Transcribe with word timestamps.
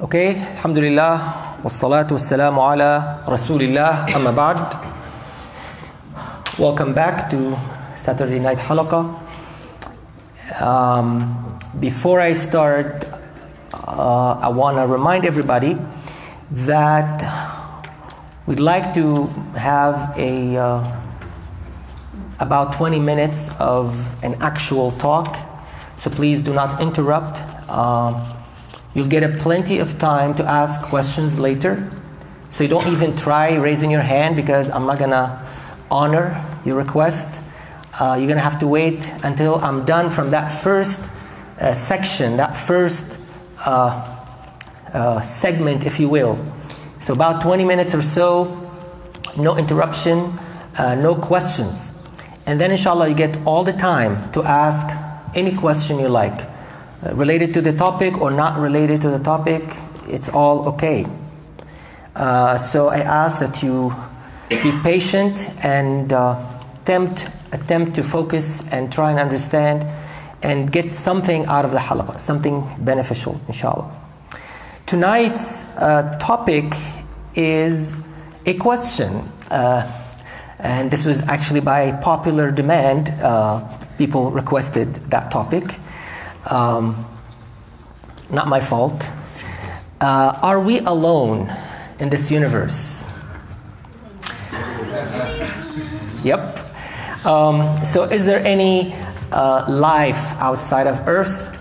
Okay, 0.00 0.36
Alhamdulillah, 0.56 1.60
wassalatu 1.62 2.16
wassalamu 2.16 2.64
ala 2.64 3.20
Rasulillah, 3.28 4.08
amma 4.14 4.32
ba'd. 4.32 4.56
Welcome 6.58 6.94
back 6.94 7.28
to 7.28 7.58
Saturday 7.94 8.38
Night 8.40 8.56
Halaqa. 8.56 9.12
Um, 10.62 11.58
before 11.78 12.20
I 12.20 12.32
start, 12.32 13.04
uh, 13.74 14.40
I 14.40 14.48
want 14.48 14.78
to 14.78 14.86
remind 14.86 15.26
everybody 15.26 15.76
that 16.64 17.20
we'd 18.46 18.60
like 18.60 18.94
to 18.94 19.26
have 19.60 20.16
a 20.16 20.56
uh, 20.56 21.00
about 22.40 22.72
20 22.72 22.98
minutes 22.98 23.50
of 23.60 23.92
an 24.24 24.36
actual 24.40 24.92
talk, 24.92 25.36
so 25.98 26.08
please 26.08 26.42
do 26.42 26.54
not 26.54 26.80
interrupt. 26.80 27.42
Um, 27.68 28.41
You'll 28.94 29.08
get 29.08 29.22
a 29.22 29.28
plenty 29.28 29.78
of 29.78 29.98
time 29.98 30.34
to 30.34 30.44
ask 30.44 30.82
questions 30.82 31.38
later. 31.38 31.88
So 32.50 32.62
you 32.62 32.68
don't 32.68 32.88
even 32.88 33.16
try 33.16 33.54
raising 33.54 33.90
your 33.90 34.02
hand 34.02 34.36
because 34.36 34.68
I'm 34.68 34.84
not 34.84 34.98
gonna 34.98 35.42
honor 35.90 36.44
your 36.66 36.76
request. 36.76 37.28
Uh, 37.98 38.16
you're 38.18 38.28
gonna 38.28 38.40
have 38.40 38.58
to 38.58 38.66
wait 38.66 39.10
until 39.22 39.56
I'm 39.56 39.86
done 39.86 40.10
from 40.10 40.30
that 40.30 40.48
first 40.48 41.00
uh, 41.58 41.72
section, 41.72 42.36
that 42.36 42.54
first 42.54 43.18
uh, 43.64 44.08
uh 44.92 45.20
segment, 45.22 45.84
if 45.86 45.98
you 45.98 46.10
will. 46.10 46.38
So 47.00 47.14
about 47.14 47.40
20 47.40 47.64
minutes 47.64 47.94
or 47.94 48.02
so, 48.02 48.70
no 49.38 49.56
interruption, 49.56 50.38
uh, 50.76 50.94
no 50.96 51.14
questions. 51.14 51.94
And 52.44 52.60
then 52.60 52.70
inshallah 52.70 53.08
you 53.08 53.14
get 53.14 53.38
all 53.46 53.64
the 53.64 53.72
time 53.72 54.30
to 54.32 54.42
ask 54.42 54.86
any 55.34 55.56
question 55.56 55.98
you 55.98 56.08
like 56.08 56.51
related 57.14 57.54
to 57.54 57.60
the 57.60 57.72
topic 57.72 58.20
or 58.20 58.30
not 58.30 58.58
related 58.58 59.00
to 59.02 59.10
the 59.10 59.18
topic, 59.18 59.62
it's 60.08 60.28
all 60.28 60.68
okay. 60.68 61.06
Uh, 62.14 62.56
so 62.56 62.88
I 62.88 62.98
ask 62.98 63.38
that 63.40 63.62
you 63.62 63.94
be 64.48 64.72
patient 64.82 65.48
and 65.64 66.12
uh, 66.12 66.38
attempt, 66.74 67.28
attempt 67.52 67.94
to 67.94 68.02
focus 68.02 68.62
and 68.70 68.92
try 68.92 69.10
and 69.10 69.18
understand 69.18 69.86
and 70.42 70.70
get 70.70 70.90
something 70.90 71.46
out 71.46 71.64
of 71.64 71.70
the 71.70 71.78
halaqah, 71.78 72.18
something 72.20 72.66
beneficial, 72.78 73.40
inshallah. 73.46 73.90
Tonight's 74.86 75.64
uh, 75.76 76.18
topic 76.18 76.74
is 77.34 77.96
a 78.44 78.54
question. 78.54 79.28
Uh, 79.50 79.90
and 80.58 80.90
this 80.90 81.04
was 81.04 81.22
actually 81.22 81.60
by 81.60 81.92
popular 81.92 82.50
demand. 82.50 83.10
Uh, 83.20 83.66
people 83.98 84.30
requested 84.30 84.94
that 85.10 85.30
topic. 85.30 85.64
Um, 86.46 87.06
not 88.30 88.48
my 88.48 88.60
fault. 88.60 89.08
Uh, 90.00 90.38
are 90.42 90.60
we 90.60 90.80
alone 90.80 91.52
in 91.98 92.08
this 92.08 92.30
universe? 92.30 93.04
Yep. 96.24 96.58
Um, 97.24 97.84
so, 97.84 98.04
is 98.04 98.26
there 98.26 98.44
any 98.44 98.94
uh, 99.30 99.64
life 99.68 100.34
outside 100.38 100.86
of 100.86 101.06
Earth? 101.06 101.52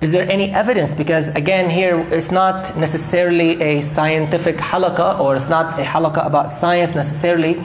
Is 0.00 0.12
there 0.12 0.26
any 0.30 0.48
evidence? 0.50 0.94
Because 0.94 1.28
again, 1.36 1.68
here 1.68 2.00
it's 2.10 2.30
not 2.30 2.74
necessarily 2.76 3.60
a 3.60 3.82
scientific 3.82 4.56
halaqah 4.56 5.20
or 5.20 5.36
it's 5.36 5.50
not 5.50 5.78
a 5.78 5.82
halaqah 5.82 6.26
about 6.26 6.50
science 6.50 6.94
necessarily. 6.94 7.62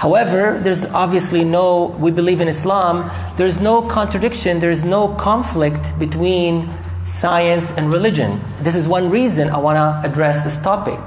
However, 0.00 0.58
there's 0.58 0.84
obviously 0.84 1.44
no, 1.44 1.94
we 2.00 2.10
believe 2.10 2.40
in 2.40 2.48
Islam, 2.48 3.10
there's 3.36 3.60
no 3.60 3.82
contradiction, 3.82 4.58
there's 4.58 4.82
no 4.82 5.08
conflict 5.08 5.98
between 5.98 6.70
science 7.04 7.70
and 7.72 7.92
religion. 7.92 8.40
This 8.62 8.74
is 8.74 8.88
one 8.88 9.10
reason 9.10 9.50
I 9.50 9.58
want 9.58 9.76
to 9.76 10.10
address 10.10 10.42
this 10.42 10.56
topic. 10.62 10.98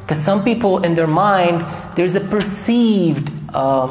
Because 0.00 0.18
some 0.18 0.42
people, 0.42 0.82
in 0.82 0.96
their 0.96 1.06
mind, 1.06 1.64
there's 1.94 2.16
a 2.16 2.20
perceived 2.20 3.30
uh, 3.54 3.86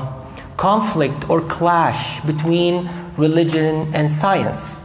conflict 0.57 1.29
or 1.29 1.39
clash 1.39 2.19
between 2.25 2.89
religion 3.15 3.95
and 3.95 4.09
science. 4.09 4.75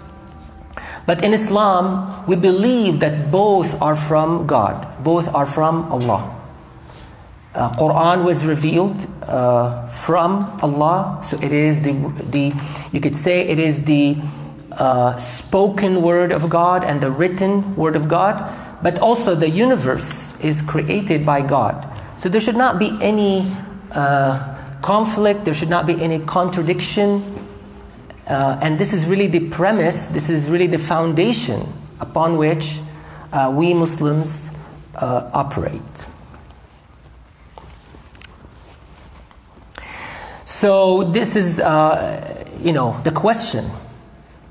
But 1.06 1.25
in 1.25 1.32
Islam, 1.32 2.25
we 2.28 2.37
believe 2.37 3.00
that 3.00 3.32
both 3.32 3.82
are 3.82 3.97
from 3.97 4.47
God, 4.47 5.03
both 5.03 5.26
are 5.34 5.44
from 5.44 5.91
Allah. 5.91 6.36
Uh, 7.56 7.71
Quran 7.78 8.22
was 8.22 8.44
revealed 8.44 9.06
uh, 9.22 9.89
from 9.89 10.44
Allah, 10.61 11.22
so 11.25 11.39
it 11.39 11.55
is 11.55 11.81
the, 11.81 11.93
the 12.28 12.53
you 12.93 13.00
could 13.00 13.17
say 13.17 13.49
it 13.49 13.59
is 13.59 13.84
the 13.84 14.19
uh, 14.72 15.17
spoken 15.17 16.03
word 16.03 16.33
of 16.33 16.50
God 16.50 16.84
and 16.84 17.00
the 17.00 17.11
written 17.11 17.75
word 17.75 17.97
of 17.97 18.09
God, 18.09 18.44
but 18.83 18.99
also 18.99 19.34
the 19.34 19.49
universe 19.49 20.34
is 20.41 20.61
created 20.61 21.25
by 21.25 21.41
God. 21.41 21.81
So 22.19 22.28
there 22.28 22.43
should 22.43 22.56
not 22.56 22.78
be 22.78 22.93
any 23.00 23.50
uh, 23.93 24.37
conflict, 24.83 25.47
there 25.47 25.55
should 25.55 25.71
not 25.71 25.87
be 25.87 25.99
any 26.03 26.19
contradiction. 26.19 27.25
Uh, 28.27 28.59
and 28.61 28.78
this 28.78 28.93
is 28.93 29.06
really 29.06 29.28
the 29.28 29.49
premise, 29.49 30.09
this 30.09 30.28
is 30.28 30.50
really 30.50 30.67
the 30.67 30.78
foundation 30.78 31.73
upon 32.00 32.37
which 32.37 32.81
uh, 33.33 33.50
we 33.55 33.73
Muslims 33.73 34.50
operate. 35.00 35.81
So 40.56 41.05
this 41.05 41.37
is, 41.37 41.61
uh, 41.61 42.47
you 42.62 42.72
know, 42.72 42.99
the 43.05 43.11
question. 43.11 43.71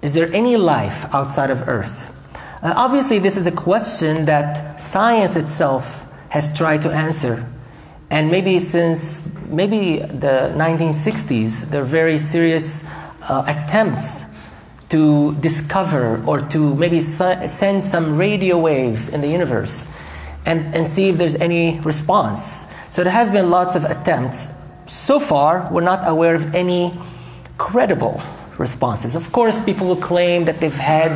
Is 0.04 0.14
there 0.14 0.32
any 0.34 0.56
life 0.56 1.12
outside 1.12 1.50
of 1.50 1.68
Earth? 1.68 2.12
Uh, 2.62 2.76
obviously, 2.78 3.18
this 3.18 3.36
is 3.36 3.48
a 3.48 3.52
question 3.52 4.26
that 4.26 4.80
science 4.80 5.36
itself 5.36 6.06
has 6.30 6.56
tried 6.56 6.84
to 6.84 6.92
answer. 6.92 7.50
And 8.12 8.30
maybe 8.30 8.60
since 8.60 9.20
maybe 9.48 9.98
the 9.98 10.54
1960s, 10.56 11.72
there 11.72 11.82
are 11.82 11.86
very 11.86 12.20
serious 12.20 12.84
uh, 13.24 13.44
attempts 13.48 14.26
to 14.90 15.34
discover 15.38 16.24
or 16.28 16.40
to 16.40 16.76
maybe 16.76 17.02
su- 17.02 17.48
send 17.48 17.82
some 17.82 18.16
radio 18.16 18.60
waves 18.60 19.10
in 19.10 19.22
the 19.22 19.28
universe 19.28 19.88
and, 20.46 20.76
and 20.76 20.86
see 20.86 21.10
if 21.10 21.18
there's 21.18 21.34
any 21.34 21.80
response. 21.80 22.68
So 22.92 23.04
there 23.04 23.12
has 23.12 23.32
been 23.32 23.50
lots 23.50 23.76
of 23.76 23.86
attempts 23.86 24.50
so 24.88 25.20
far, 25.20 25.70
we're 25.72 25.82
not 25.82 26.08
aware 26.08 26.36
of 26.36 26.54
any 26.56 26.94
credible 27.58 28.22
responses. 28.58 29.16
Of 29.16 29.32
course, 29.32 29.64
people 29.64 29.88
will 29.88 29.96
claim 29.96 30.46
that 30.46 30.60
they've 30.60 30.74
had 30.74 31.12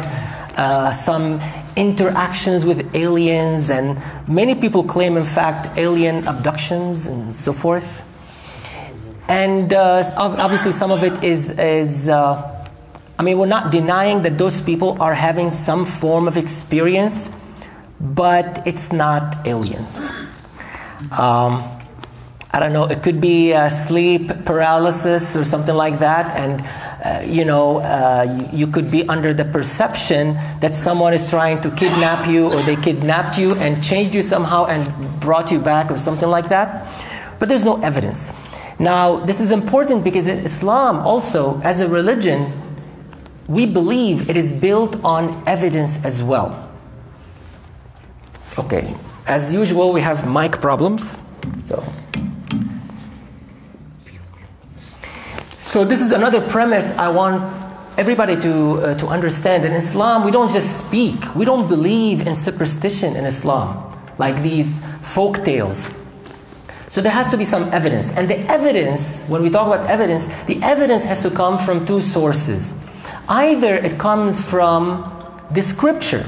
uh, 0.58 0.94
some 0.94 1.42
interactions 1.76 2.66
with 2.66 2.96
aliens, 2.96 3.70
and 3.70 4.02
many 4.28 4.56
people 4.56 4.84
claim, 4.84 5.18
in 5.18 5.24
fact, 5.24 5.78
alien 5.78 6.28
abductions 6.28 7.08
and 7.08 7.36
so 7.36 7.54
forth. 7.54 8.04
And 9.28 9.72
uh, 9.72 10.12
obviously, 10.18 10.72
some 10.72 10.92
of 10.92 11.04
it 11.04 11.24
is, 11.24 11.52
is 11.52 12.10
uh, 12.10 12.66
I 13.18 13.24
mean, 13.24 13.38
we're 13.38 13.46
not 13.48 13.72
denying 13.72 14.24
that 14.24 14.38
those 14.38 14.62
people 14.62 14.98
are 15.02 15.14
having 15.14 15.52
some 15.52 15.86
form 15.86 16.28
of 16.28 16.38
experience, 16.38 17.30
but 18.00 18.66
it's 18.66 18.92
not 18.92 19.46
aliens. 19.46 20.10
Um, 21.12 21.64
I 22.52 22.60
don't 22.60 22.74
know, 22.74 22.86
it 22.86 23.04
could 23.04 23.22
be 23.22 23.54
uh, 23.54 23.70
sleep 23.70 24.28
paralysis 24.44 25.36
or 25.36 25.44
something 25.44 25.76
like 25.76 26.00
that. 26.00 26.36
And, 26.36 26.62
uh, 27.06 27.32
you 27.32 27.46
know, 27.46 27.78
uh, 27.78 28.50
you, 28.52 28.66
could 28.66 28.90
be 28.90 29.08
under 29.08 29.36
the 29.36 29.46
perception 29.46 30.34
that 30.60 30.74
someone 30.74 31.14
is 31.14 31.30
trying 31.30 31.62
to 31.62 31.70
kidnap 31.70 32.28
you 32.28 32.52
or 32.52 32.64
they 32.64 32.76
kidnapped 32.76 33.38
you 33.38 33.54
and 33.56 33.84
changed 33.84 34.16
you 34.16 34.24
somehow 34.24 34.66
and 34.66 35.20
brought 35.20 35.52
you 35.52 35.60
back 35.60 35.92
or 35.92 35.98
something 36.00 36.28
like 36.28 36.50
that. 36.50 36.88
But 37.38 37.50
there's 37.50 37.64
no 37.64 37.80
evidence. 37.82 38.34
Now, 38.80 39.18
this 39.18 39.40
is 39.40 39.52
important 39.52 40.04
because 40.04 40.26
Islam 40.26 40.98
also, 41.00 41.62
as 41.62 41.82
a 41.82 41.88
religion, 41.88 42.52
we 43.48 43.68
believe 43.68 44.28
it 44.28 44.36
is 44.36 44.52
built 44.52 45.04
on 45.04 45.44
evidence 45.48 46.04
as 46.04 46.24
well. 46.24 46.68
Okay, 48.58 48.96
as 49.28 49.54
usual, 49.54 49.94
we 49.94 50.02
have 50.02 50.28
mic 50.28 50.54
problems. 50.54 51.18
So. 51.66 51.84
So 55.70 55.86
this 55.86 56.02
is 56.02 56.12
another 56.12 56.42
premise 56.42 56.90
I 56.98 57.10
want 57.10 57.44
everybody 57.96 58.36
to, 58.42 58.74
uh, 58.82 58.98
to 58.98 59.06
understand. 59.06 59.64
In 59.66 59.74
Islam, 59.74 60.26
we 60.26 60.32
don't 60.32 60.52
just 60.52 60.80
speak. 60.80 61.36
We 61.36 61.46
don't 61.46 61.68
believe 61.68 62.26
in 62.26 62.34
superstition 62.34 63.16
in 63.16 63.24
Islam, 63.24 63.78
like 64.18 64.42
these 64.42 64.82
folk 65.04 65.46
tales. 65.46 65.88
So 66.90 67.02
there 67.02 67.12
has 67.12 67.30
to 67.30 67.38
be 67.38 67.46
some 67.46 67.70
evidence. 67.70 68.10
And 68.10 68.28
the 68.28 68.40
evidence, 68.50 69.22
when 69.26 69.44
we 69.44 69.52
talk 69.52 69.68
about 69.68 69.88
evidence, 69.88 70.26
the 70.48 70.60
evidence 70.64 71.06
has 71.06 71.22
to 71.22 71.30
come 71.30 71.60
from 71.60 71.86
two 71.86 72.02
sources. 72.02 72.74
Either 73.28 73.76
it 73.76 74.00
comes 74.00 74.42
from 74.42 75.06
the 75.52 75.62
scripture. 75.62 76.26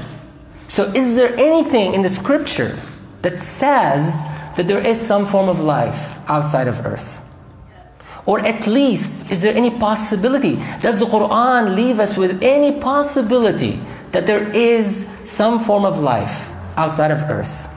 So 0.68 0.84
is 0.84 1.16
there 1.16 1.34
anything 1.34 1.94
in 1.94 2.02
the 2.02 2.10
scripture 2.10 2.78
that 3.22 3.40
says 3.40 4.14
that 4.54 4.68
there 4.68 4.86
is 4.86 5.00
some 5.00 5.26
form 5.26 5.48
of 5.48 5.58
life 5.58 6.20
outside 6.28 6.68
of 6.68 6.86
earth? 6.86 7.21
Or 8.24 8.40
at 8.40 8.66
least, 8.66 9.30
is 9.30 9.42
there 9.42 9.54
any 9.54 9.70
possibility? 9.70 10.56
Does 10.80 11.00
the 11.00 11.06
Quran 11.06 11.74
leave 11.74 11.98
us 11.98 12.16
with 12.16 12.42
any 12.42 12.78
possibility 12.78 13.80
that 14.12 14.26
there 14.26 14.48
is 14.54 15.04
some 15.24 15.60
form 15.60 15.84
of 15.84 16.00
life 16.00 16.48
outside 16.76 17.10
of 17.10 17.18
earth. 17.30 17.68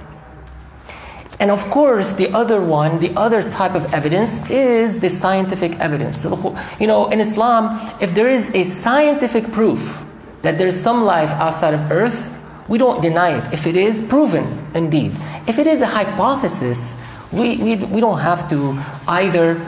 And 1.39 1.51
of 1.51 1.69
course, 1.69 2.13
the 2.13 2.31
other 2.31 2.61
one, 2.61 2.99
the 2.99 3.13
other 3.17 3.49
type 3.51 3.75
of 3.75 3.93
evidence 3.93 4.49
is 4.49 4.99
the 4.99 5.09
scientific 5.09 5.77
evidence. 5.79 6.17
So, 6.21 6.57
you 6.79 6.87
know, 6.87 7.09
in 7.09 7.19
Islam, 7.19 7.79
if 7.99 8.15
there 8.15 8.29
is 8.29 8.53
a 8.55 8.63
scientific 8.63 9.51
proof 9.51 10.05
that 10.43 10.57
there 10.57 10.67
is 10.67 10.79
some 10.79 11.03
life 11.03 11.29
outside 11.31 11.73
of 11.73 11.91
earth, 11.91 12.31
we 12.69 12.77
don't 12.77 13.01
deny 13.01 13.37
it. 13.37 13.53
If 13.53 13.67
it 13.67 13.75
is 13.75 14.01
proven, 14.01 14.45
indeed. 14.73 15.11
If 15.45 15.59
it 15.59 15.67
is 15.67 15.81
a 15.81 15.87
hypothesis, 15.87 16.95
we, 17.31 17.57
we, 17.57 17.75
we 17.75 17.99
don't 17.99 18.19
have 18.19 18.49
to 18.49 18.79
either 19.07 19.59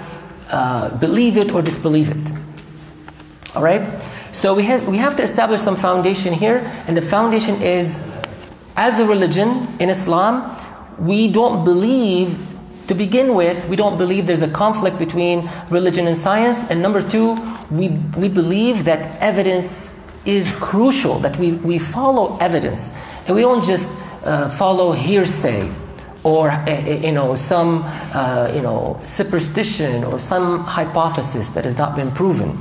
uh, 0.51 0.89
believe 0.97 1.37
it 1.37 1.51
or 1.51 1.61
disbelieve 1.61 2.09
it. 2.09 2.33
All 3.55 3.63
right? 3.63 4.01
So 4.31 4.53
we 4.53 4.63
have, 4.63 4.87
we 4.87 4.97
have 4.97 5.15
to 5.15 5.23
establish 5.23 5.61
some 5.61 5.75
foundation 5.75 6.33
here, 6.33 6.57
and 6.87 6.95
the 6.95 7.01
foundation 7.01 7.61
is 7.61 7.99
as 8.75 8.99
a 8.99 9.05
religion 9.05 9.67
in 9.79 9.89
Islam, 9.89 10.55
we 10.99 11.27
don't 11.27 11.65
believe, 11.65 12.37
to 12.87 12.93
begin 12.93 13.33
with, 13.33 13.67
we 13.67 13.75
don't 13.75 13.97
believe 13.97 14.27
there's 14.27 14.43
a 14.43 14.51
conflict 14.51 14.99
between 14.99 15.49
religion 15.69 16.07
and 16.07 16.15
science. 16.15 16.69
And 16.69 16.81
number 16.81 17.01
two, 17.01 17.35
we, 17.71 17.89
we 18.15 18.29
believe 18.29 18.85
that 18.85 19.19
evidence 19.19 19.91
is 20.25 20.53
crucial, 20.53 21.19
that 21.19 21.37
we, 21.37 21.53
we 21.53 21.79
follow 21.79 22.37
evidence. 22.37 22.91
And 23.25 23.35
we 23.35 23.41
don't 23.41 23.63
just 23.63 23.89
uh, 24.23 24.49
follow 24.49 24.91
hearsay 24.91 25.71
or 26.27 26.51
uh, 26.51 26.69
you 26.85 27.13
know, 27.13 27.35
some 27.35 27.83
uh, 28.13 28.51
you 28.53 28.61
know, 28.61 28.99
superstition 29.05 30.03
or 30.03 30.19
some 30.19 30.59
hypothesis 30.59 31.51
that 31.51 31.63
has 31.63 31.77
not 31.77 31.95
been 31.95 32.11
proven. 32.11 32.59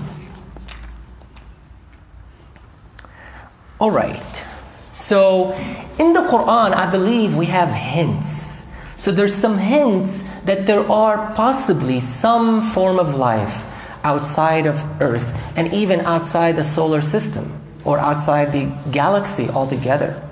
All 3.81 3.91
right. 3.91 4.45
So 4.93 5.53
in 5.99 6.13
the 6.13 6.23
Quran, 6.31 6.75
I 6.75 6.89
believe 6.89 7.37
we 7.37 7.47
have 7.47 7.71
hints. 7.71 8.63
So 8.99 9.11
there's 9.11 9.35
some 9.35 9.59
hints 9.59 10.23
that 10.45 10.67
there 10.67 10.89
are 10.89 11.35
possibly 11.35 11.99
some 11.99 12.63
form 12.63 13.01
of 13.01 13.17
life 13.17 13.65
outside 14.05 14.67
of 14.67 14.79
Earth 15.03 15.35
and 15.57 15.73
even 15.75 16.01
outside 16.03 16.55
the 16.55 16.63
solar 16.63 17.03
system 17.03 17.51
or 17.85 17.99
outside 17.99 18.53
the 18.53 18.71
galaxy 18.93 19.51
altogether. 19.51 20.23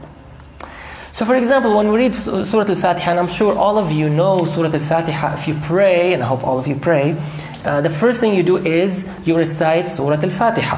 So, 1.15 1.25
for 1.25 1.37
example, 1.37 1.77
when 1.77 1.93
we 1.93 1.99
read 1.99 2.15
Surah 2.17 2.67
Al 2.69 2.75
Fatiha, 2.75 3.13
and 3.13 3.21
I'm 3.21 3.29
sure 3.29 3.57
all 3.57 3.79
of 3.79 3.93
you 3.93 4.11
know 4.11 4.45
Surah 4.47 4.73
Al 4.73 4.81
Fatiha, 4.81 5.35
if 5.35 5.47
you 5.47 5.55
pray, 5.63 6.13
and 6.13 6.25
I 6.25 6.27
hope 6.27 6.43
all 6.43 6.59
of 6.59 6.67
you 6.67 6.75
pray, 6.75 7.17
uh, 7.65 7.81
the 7.81 7.89
first 7.89 8.19
thing 8.19 8.35
you 8.35 8.43
do 8.43 8.57
is 8.57 9.05
you 9.23 9.37
recite 9.37 9.89
Surah 9.89 10.21
Al 10.21 10.31
Fatiha. 10.31 10.77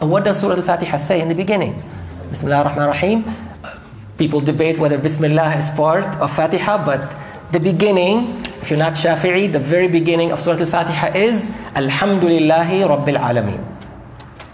And 0.00 0.10
what 0.10 0.24
does 0.24 0.40
Surah 0.40 0.56
Al 0.56 0.62
Fatiha 0.62 0.96
say 0.96 1.20
in 1.20 1.28
the 1.28 1.34
beginning? 1.36 1.80
Bismillah 2.28 2.56
ar-Rahman 2.56 2.88
ar-Rahim. 2.88 3.24
People 4.16 4.40
debate 4.40 4.78
whether 4.78 4.98
Bismillah 4.98 5.54
is 5.54 5.70
part 5.70 6.06
of 6.16 6.34
Fatiha, 6.34 6.84
but 6.84 7.14
the 7.52 7.60
beginning, 7.60 8.42
if 8.60 8.70
you're 8.70 8.80
not 8.80 8.94
Shafi'i, 8.94 9.52
the 9.52 9.60
very 9.60 9.86
beginning 9.86 10.32
of 10.32 10.40
Surah 10.40 10.58
Al-Fatiha 10.58 11.14
is 11.14 11.44
Alhamdulillahi 11.76 12.82
Rabbil 12.82 13.16
Alameen. 13.16 13.64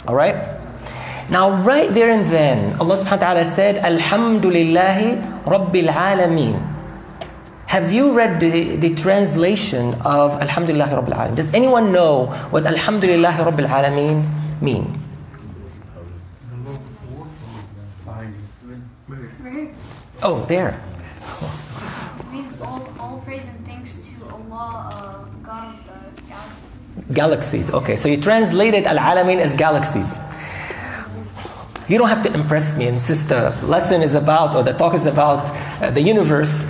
All 0.06 0.16
right? 0.16 0.53
Now, 1.30 1.62
right 1.62 1.88
there 1.88 2.10
and 2.10 2.26
then, 2.30 2.76
Allah 2.78 2.96
subhanahu 3.00 3.16
wa 3.16 3.32
ta'ala 3.32 3.44
said, 3.56 3.82
Alhamdulillahi 3.82 5.44
Rabbil 5.44 5.88
Alameen. 5.88 6.60
Have 7.66 7.92
you 7.92 8.12
read 8.12 8.40
the, 8.40 8.76
the 8.76 8.94
translation 8.94 9.94
of 10.04 10.38
Alhamdulillahi 10.40 10.92
Rabbil 10.92 11.16
Alameen? 11.16 11.36
Does 11.36 11.52
anyone 11.54 11.92
know 11.92 12.26
what 12.50 12.64
Alhamdulillahi 12.64 13.40
Rabbil 13.40 13.66
Alameen 13.66 14.28
mean? 14.60 15.00
Oh, 20.22 20.44
there. 20.48 20.80
It 22.20 22.32
means 22.32 22.60
all, 22.60 22.88
all 22.98 23.20
praise 23.26 23.46
and 23.46 23.66
thanks 23.66 23.96
to 23.96 24.24
Allah, 24.24 25.26
uh, 25.28 25.44
God 25.44 25.74
of 25.74 26.16
the 26.16 26.22
galaxies. 26.22 27.14
Galaxies. 27.14 27.70
Okay, 27.70 27.96
so 27.96 28.08
you 28.08 28.16
translated 28.16 28.84
Al 28.84 28.96
Alamin 28.96 29.38
as 29.38 29.52
galaxies. 29.54 30.20
You 31.86 31.98
don't 31.98 32.08
have 32.08 32.22
to 32.22 32.32
impress 32.32 32.76
me 32.78 32.86
and 32.86 32.98
the 32.98 33.54
lesson 33.62 34.00
is 34.00 34.14
about, 34.14 34.56
or 34.56 34.62
the 34.62 34.72
talk 34.72 34.94
is 34.94 35.04
about 35.04 35.44
uh, 35.82 35.90
the 35.90 36.00
universe. 36.00 36.64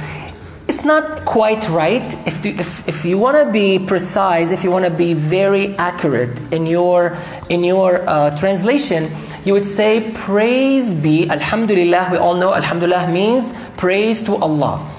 It's 0.66 0.84
not 0.84 1.25
quite 1.25 1.69
right. 1.69 2.02
If, 2.26 2.43
to, 2.43 2.49
if, 2.49 2.88
if 2.88 3.05
you 3.05 3.19
want 3.19 3.37
to 3.38 3.52
be 3.52 3.78
precise, 3.78 4.50
if 4.50 4.64
you 4.64 4.72
want 4.72 4.87
to 4.87 4.90
be 4.90 5.14
very 5.14 5.76
accurate 5.76 6.52
in 6.52 6.66
your, 6.66 7.16
in 7.49 7.62
your 7.62 8.08
uh, 8.08 8.37
translation, 8.37 9.12
you 9.44 9.52
would 9.52 9.64
say, 9.64 10.11
Praise 10.14 10.94
be, 10.94 11.31
Alhamdulillah. 11.31 12.08
We 12.11 12.16
all 12.19 12.34
know 12.34 12.52
Alhamdulillah 12.55 13.12
means 13.12 13.52
praise 13.76 14.20
to 14.22 14.37
Allah. 14.37 14.90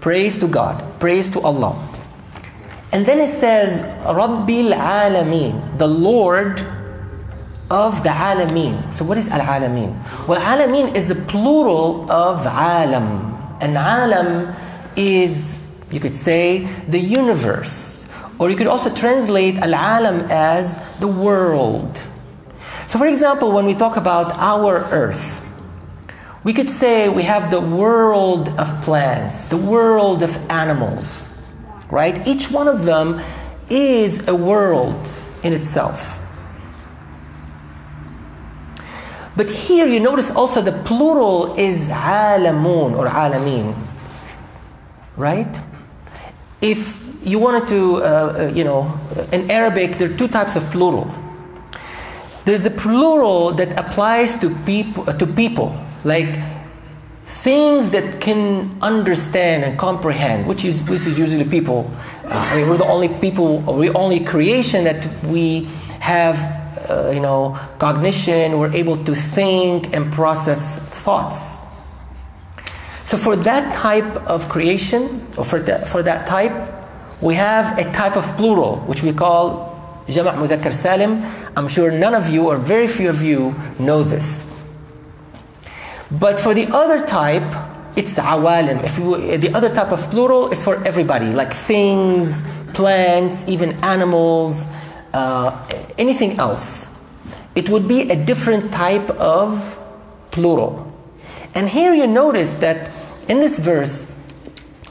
Praise 0.00 0.36
to 0.38 0.46
God. 0.46 1.00
Praise 1.00 1.28
to 1.30 1.40
Allah. 1.40 1.74
And 2.92 3.06
then 3.06 3.18
it 3.18 3.28
says, 3.28 3.80
Rabbil 4.04 4.74
Alameen, 4.74 5.78
the 5.78 5.88
Lord 5.88 6.75
of 7.70 8.02
the 8.02 8.10
Alameen. 8.10 8.92
So 8.92 9.04
what 9.04 9.18
is 9.18 9.28
Al 9.28 9.40
Alameen? 9.40 9.92
Well, 10.28 10.40
Alameen 10.40 10.94
is 10.94 11.08
the 11.08 11.14
plural 11.14 12.10
of 12.10 12.46
Alam. 12.46 13.34
And 13.60 13.76
Alam 13.76 14.54
is, 14.96 15.56
you 15.90 16.00
could 16.00 16.14
say, 16.14 16.68
the 16.88 17.00
universe. 17.00 18.06
Or 18.38 18.50
you 18.50 18.56
could 18.56 18.66
also 18.66 18.94
translate 18.94 19.56
Al 19.56 19.74
Alam 19.74 20.26
as 20.30 20.80
the 21.00 21.08
world. 21.08 21.98
So, 22.86 22.98
for 22.98 23.06
example, 23.06 23.50
when 23.50 23.66
we 23.66 23.74
talk 23.74 23.96
about 23.96 24.32
our 24.32 24.76
earth, 24.92 25.42
we 26.44 26.52
could 26.52 26.70
say 26.70 27.08
we 27.08 27.24
have 27.24 27.50
the 27.50 27.60
world 27.60 28.48
of 28.60 28.68
plants, 28.82 29.42
the 29.44 29.56
world 29.56 30.22
of 30.22 30.30
animals, 30.48 31.28
right? 31.90 32.24
Each 32.28 32.48
one 32.48 32.68
of 32.68 32.84
them 32.84 33.20
is 33.68 34.28
a 34.28 34.34
world 34.34 34.94
in 35.42 35.52
itself. 35.52 36.15
But 39.36 39.50
here 39.50 39.86
you 39.86 40.00
notice 40.00 40.30
also 40.30 40.62
the 40.62 40.72
plural 40.72 41.54
is 41.56 41.90
alamun 41.90 42.96
or 42.96 43.06
alamin, 43.06 43.76
right? 45.16 45.54
If 46.62 47.04
you 47.22 47.38
wanted 47.38 47.68
to, 47.68 47.96
uh, 47.96 48.52
you 48.54 48.64
know, 48.64 48.98
in 49.32 49.50
Arabic, 49.50 49.98
there 49.98 50.10
are 50.10 50.16
two 50.16 50.28
types 50.28 50.56
of 50.56 50.64
plural. 50.70 51.12
There's 52.46 52.62
the 52.62 52.70
plural 52.70 53.52
that 53.52 53.76
applies 53.78 54.38
to 54.40 54.50
people, 54.64 55.04
to 55.04 55.26
people, 55.26 55.76
like 56.04 56.40
things 57.26 57.90
that 57.90 58.20
can 58.20 58.76
understand 58.80 59.64
and 59.64 59.78
comprehend, 59.78 60.46
which 60.46 60.64
is, 60.64 60.82
which 60.84 61.06
is 61.06 61.18
usually 61.18 61.44
people. 61.44 61.90
Uh, 62.24 62.28
I 62.30 62.56
mean, 62.56 62.68
we're 62.68 62.76
the 62.76 62.88
only 62.88 63.08
people, 63.08 63.58
we're 63.58 63.96
only 63.96 64.20
creation 64.20 64.84
that 64.84 65.06
we 65.24 65.64
have, 66.00 66.36
uh, 66.90 67.10
you 67.10 67.20
know, 67.20 67.58
cognition. 67.78 68.58
We're 68.58 68.72
able 68.72 69.02
to 69.04 69.14
think 69.14 69.94
and 69.94 70.12
process 70.12 70.78
thoughts. 70.78 71.56
So 73.04 73.16
for 73.16 73.36
that 73.36 73.74
type 73.74 74.16
of 74.26 74.48
creation, 74.48 75.26
or 75.36 75.44
for 75.44 75.60
that, 75.60 75.88
for 75.88 76.02
that 76.02 76.26
type, 76.26 76.52
we 77.20 77.34
have 77.34 77.78
a 77.78 77.84
type 77.92 78.16
of 78.16 78.24
plural, 78.36 78.78
which 78.80 79.02
we 79.02 79.12
call 79.12 80.02
Jama' 80.08 80.32
Mudhakkar 80.32 80.74
Salim. 80.74 81.24
I'm 81.56 81.68
sure 81.68 81.90
none 81.90 82.14
of 82.14 82.28
you, 82.28 82.48
or 82.48 82.56
very 82.56 82.88
few 82.88 83.08
of 83.08 83.22
you, 83.22 83.54
know 83.78 84.02
this. 84.02 84.44
But 86.10 86.40
for 86.40 86.52
the 86.52 86.66
other 86.72 87.06
type, 87.06 87.46
it's 87.96 88.14
awalim. 88.14 88.84
If 88.84 88.98
you, 88.98 89.38
the 89.38 89.54
other 89.54 89.74
type 89.74 89.92
of 89.92 90.00
plural 90.10 90.50
is 90.50 90.62
for 90.62 90.84
everybody, 90.84 91.32
like 91.32 91.52
things, 91.52 92.42
plants, 92.74 93.44
even 93.48 93.72
animals, 93.82 94.66
Uh, 95.16 95.48
anything 95.96 96.36
else. 96.38 96.90
It 97.54 97.70
would 97.70 97.88
be 97.88 98.10
a 98.10 98.16
different 98.16 98.70
type 98.70 99.08
of 99.16 99.48
plural. 100.30 100.92
And 101.54 101.70
here 101.70 101.94
you 101.94 102.06
notice 102.06 102.56
that 102.56 102.92
in 103.26 103.40
this 103.40 103.58
verse, 103.58 104.04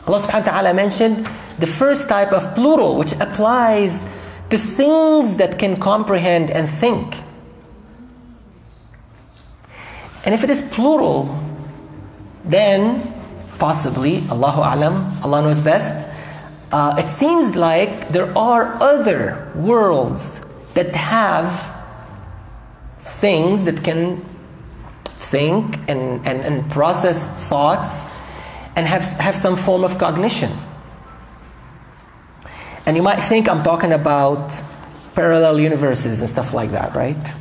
Allah 0.07 0.17
subhanahu 0.17 0.49
wa 0.49 0.51
ta'ala 0.51 0.73
mentioned 0.73 1.29
the 1.59 1.67
first 1.67 2.09
type 2.09 2.33
of 2.33 2.55
plural, 2.55 2.97
which 2.97 3.13
applies 3.21 4.03
to 4.49 4.57
things 4.57 5.37
that 5.37 5.59
can 5.59 5.77
comprehend 5.77 6.49
and 6.49 6.67
think. 6.67 7.21
And 10.25 10.33
if 10.33 10.43
it 10.43 10.49
is 10.49 10.63
plural, 10.73 11.37
then 12.43 13.13
possibly, 13.59 14.25
Allahu 14.33 14.65
Alam, 14.65 15.21
Allah 15.21 15.43
knows 15.43 15.61
best, 15.61 15.93
uh, 16.71 16.95
it 16.97 17.09
seems 17.09 17.55
like 17.55 18.09
there 18.09 18.35
are 18.37 18.81
other 18.81 19.51
worlds 19.55 20.39
that 20.73 20.95
have 20.95 21.71
things 22.99 23.65
that 23.65 23.83
can 23.83 24.23
think 25.15 25.77
and, 25.87 26.25
and, 26.27 26.41
and 26.41 26.69
process 26.71 27.25
thoughts 27.47 28.05
and 28.75 28.87
have, 28.87 29.03
have 29.19 29.35
some 29.35 29.55
form 29.55 29.83
of 29.83 29.97
cognition. 29.97 30.51
And 32.85 32.95
you 32.95 33.03
might 33.03 33.19
think 33.19 33.49
I'm 33.49 33.63
talking 33.63 33.91
about 33.91 34.53
parallel 35.15 35.59
universes 35.59 36.21
and 36.21 36.29
stuff 36.29 36.53
like 36.53 36.71
that, 36.71 36.93
right? 36.93 37.33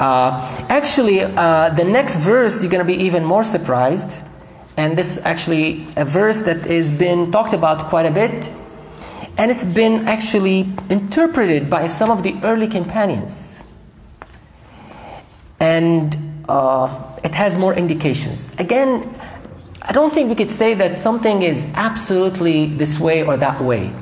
Uh, 0.00 0.66
actually, 0.68 1.20
uh, 1.20 1.68
the 1.68 1.84
next 1.84 2.16
verse, 2.16 2.62
you're 2.62 2.70
going 2.70 2.84
to 2.84 2.92
be 2.92 3.04
even 3.04 3.24
more 3.24 3.44
surprised. 3.44 4.10
And 4.76 4.96
this 4.96 5.16
is 5.16 5.18
actually 5.24 5.86
a 5.96 6.04
verse 6.04 6.42
that 6.42 6.62
has 6.66 6.92
been 6.92 7.30
talked 7.30 7.52
about 7.52 7.90
quite 7.90 8.06
a 8.06 8.10
bit. 8.10 8.50
And 9.38 9.50
it's 9.50 9.64
been 9.64 10.06
actually 10.08 10.60
interpreted 10.90 11.68
by 11.68 11.86
some 11.86 12.10
of 12.10 12.22
the 12.22 12.34
early 12.42 12.68
companions. 12.68 13.62
And 15.60 16.16
uh, 16.48 17.16
it 17.22 17.34
has 17.34 17.56
more 17.56 17.74
indications. 17.74 18.52
Again, 18.58 19.08
I 19.82 19.92
don't 19.92 20.12
think 20.12 20.28
we 20.28 20.34
could 20.34 20.50
say 20.50 20.74
that 20.74 20.94
something 20.94 21.42
is 21.42 21.66
absolutely 21.74 22.66
this 22.66 22.98
way 22.98 23.24
or 23.24 23.36
that 23.36 23.60
way. 23.60 23.92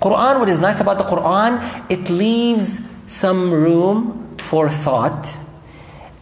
Quran, 0.00 0.38
what 0.40 0.48
is 0.48 0.58
nice 0.58 0.80
about 0.80 0.98
the 0.98 1.04
Quran, 1.04 1.90
it 1.90 2.08
leaves 2.08 2.78
some 3.06 3.52
room 3.52 4.36
for 4.38 4.68
thought 4.70 5.36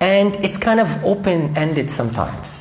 and 0.01 0.35
it's 0.37 0.57
kind 0.57 0.81
of 0.81 1.05
open 1.05 1.57
ended 1.57 1.91
sometimes. 1.91 2.58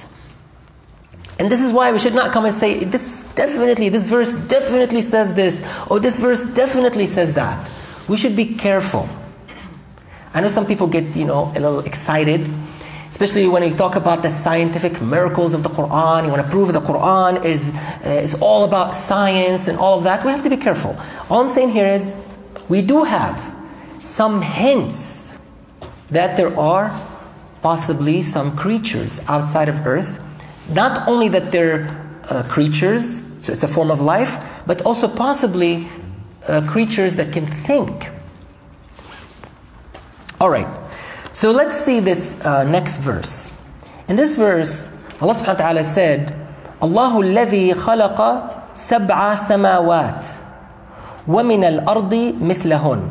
And 1.40 1.52
this 1.52 1.62
is 1.62 1.72
why 1.72 1.92
we 1.92 2.00
should 2.00 2.16
not 2.16 2.32
come 2.32 2.46
and 2.46 2.56
say, 2.56 2.84
this 2.84 3.26
definitely, 3.36 3.90
this 3.90 4.04
verse 4.04 4.34
definitely 4.34 5.02
says 5.02 5.36
this, 5.36 5.64
or 5.90 6.00
this 6.00 6.20
verse 6.20 6.44
definitely 6.44 7.06
says 7.06 7.34
that. 7.36 7.70
We 8.08 8.18
should 8.18 8.36
be 8.36 8.56
careful. 8.56 9.08
I 10.34 10.42
know 10.42 10.48
some 10.48 10.66
people 10.66 10.88
get, 10.88 11.16
you 11.16 11.26
know, 11.26 11.52
a 11.56 11.60
little 11.60 11.80
excited, 11.82 12.50
especially 13.10 13.48
when 13.48 13.64
you 13.64 13.76
talk 13.76 13.96
about 13.96 14.24
the 14.24 14.30
scientific 14.30 15.02
miracles 15.02 15.54
of 15.54 15.64
the 15.64 15.70
Quran. 15.70 16.24
You 16.24 16.30
want 16.30 16.44
to 16.44 16.50
prove 16.50 16.74
the 16.74 16.80
Quran 16.80 17.44
is, 17.46 17.70
uh, 17.70 18.10
is 18.10 18.36
all 18.42 18.64
about 18.64 18.96
science 18.96 19.68
and 19.68 19.78
all 19.78 19.98
of 19.98 20.04
that. 20.06 20.26
We 20.26 20.32
have 20.32 20.44
to 20.44 20.50
be 20.50 20.58
careful. 20.58 20.98
All 21.30 21.42
I'm 21.42 21.50
saying 21.50 21.70
here 21.70 21.88
is 21.88 22.18
we 22.68 22.82
do 22.82 23.04
have 23.04 23.56
some 24.00 24.42
hints 24.42 25.38
that 26.10 26.38
there 26.38 26.58
are 26.58 27.00
possibly 27.62 28.22
some 28.22 28.56
creatures 28.56 29.20
outside 29.28 29.70
of 29.70 29.86
Earth 29.86 30.20
Not 30.71 31.09
only 31.09 31.29
that 31.29 31.53
they're 31.53 31.89
uh, 32.29 32.43
creatures, 32.45 33.23
so 33.41 33.53
it's 33.53 33.63
a 33.63 33.69
form 33.69 33.91
of 33.91 34.01
life, 34.01 34.39
but 34.67 34.83
also 34.83 35.09
possibly 35.09 35.89
uh, 36.47 36.63
creatures 36.69 37.17
that 37.17 37.33
can 37.33 37.47
think. 37.47 38.11
All 40.41 40.51
right, 40.51 40.69
so 41.33 41.51
let's 41.51 41.77
see 41.77 42.01
this 42.01 42.41
uh, 42.45 42.65
next 42.65 42.99
verse. 42.99 43.53
In 44.09 44.17
this 44.17 44.35
verse, 44.35 44.89
Allah 45.21 45.35
subhanahu 45.35 45.49
wa 45.49 45.55
ta'ala 45.55 45.85
said, 45.85 46.35
الله 46.83 47.23
الذي 47.23 47.75
خلق 47.75 48.19
سبع 48.75 49.35
سماوات 49.35 50.25
ومن 51.29 51.65
الأرض 51.65 52.41
مثلهن. 52.41 53.11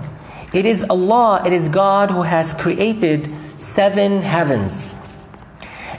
It 0.53 0.65
is 0.65 0.83
Allah, 0.89 1.41
it 1.45 1.53
is 1.53 1.69
God 1.69 2.11
who 2.11 2.23
has 2.23 2.53
created 2.53 3.29
seven 3.57 4.21
heavens, 4.21 4.93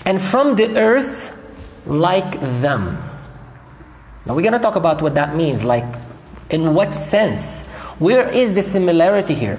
and 0.05 0.21
from 0.21 0.57
the 0.57 0.77
earth 0.77 1.26
like 1.87 2.41
them. 2.41 2.97
Now 4.25 4.35
we're 4.35 4.43
going 4.43 4.53
to 4.53 4.59
talk 4.59 4.77
about 4.77 5.03
what 5.03 5.15
that 5.15 5.35
means, 5.35 5.65
like 5.65 5.85
in 6.51 6.75
what 6.75 6.95
sense? 6.95 7.63
Where 7.99 8.29
is 8.29 8.55
the 8.55 8.63
similarity 8.63 9.35
here? 9.35 9.59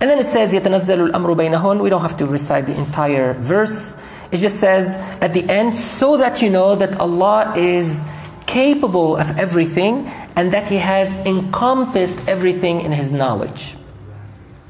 And 0.00 0.10
then 0.10 0.18
it 0.18 0.26
says, 0.26 0.52
يَتَنَزَّلُ 0.52 1.12
الْأَمْرُ 1.12 1.36
بَيْنَهُنْ 1.36 1.82
We 1.82 1.88
don't 1.88 2.02
have 2.02 2.16
to 2.16 2.26
recite 2.26 2.66
the 2.66 2.76
entire 2.76 3.34
verse. 3.34 3.94
It 4.32 4.38
just 4.38 4.58
says 4.58 4.96
at 5.20 5.32
the 5.32 5.48
end, 5.48 5.74
so 5.74 6.16
that 6.16 6.42
you 6.42 6.50
know 6.50 6.74
that 6.74 6.98
Allah 6.98 7.54
is 7.56 8.04
capable 8.46 9.16
of 9.16 9.38
everything 9.38 10.06
and 10.34 10.52
that 10.52 10.66
He 10.68 10.78
has 10.78 11.08
encompassed 11.26 12.28
everything 12.28 12.80
in 12.80 12.90
His 12.90 13.12
knowledge. 13.12 13.76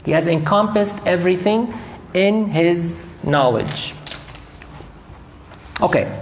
He 0.04 0.10
has 0.10 0.26
encompassed 0.26 0.96
everything 1.06 1.72
in 2.12 2.48
His 2.48 3.02
knowledge. 3.24 3.94
Okay. 5.81 6.21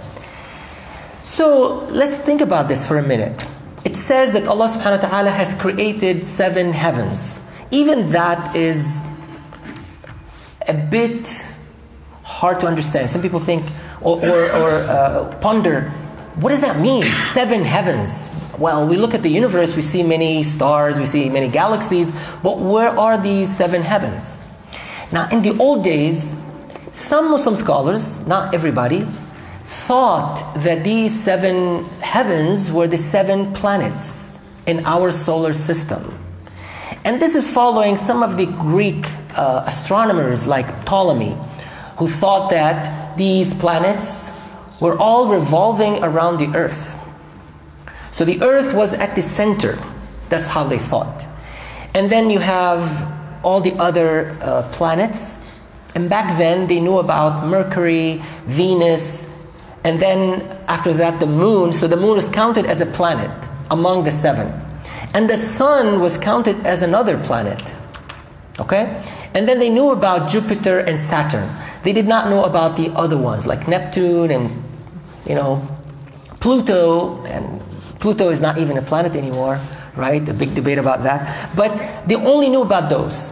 So 1.22 1.86
let's 1.90 2.16
think 2.16 2.40
about 2.40 2.68
this 2.68 2.86
for 2.86 2.98
a 2.98 3.02
minute. 3.02 3.44
It 3.84 3.96
says 3.96 4.32
that 4.32 4.46
Allah 4.48 4.68
subhanahu 4.68 5.02
wa 5.02 5.08
ta'ala 5.08 5.30
has 5.30 5.54
created 5.54 6.24
seven 6.24 6.72
heavens. 6.72 7.38
Even 7.70 8.10
that 8.10 8.54
is 8.56 9.00
a 10.66 10.74
bit 10.74 11.46
hard 12.22 12.60
to 12.60 12.66
understand. 12.66 13.10
Some 13.10 13.22
people 13.22 13.38
think 13.38 13.64
or, 14.00 14.18
or, 14.24 14.52
or 14.52 14.70
uh, 14.70 15.38
ponder 15.40 15.92
what 16.36 16.50
does 16.50 16.60
that 16.60 16.78
mean? 16.78 17.04
Seven 17.32 17.64
heavens. 17.64 18.28
Well, 18.58 18.86
we 18.86 18.98
look 18.98 19.14
at 19.14 19.22
the 19.22 19.30
universe, 19.30 19.74
we 19.74 19.80
see 19.80 20.02
many 20.02 20.42
stars, 20.42 20.98
we 20.98 21.06
see 21.06 21.30
many 21.30 21.48
galaxies, 21.48 22.12
but 22.42 22.58
where 22.58 22.90
are 22.90 23.16
these 23.16 23.54
seven 23.56 23.80
heavens? 23.80 24.38
Now, 25.10 25.28
in 25.30 25.40
the 25.40 25.56
old 25.58 25.82
days, 25.82 26.36
some 26.92 27.30
Muslim 27.30 27.54
scholars, 27.54 28.20
not 28.26 28.54
everybody, 28.54 29.06
thought 29.86 30.54
that 30.64 30.82
these 30.82 31.14
seven 31.14 31.84
heavens 32.00 32.72
were 32.72 32.88
the 32.88 32.98
seven 32.98 33.52
planets 33.54 34.36
in 34.66 34.84
our 34.84 35.12
solar 35.12 35.52
system. 35.52 36.18
And 37.04 37.22
this 37.22 37.36
is 37.36 37.48
following 37.48 37.96
some 37.96 38.24
of 38.24 38.36
the 38.36 38.46
Greek 38.46 39.06
uh, 39.36 39.62
astronomers 39.64 40.44
like 40.44 40.66
Ptolemy, 40.84 41.36
who 41.98 42.08
thought 42.08 42.50
that 42.50 43.16
these 43.16 43.54
planets 43.54 44.28
were 44.80 44.98
all 44.98 45.28
revolving 45.28 46.02
around 46.02 46.38
the 46.38 46.48
earth. 46.58 46.96
So 48.10 48.24
the 48.24 48.42
earth 48.42 48.74
was 48.74 48.92
at 48.92 49.14
the 49.14 49.22
center. 49.22 49.78
That's 50.30 50.48
how 50.48 50.64
they 50.64 50.80
thought. 50.80 51.24
And 51.94 52.10
then 52.10 52.28
you 52.28 52.40
have 52.40 52.82
all 53.44 53.60
the 53.60 53.74
other 53.74 54.36
uh, 54.42 54.68
planets. 54.72 55.38
And 55.94 56.10
back 56.10 56.36
then 56.38 56.66
they 56.66 56.80
knew 56.80 56.98
about 56.98 57.46
Mercury, 57.46 58.20
Venus, 58.46 59.25
and 59.86 60.00
then 60.00 60.42
after 60.66 60.92
that 60.94 61.20
the 61.20 61.26
moon. 61.26 61.72
So 61.72 61.86
the 61.86 61.96
moon 61.96 62.18
is 62.18 62.28
counted 62.28 62.66
as 62.66 62.80
a 62.80 62.86
planet 62.86 63.30
among 63.70 64.02
the 64.02 64.10
seven. 64.10 64.52
And 65.14 65.30
the 65.30 65.38
sun 65.38 66.00
was 66.00 66.18
counted 66.18 66.66
as 66.66 66.82
another 66.82 67.16
planet. 67.22 67.62
Okay? 68.58 69.00
And 69.32 69.48
then 69.48 69.60
they 69.60 69.70
knew 69.70 69.92
about 69.92 70.28
Jupiter 70.28 70.80
and 70.80 70.98
Saturn. 70.98 71.48
They 71.84 71.92
did 71.92 72.08
not 72.08 72.28
know 72.28 72.42
about 72.42 72.76
the 72.76 72.90
other 72.98 73.16
ones 73.16 73.46
like 73.46 73.68
Neptune 73.68 74.32
and 74.32 74.64
you 75.24 75.36
know 75.36 75.62
Pluto 76.40 77.24
and 77.26 77.62
Pluto 78.00 78.30
is 78.30 78.40
not 78.40 78.58
even 78.58 78.76
a 78.78 78.82
planet 78.82 79.14
anymore, 79.14 79.60
right? 79.94 80.28
A 80.28 80.34
big 80.34 80.56
debate 80.56 80.78
about 80.78 81.04
that. 81.04 81.54
But 81.54 82.08
they 82.08 82.16
only 82.16 82.48
knew 82.48 82.62
about 82.62 82.90
those. 82.90 83.30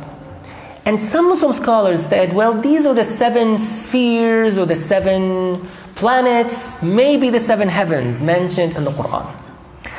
And 0.86 1.00
some 1.00 1.30
Muslim 1.30 1.52
scholars 1.52 2.06
said, 2.06 2.32
well, 2.32 2.52
these 2.60 2.86
are 2.86 2.94
the 2.94 3.04
seven 3.04 3.58
spheres 3.58 4.56
or 4.56 4.66
the 4.66 4.76
seven 4.76 5.66
planets, 5.94 6.82
maybe 6.82 7.30
the 7.30 7.40
seven 7.40 7.68
heavens 7.68 8.22
mentioned 8.22 8.76
in 8.76 8.84
the 8.84 8.90
Quran. 8.90 9.32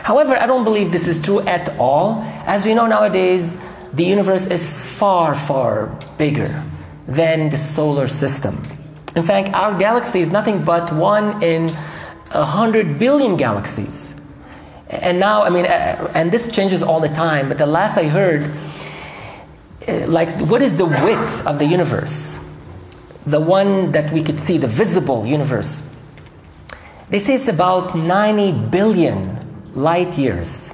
However, 0.03 0.35
I 0.35 0.45
don't 0.45 0.63
believe 0.63 0.91
this 0.91 1.07
is 1.07 1.21
true 1.21 1.41
at 1.41 1.77
all. 1.79 2.21
As 2.45 2.65
we 2.65 2.73
know 2.73 2.85
nowadays, 2.85 3.57
the 3.93 4.03
universe 4.03 4.45
is 4.45 4.73
far, 4.97 5.35
far 5.35 5.87
bigger 6.17 6.63
than 7.07 7.49
the 7.49 7.57
solar 7.57 8.07
system. 8.07 8.61
In 9.15 9.23
fact, 9.23 9.53
our 9.53 9.77
galaxy 9.77 10.19
is 10.19 10.29
nothing 10.29 10.63
but 10.63 10.91
one 10.93 11.41
in 11.41 11.69
a 12.31 12.43
hundred 12.43 12.99
billion 12.99 13.37
galaxies. 13.37 14.13
And 14.89 15.19
now, 15.19 15.43
I 15.43 15.49
mean, 15.49 15.65
uh, 15.65 16.11
and 16.13 16.31
this 16.31 16.51
changes 16.51 16.83
all 16.83 16.99
the 16.99 17.09
time, 17.09 17.47
but 17.47 17.57
the 17.57 17.65
last 17.65 17.97
I 17.97 18.07
heard, 18.07 18.43
uh, 19.87 20.07
like, 20.07 20.29
what 20.37 20.61
is 20.61 20.77
the 20.77 20.85
width 20.85 21.47
of 21.47 21.57
the 21.57 21.65
universe? 21.65 22.34
The 23.25 23.39
one 23.39 23.91
that 23.93 24.11
we 24.11 24.21
could 24.21 24.39
see, 24.39 24.57
the 24.57 24.67
visible 24.67 25.25
universe. 25.25 25.81
They 27.09 27.19
say 27.19 27.35
it's 27.35 27.47
about 27.47 27.95
90 27.95 28.51
billion 28.69 29.73
light 29.75 30.17
years. 30.17 30.73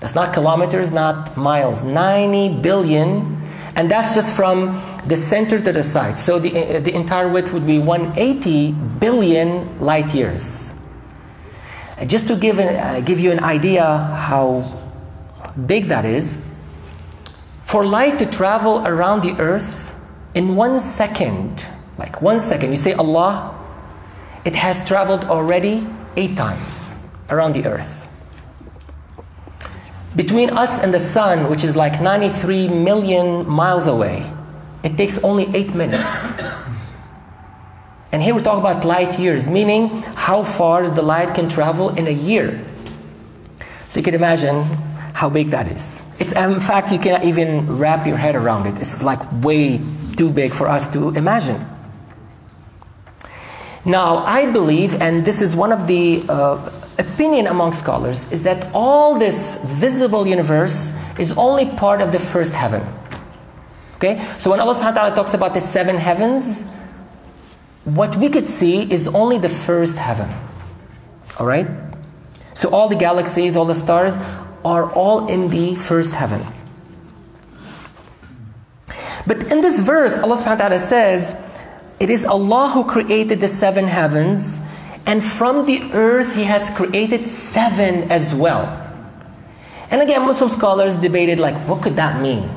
That's 0.00 0.14
not 0.14 0.34
kilometers, 0.34 0.90
not 0.90 1.36
miles. 1.36 1.82
90 1.82 2.60
billion, 2.60 3.40
and 3.76 3.90
that's 3.90 4.14
just 4.14 4.34
from 4.34 4.80
the 5.06 5.16
center 5.16 5.60
to 5.60 5.72
the 5.72 5.82
side. 5.82 6.18
So 6.18 6.38
the, 6.38 6.76
uh, 6.76 6.80
the 6.80 6.94
entire 6.94 7.28
width 7.28 7.52
would 7.52 7.66
be 7.66 7.78
180 7.78 8.72
billion 8.72 9.80
light 9.80 10.14
years. 10.14 10.72
And 11.98 12.10
just 12.10 12.26
to 12.28 12.36
give, 12.36 12.58
an, 12.58 12.68
uh, 12.68 13.00
give 13.00 13.20
you 13.20 13.30
an 13.30 13.44
idea 13.44 13.84
how 13.84 14.78
big 15.66 15.86
that 15.86 16.04
is, 16.04 16.38
for 17.64 17.86
light 17.86 18.18
to 18.18 18.26
travel 18.26 18.86
around 18.86 19.22
the 19.22 19.40
earth 19.40 19.81
in 20.34 20.56
one 20.56 20.80
second, 20.80 21.66
like 21.98 22.22
one 22.22 22.40
second, 22.40 22.70
you 22.70 22.76
say 22.76 22.94
Allah, 22.94 23.58
it 24.44 24.56
has 24.56 24.84
traveled 24.86 25.24
already 25.24 25.86
eight 26.16 26.36
times 26.36 26.94
around 27.28 27.54
the 27.54 27.66
earth. 27.66 28.08
Between 30.16 30.50
us 30.50 30.70
and 30.82 30.92
the 30.92 31.00
sun, 31.00 31.48
which 31.48 31.64
is 31.64 31.74
like 31.74 32.00
93 32.00 32.68
million 32.68 33.48
miles 33.48 33.86
away, 33.86 34.30
it 34.82 34.96
takes 34.96 35.18
only 35.22 35.48
eight 35.54 35.74
minutes. 35.74 36.32
And 38.10 38.22
here 38.22 38.34
we 38.34 38.42
talk 38.42 38.58
about 38.58 38.84
light 38.84 39.18
years, 39.18 39.48
meaning 39.48 39.88
how 40.14 40.42
far 40.42 40.90
the 40.90 41.00
light 41.00 41.34
can 41.34 41.48
travel 41.48 41.90
in 41.90 42.06
a 42.06 42.10
year. 42.10 42.62
So 43.88 44.00
you 44.00 44.04
can 44.04 44.14
imagine 44.14 44.64
how 45.14 45.30
big 45.30 45.48
that 45.50 45.66
is. 45.68 46.02
It's, 46.18 46.32
in 46.32 46.60
fact, 46.60 46.92
you 46.92 46.98
cannot 46.98 47.24
even 47.24 47.78
wrap 47.78 48.06
your 48.06 48.18
head 48.18 48.36
around 48.36 48.66
it. 48.66 48.78
It's 48.78 49.02
like 49.02 49.20
way 49.42 49.80
too 50.16 50.30
big 50.30 50.52
for 50.52 50.68
us 50.68 50.88
to 50.88 51.10
imagine. 51.10 51.66
Now, 53.84 54.18
I 54.18 54.50
believe, 54.50 55.00
and 55.00 55.24
this 55.24 55.42
is 55.42 55.56
one 55.56 55.72
of 55.72 55.86
the 55.86 56.24
uh, 56.28 56.70
opinion 56.98 57.46
among 57.46 57.72
scholars, 57.72 58.30
is 58.30 58.44
that 58.44 58.70
all 58.72 59.18
this 59.18 59.58
visible 59.64 60.26
universe 60.26 60.92
is 61.18 61.32
only 61.32 61.66
part 61.66 62.00
of 62.00 62.12
the 62.12 62.20
first 62.20 62.52
heaven. 62.52 62.86
Okay? 63.96 64.22
So 64.38 64.50
when 64.50 64.60
Allah 64.60 64.74
subhanahu 64.74 64.94
wa 64.94 65.10
ta'ala 65.10 65.14
talks 65.14 65.34
about 65.34 65.54
the 65.54 65.60
seven 65.60 65.96
heavens, 65.96 66.62
what 67.84 68.14
we 68.16 68.28
could 68.28 68.46
see 68.46 68.90
is 68.90 69.08
only 69.08 69.38
the 69.38 69.48
first 69.48 69.96
heaven. 69.96 70.30
All 71.38 71.46
right? 71.46 71.66
So 72.54 72.70
all 72.70 72.88
the 72.88 72.96
galaxies, 72.96 73.56
all 73.56 73.64
the 73.64 73.74
stars 73.74 74.16
are 74.64 74.90
all 74.92 75.26
in 75.26 75.50
the 75.50 75.74
first 75.74 76.12
heaven. 76.12 76.46
But 79.26 79.52
in 79.52 79.60
this 79.60 79.80
verse, 79.80 80.18
Allah 80.18 80.36
subhanahu 80.36 80.58
wa 80.58 80.68
ta'ala 80.68 80.78
says, 80.78 81.36
It 82.00 82.10
is 82.10 82.24
Allah 82.24 82.70
who 82.70 82.84
created 82.84 83.40
the 83.40 83.48
seven 83.48 83.86
heavens, 83.86 84.60
and 85.06 85.22
from 85.22 85.66
the 85.66 85.82
earth 85.92 86.34
He 86.34 86.44
has 86.44 86.70
created 86.70 87.28
seven 87.28 88.10
as 88.10 88.34
well. 88.34 88.66
And 89.90 90.00
again, 90.00 90.26
Muslim 90.26 90.48
scholars 90.50 90.96
debated, 90.96 91.38
like, 91.38 91.54
what 91.68 91.82
could 91.82 91.96
that 91.96 92.20
mean? 92.22 92.48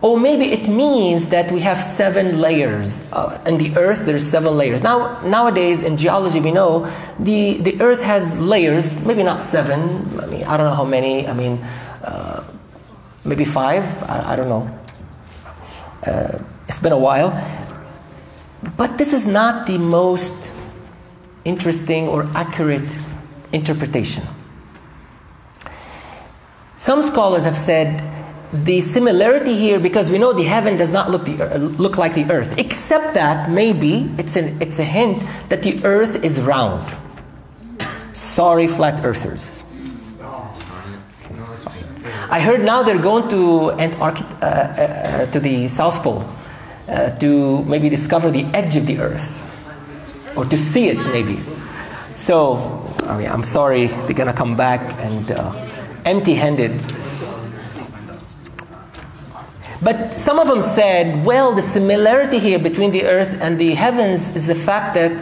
Or 0.00 0.18
maybe 0.18 0.44
it 0.52 0.68
means 0.68 1.30
that 1.30 1.50
we 1.50 1.60
have 1.60 1.78
seven 1.78 2.40
layers. 2.40 3.02
Uh, 3.12 3.40
in 3.46 3.58
the 3.58 3.76
earth, 3.76 4.06
there's 4.06 4.24
seven 4.24 4.56
layers. 4.56 4.82
Now, 4.82 5.20
nowadays 5.22 5.82
in 5.82 5.96
geology, 5.96 6.40
we 6.40 6.52
know 6.52 6.90
the, 7.18 7.58
the 7.58 7.80
earth 7.80 8.02
has 8.02 8.36
layers, 8.36 8.94
maybe 9.04 9.24
not 9.24 9.42
seven. 9.42 10.20
I 10.20 10.26
mean, 10.26 10.44
I 10.44 10.56
don't 10.56 10.66
know 10.66 10.74
how 10.74 10.84
many. 10.84 11.26
I 11.26 11.32
mean, 11.32 11.58
uh, 12.04 12.44
maybe 13.24 13.44
five. 13.44 13.82
I, 14.04 14.34
I 14.34 14.36
don't 14.36 14.48
know. 14.48 14.70
Uh, 16.06 16.38
it's 16.66 16.80
been 16.80 16.92
a 16.92 16.98
while. 16.98 17.30
But 18.76 18.98
this 18.98 19.12
is 19.12 19.26
not 19.26 19.66
the 19.66 19.78
most 19.78 20.34
interesting 21.44 22.08
or 22.08 22.24
accurate 22.34 22.98
interpretation. 23.52 24.24
Some 26.76 27.02
scholars 27.02 27.44
have 27.44 27.56
said 27.56 28.02
the 28.52 28.80
similarity 28.80 29.54
here, 29.54 29.78
because 29.78 30.10
we 30.10 30.18
know 30.18 30.32
the 30.32 30.44
heaven 30.44 30.76
does 30.76 30.90
not 30.90 31.10
look, 31.10 31.26
the, 31.26 31.58
look 31.58 31.98
like 31.98 32.14
the 32.14 32.30
earth, 32.30 32.58
except 32.58 33.14
that 33.14 33.50
maybe 33.50 34.10
it's, 34.16 34.36
an, 34.36 34.60
it's 34.62 34.78
a 34.78 34.84
hint 34.84 35.22
that 35.50 35.62
the 35.62 35.84
earth 35.84 36.24
is 36.24 36.40
round. 36.40 36.96
Sorry, 38.14 38.66
flat 38.66 39.04
earthers. 39.04 39.57
I 42.30 42.40
heard 42.40 42.62
now 42.62 42.82
they're 42.82 42.98
going 43.00 43.30
to 43.30 43.72
Antarctica, 43.72 44.28
uh, 44.42 44.46
uh, 44.46 45.26
to 45.32 45.40
the 45.40 45.66
South 45.66 46.02
Pole, 46.02 46.28
uh, 46.86 47.10
to 47.18 47.64
maybe 47.64 47.88
discover 47.88 48.30
the 48.30 48.44
edge 48.52 48.76
of 48.76 48.86
the 48.86 48.98
earth, 48.98 49.42
or 50.36 50.44
to 50.44 50.58
see 50.58 50.88
it 50.88 50.98
maybe. 50.98 51.40
So, 52.16 52.84
I 53.04 53.16
mean, 53.16 53.28
I'm 53.28 53.44
sorry 53.44 53.86
they're 53.86 54.12
gonna 54.12 54.34
come 54.34 54.56
back 54.56 54.80
and 55.00 55.30
uh, 55.30 55.52
empty-handed. 56.04 56.82
But 59.80 60.12
some 60.12 60.38
of 60.38 60.48
them 60.48 60.60
said, 60.60 61.24
well, 61.24 61.54
the 61.54 61.62
similarity 61.62 62.40
here 62.40 62.58
between 62.58 62.90
the 62.90 63.04
earth 63.06 63.40
and 63.40 63.58
the 63.58 63.72
heavens 63.72 64.36
is 64.36 64.48
the 64.48 64.54
fact 64.54 64.94
that, 64.94 65.12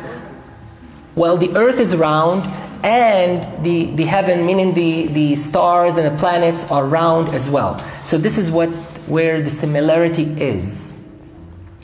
well, 1.14 1.36
the 1.36 1.54
earth 1.54 1.78
is 1.78 1.94
round 1.94 2.42
and 2.82 3.64
the, 3.64 3.86
the 3.94 4.04
heaven, 4.04 4.46
meaning 4.46 4.74
the, 4.74 5.06
the 5.08 5.36
stars 5.36 5.94
and 5.94 6.06
the 6.06 6.18
planets, 6.18 6.64
are 6.70 6.86
round 6.86 7.28
as 7.28 7.48
well. 7.48 7.78
So 8.04 8.18
this 8.18 8.38
is 8.38 8.50
what 8.50 8.68
where 9.06 9.40
the 9.40 9.50
similarity 9.50 10.24
is. 10.24 10.92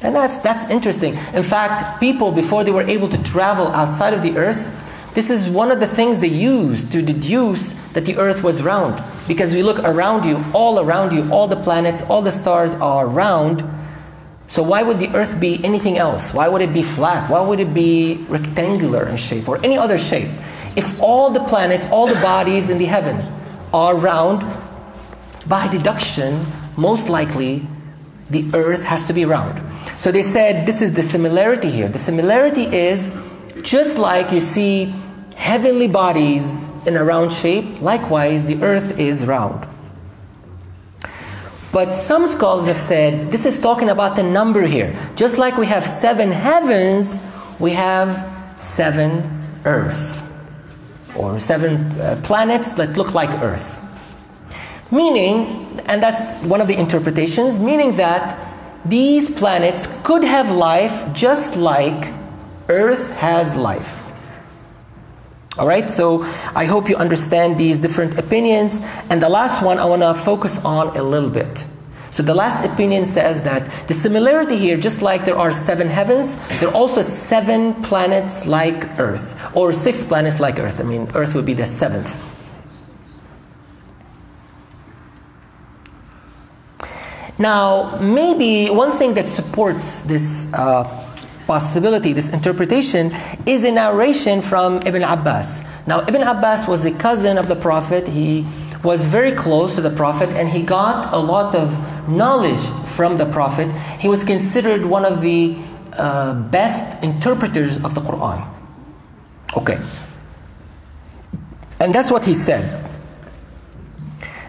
And 0.03 0.15
that's, 0.17 0.39
that's 0.39 0.69
interesting. 0.71 1.15
In 1.33 1.45
fact, 1.45 2.01
people, 2.01 2.33
before 2.33 2.65
they 2.65 2.73
were 2.73 2.83
able 2.83 3.09
to 3.09 3.23
travel 3.23 3.69
outside 3.69 4.13
of 4.13 4.23
the 4.23 4.37
earth, 4.37 4.79
this 5.15 5.31
is 5.31 5.49
one 5.49 5.71
of 5.71 5.79
the 5.79 5.87
things 5.87 6.19
they 6.19 6.27
used 6.27 6.91
to 6.93 7.03
deduce 7.03 7.75
that 7.93 8.07
the 8.07 8.17
earth 8.17 8.43
was 8.43 8.63
round. 8.63 9.03
Because 9.29 9.55
we 9.55 9.63
look 9.63 9.79
around 9.81 10.25
you, 10.25 10.43
all 10.53 10.81
around 10.81 11.13
you, 11.13 11.31
all 11.31 11.47
the 11.47 11.57
planets, 11.57 12.03
all 12.03 12.23
the 12.23 12.33
stars 12.33 12.75
are 12.75 13.07
round. 13.07 13.63
So 14.49 14.63
why 14.63 14.83
would 14.83 14.99
the 14.99 15.15
earth 15.15 15.39
be 15.39 15.63
anything 15.65 15.99
else? 15.99 16.35
Why 16.35 16.49
would 16.49 16.63
it 16.63 16.75
be 16.75 16.83
flat? 16.83 17.31
Why 17.31 17.41
would 17.41 17.61
it 17.61 17.73
be 17.73 18.25
rectangular 18.29 19.07
in 19.07 19.19
shape 19.19 19.49
or 19.49 19.59
any 19.59 19.79
other 19.79 19.99
shape? 19.99 20.31
If 20.77 21.01
all 21.01 21.31
the 21.31 21.45
planets, 21.45 21.87
all 21.91 22.07
the 22.07 22.21
bodies 22.21 22.71
in 22.71 22.79
the 22.79 22.87
heaven 22.87 23.21
are 23.73 23.97
round, 23.97 24.45
by 25.47 25.69
deduction, 25.69 26.47
most 26.77 27.09
likely 27.09 27.67
the 28.31 28.49
earth 28.55 28.83
has 28.85 29.05
to 29.05 29.13
be 29.13 29.25
round. 29.25 29.61
So 29.99 30.11
they 30.11 30.23
said 30.23 30.67
this 30.67 30.81
is 30.81 30.93
the 30.93 31.03
similarity 31.03 31.71
here. 31.71 31.89
The 31.89 31.99
similarity 31.99 32.63
is 32.63 33.15
just 33.63 33.99
like 33.99 34.33
you 34.33 34.41
see 34.41 34.95
heavenly 35.37 35.89
bodies 35.89 36.69
in 36.87 36.97
a 36.97 37.05
round 37.05 37.33
shape, 37.33 37.81
likewise, 37.81 38.45
the 38.47 38.63
earth 38.63 38.99
is 38.99 39.27
round. 39.27 39.67
But 41.73 41.95
some 41.95 42.27
scholars 42.27 42.67
have 42.67 42.79
said 42.79 43.31
this 43.33 43.47
is 43.47 43.59
talking 43.59 43.89
about 43.89 44.17
the 44.17 44.23
number 44.23 44.67
here. 44.67 44.95
Just 45.17 45.39
like 45.39 45.57
we 45.57 45.67
have 45.67 45.85
seven 45.85 46.31
heavens, 46.31 47.19
we 47.59 47.73
have 47.73 48.61
seven 48.61 49.41
earth, 49.65 50.22
or 51.17 51.39
seven 51.41 51.87
uh, 52.01 52.21
planets 52.23 52.73
that 52.75 52.97
look 52.97 53.15
like 53.15 53.31
earth. 53.43 53.79
Meaning, 54.91 55.81
and 55.87 56.03
that's 56.03 56.45
one 56.47 56.61
of 56.61 56.69
the 56.69 56.79
interpretations, 56.79 57.59
meaning 57.59 57.97
that 57.97 58.39
these 58.85 59.31
planets 59.31 59.89
could 60.03 60.25
have 60.25 60.51
life 60.51 61.13
just 61.15 61.57
like 61.57 62.13
earth 62.69 63.11
has 63.13 63.55
life. 63.55 63.99
All 65.59 65.67
right, 65.67 65.91
so 65.91 66.23
I 66.55 66.65
hope 66.65 66.89
you 66.89 66.97
understand 66.97 67.59
these 67.59 67.79
different 67.79 68.19
opinions. 68.19 68.81
And 69.11 69.23
the 69.23 69.29
last 69.29 69.63
one 69.63 69.79
I 69.79 69.85
want 69.85 70.01
to 70.01 70.15
focus 70.15 70.59
on 70.65 70.97
a 70.97 71.03
little 71.03 71.29
bit. 71.29 71.67
So 72.13 72.23
the 72.23 72.35
last 72.35 72.63
opinion 72.63 73.07
says 73.07 73.41
that 73.43 73.89
the 73.89 73.95
similarity 73.95 74.57
here, 74.57 74.77
just 74.77 75.01
like 75.01 75.25
there 75.25 75.39
are 75.39 75.51
seven 75.51 75.89
heavens, 75.89 76.37
there 76.61 76.69
are 76.69 76.75
also 76.75 77.01
seven 77.01 77.73
planets 77.83 78.45
like 78.45 79.01
Earth, 79.01 79.35
or 79.57 79.73
six 79.73 80.05
planets 80.05 80.39
like 80.39 80.59
Earth. 80.59 80.79
I 80.79 80.83
mean, 80.83 81.09
Earth 81.15 81.35
would 81.35 81.47
be 81.47 81.55
the 81.55 81.67
seventh. 81.67 82.21
Now, 87.39 87.97
maybe 87.99 88.69
one 88.69 88.93
thing 88.93 89.15
that 89.15 89.27
supports 89.27 90.01
this 90.01 90.49
uh, 90.53 90.85
possibility, 91.47 92.13
this 92.13 92.29
interpretation, 92.29 93.11
is 93.47 93.65
a 93.65 93.73
narration 93.73 94.43
from 94.43 94.83
Ibn 94.87 95.03
Abbas. 95.03 95.63
Now, 95.87 96.01
Ibn 96.01 96.23
Abbas 96.23 96.69
was 96.69 96.85
a 96.85 96.93
cousin 96.93 97.39
of 97.39 97.49
the 97.49 97.57
Prophet. 97.57 98.07
He 98.07 98.47
was 98.85 99.07
very 99.07 99.33
close 99.33 99.77
to 99.77 99.81
the 99.81 99.91
Prophet 99.91 100.29
and 100.31 100.51
he 100.51 100.63
got 100.63 101.13
a 101.13 101.19
lot 101.19 101.55
of 101.55 101.71
knowledge 102.09 102.61
from 102.87 103.17
the 103.17 103.27
Prophet. 103.27 103.71
He 103.99 104.09
was 104.09 104.25
considered 104.25 104.85
one 104.87 105.05
of 105.05 105.21
the 105.21 105.57
uh, 105.93 106.35
best 106.35 107.03
interpreters 107.03 107.83
of 107.85 107.95
the 107.95 108.01
Quran. 108.01 108.49
Okay. 109.57 109.79
And 111.81 111.95
that's 111.95 112.11
what 112.11 112.25
he 112.25 112.35
said. 112.35 112.83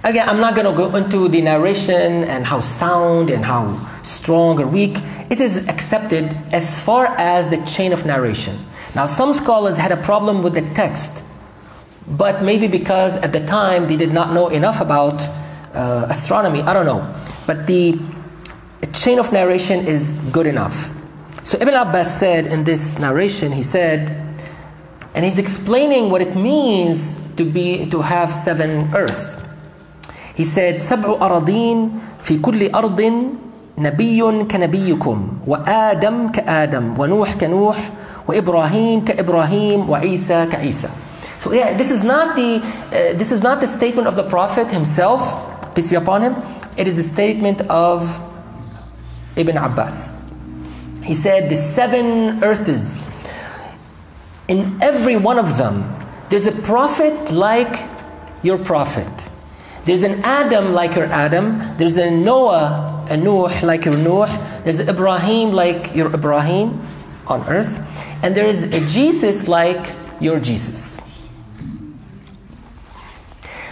Again, 0.04 0.28
I'm 0.28 0.40
not 0.40 0.54
going 0.54 0.68
to 0.68 0.74
go 0.76 0.94
into 0.96 1.30
the 1.30 1.42
narration 1.42 2.26
and 2.26 2.46
how 2.46 2.60
sound 2.60 3.30
and 3.30 3.44
how 3.46 3.90
strong 4.04 4.62
or 4.62 4.68
weak. 4.68 4.98
It 5.30 5.40
is 5.40 5.68
accepted 5.70 6.36
as 6.52 6.82
far 6.82 7.08
as 7.18 7.50
the 7.50 7.58
chain 7.66 7.94
of 7.94 8.06
narration. 8.06 8.60
Now, 8.96 9.06
some 9.06 9.34
scholars 9.34 9.78
had 9.78 9.92
a 9.92 9.98
problem 9.98 10.44
with 10.44 10.54
the 10.54 10.62
text, 10.76 11.24
but 12.06 12.44
maybe 12.44 12.68
because 12.68 13.16
at 13.16 13.32
the 13.32 13.46
time 13.46 13.88
they 13.88 13.98
did 13.98 14.14
not 14.14 14.34
know 14.34 14.50
enough 14.50 14.82
about 14.82 15.22
uh, 15.74 16.08
astronomy. 16.10 16.62
I 16.62 16.74
don't 16.74 16.86
know. 16.86 17.02
But 17.47 17.67
the 17.67 17.99
chain 18.93 19.19
of 19.19 19.33
narration 19.33 19.87
is 19.87 20.15
good 20.33 20.47
enough. 20.47 20.91
So 21.43 21.57
Ibn 21.61 21.75
Abbas 21.75 22.19
said 22.19 22.47
in 22.47 22.65
this 22.65 22.99
narration, 22.99 23.53
he 23.53 23.63
said, 23.63 24.23
and 25.15 25.25
he's 25.25 25.39
explaining 25.39 26.11
what 26.11 26.21
it 26.21 26.37
means 26.37 27.17
to 27.37 27.45
be 27.45 27.89
to 27.91 28.03
have 28.03 28.35
seven 28.35 28.95
earths. 28.95 29.37
He 30.35 30.45
said, 30.45 30.77
سبع 30.77 31.19
أراضين 31.19 31.91
في 32.23 32.39
كل 32.39 32.71
أرض 32.75 33.01
نبي 33.79 34.21
كنبيكم 34.45 35.39
وآدم 35.47 36.29
كآدم 36.29 36.95
ونوح 36.99 37.33
كنوح 37.33 37.91
وإبراهيم 38.29 39.05
كإبراهيم 39.05 39.91
وعيسى 39.91 40.47
كعيسى. 40.47 40.89
So 41.41 41.53
yeah, 41.53 41.77
this 41.77 41.91
is 41.91 42.03
not 42.03 42.37
the 42.37 42.61
uh, 42.61 43.17
this 43.17 43.31
is 43.33 43.43
not 43.43 43.61
the 43.61 43.67
statement 43.67 44.09
of 44.09 44.17
the 44.17 44.25
Prophet 44.25 44.69
himself, 44.69 45.75
peace 45.75 45.91
be 45.91 45.97
upon 45.97 46.23
him. 46.23 46.35
It 46.78 46.88
is 46.88 46.98
a 46.98 47.04
statement 47.04 47.62
of 47.70 48.22
Ibn 49.36 49.58
Abbas. 49.58 50.12
He 51.04 51.14
said 51.14 51.50
the 51.50 51.56
seven 51.56 52.44
earths. 52.44 52.98
In 54.48 54.82
every 54.82 55.16
one 55.16 55.40
of 55.40 55.58
them, 55.58 55.84
there's 56.30 56.48
a 56.48 56.52
prophet 56.52 57.32
like 57.32 57.88
your 58.42 58.58
prophet. 58.58 59.30
There's 59.86 60.04
an 60.04 60.22
Adam 60.24 60.74
like 60.74 60.96
your 60.96 61.06
Adam. 61.06 61.78
There's 61.78 61.98
a 61.98 62.10
Noah, 62.10 63.06
a 63.10 63.18
Nuh 63.18 63.50
like 63.64 63.86
your 63.86 63.98
Nuh. 63.98 64.28
There's 64.64 64.80
an 64.80 64.90
Ibrahim 64.90 65.52
like 65.52 65.96
your 65.96 66.14
Ibrahim 66.14 66.82
on 67.28 67.42
earth. 67.48 67.80
and 68.24 68.36
there 68.36 68.46
is 68.46 68.64
a 68.64 68.80
Jesus 68.88 69.48
like 69.48 69.94
your 70.22 70.40
Jesus. 70.40 70.98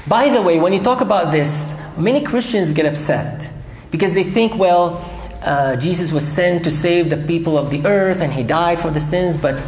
By 0.07 0.29
the 0.29 0.41
way, 0.41 0.59
when 0.59 0.73
you 0.73 0.83
talk 0.83 0.99
about 0.99 1.31
this, 1.31 1.73
many 1.97 2.21
Christians 2.21 2.73
get 2.73 2.85
upset 2.85 3.51
because 3.91 4.13
they 4.13 4.23
think, 4.23 4.55
well, 4.55 5.03
uh, 5.41 5.75
Jesus 5.75 6.11
was 6.11 6.27
sent 6.27 6.63
to 6.63 6.71
save 6.71 7.09
the 7.09 7.17
people 7.17 7.57
of 7.57 7.69
the 7.69 7.85
earth 7.85 8.21
and 8.21 8.31
he 8.31 8.43
died 8.43 8.79
for 8.79 8.91
the 8.91 8.99
sins, 8.99 9.37
but 9.37 9.61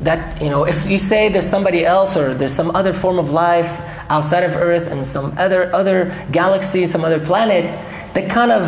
that, 0.00 0.40
you 0.40 0.50
know, 0.50 0.64
if 0.64 0.88
you 0.88 0.98
say 0.98 1.28
there's 1.28 1.48
somebody 1.48 1.84
else 1.84 2.16
or 2.16 2.34
there's 2.34 2.52
some 2.54 2.74
other 2.76 2.92
form 2.92 3.18
of 3.18 3.32
life 3.32 3.80
outside 4.10 4.44
of 4.44 4.54
earth 4.56 4.90
and 4.90 5.06
some 5.06 5.34
other, 5.38 5.74
other 5.74 6.14
galaxy, 6.30 6.86
some 6.86 7.04
other 7.04 7.18
planet, 7.18 7.64
that 8.14 8.30
kind 8.30 8.52
of 8.52 8.62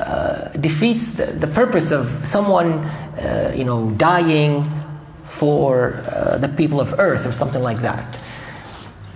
uh, 0.00 0.48
defeats 0.60 1.12
the, 1.12 1.26
the, 1.26 1.46
purpose 1.46 1.90
of 1.90 2.26
someone, 2.26 2.72
uh, 2.72 3.52
you 3.54 3.64
know, 3.64 3.90
dying 3.92 4.68
for 5.24 6.02
uh, 6.10 6.38
the 6.38 6.48
people 6.48 6.80
of 6.80 6.98
earth 6.98 7.26
or 7.26 7.32
something 7.32 7.62
like 7.62 7.78
that. 7.78 8.18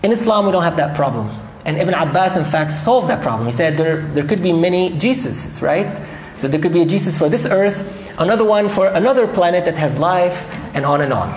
In 0.02 0.12
Islam, 0.12 0.46
we 0.46 0.52
don't 0.52 0.62
have 0.62 0.76
that 0.76 0.96
problem. 0.96 1.30
And 1.68 1.76
Ibn 1.76 1.92
Abbas, 1.92 2.34
in 2.34 2.46
fact, 2.46 2.72
solved 2.72 3.10
that 3.10 3.22
problem. 3.22 3.46
He 3.46 3.52
said 3.52 3.76
there, 3.76 4.00
there 4.00 4.24
could 4.24 4.42
be 4.42 4.54
many 4.54 4.88
Jesuses, 4.88 5.60
right? 5.60 6.00
So 6.38 6.48
there 6.48 6.58
could 6.58 6.72
be 6.72 6.80
a 6.80 6.86
Jesus 6.86 7.14
for 7.14 7.28
this 7.28 7.44
earth, 7.44 8.18
another 8.18 8.46
one 8.46 8.70
for 8.70 8.86
another 8.86 9.28
planet 9.28 9.66
that 9.66 9.76
has 9.76 9.98
life, 9.98 10.48
and 10.74 10.86
on 10.86 11.02
and 11.02 11.12
on. 11.12 11.28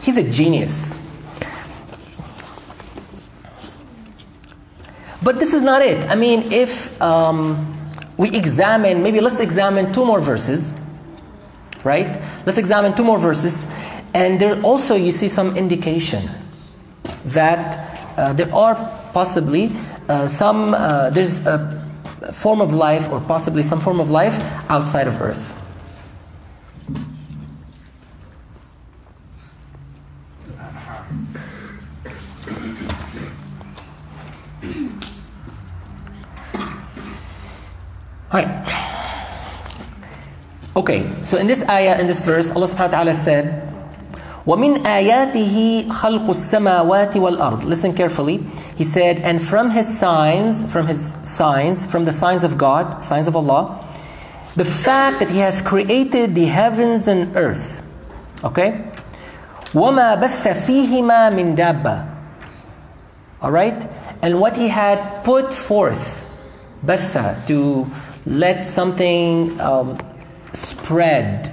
He's 0.00 0.16
a 0.16 0.22
genius. 0.30 0.96
But 5.22 5.38
this 5.38 5.52
is 5.52 5.60
not 5.60 5.82
it. 5.82 6.08
I 6.08 6.14
mean, 6.14 6.50
if 6.50 6.98
um, 7.02 7.92
we 8.16 8.34
examine, 8.34 9.02
maybe 9.02 9.20
let's 9.20 9.40
examine 9.40 9.92
two 9.92 10.06
more 10.06 10.22
verses, 10.22 10.72
right? 11.84 12.18
Let's 12.46 12.56
examine 12.56 12.96
two 12.96 13.04
more 13.04 13.18
verses. 13.18 13.66
And 14.14 14.40
there 14.40 14.58
also 14.62 14.94
you 14.94 15.12
see 15.12 15.28
some 15.28 15.54
indication 15.58 16.30
that 17.26 18.16
uh, 18.16 18.32
there 18.32 18.54
are 18.54 18.99
possibly 19.12 19.72
uh, 20.08 20.26
some, 20.26 20.74
uh, 20.74 21.10
there's 21.10 21.46
a 21.46 21.80
form 22.32 22.60
of 22.60 22.72
life 22.72 23.08
or 23.10 23.20
possibly 23.20 23.62
some 23.62 23.80
form 23.80 24.00
of 24.00 24.10
life 24.10 24.34
outside 24.70 25.06
of 25.06 25.20
Earth. 25.20 25.56
All 38.32 38.40
right. 38.40 38.46
Okay, 40.76 41.10
so 41.24 41.36
in 41.36 41.48
this 41.48 41.68
ayah, 41.68 42.00
in 42.00 42.06
this 42.06 42.20
verse, 42.20 42.50
Allah 42.52 42.68
subhanahu 42.68 42.94
wa 42.94 43.02
ta'ala 43.02 43.14
said, 43.14 43.69
وَمِنْ 44.45 44.83
آيَاتِهِ 44.83 45.87
خَلْقُ 45.89 46.27
السَّمَاوَاتِ 46.27 47.13
وَالْأَرْضِ 47.13 47.63
Listen 47.63 47.93
carefully. 47.93 48.45
He 48.77 48.83
said, 48.83 49.17
and 49.19 49.41
from 49.41 49.71
his 49.71 49.97
signs, 49.97 50.63
from 50.71 50.85
his 50.85 51.13
signs, 51.23 51.83
from 51.83 52.05
the 52.05 52.13
signs 52.13 52.43
of 52.43 52.57
God, 52.57 53.03
signs 53.03 53.27
of 53.27 53.35
Allah, 53.35 53.83
the 54.55 54.65
fact 54.65 55.19
that 55.19 55.29
He 55.29 55.39
has 55.39 55.61
created 55.61 56.33
the 56.33 56.45
heavens 56.45 57.07
and 57.07 57.35
earth. 57.35 57.83
Okay? 58.43 58.89
وَمَا 59.73 60.21
بَثَّ 60.21 60.53
فِيهِمَا 60.63 61.35
مِنْ 61.35 61.55
دَابَّةٍ 61.57 62.15
Alright? 63.43 63.89
And 64.21 64.39
what 64.39 64.55
He 64.55 64.69
had 64.69 65.23
put 65.25 65.53
forth, 65.53 66.25
batha, 66.83 67.45
to 67.47 67.89
let 68.25 68.65
something 68.65 69.59
um, 69.59 69.99
spread 70.53 71.51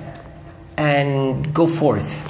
and 0.76 1.52
go 1.52 1.66
forth. 1.66 2.25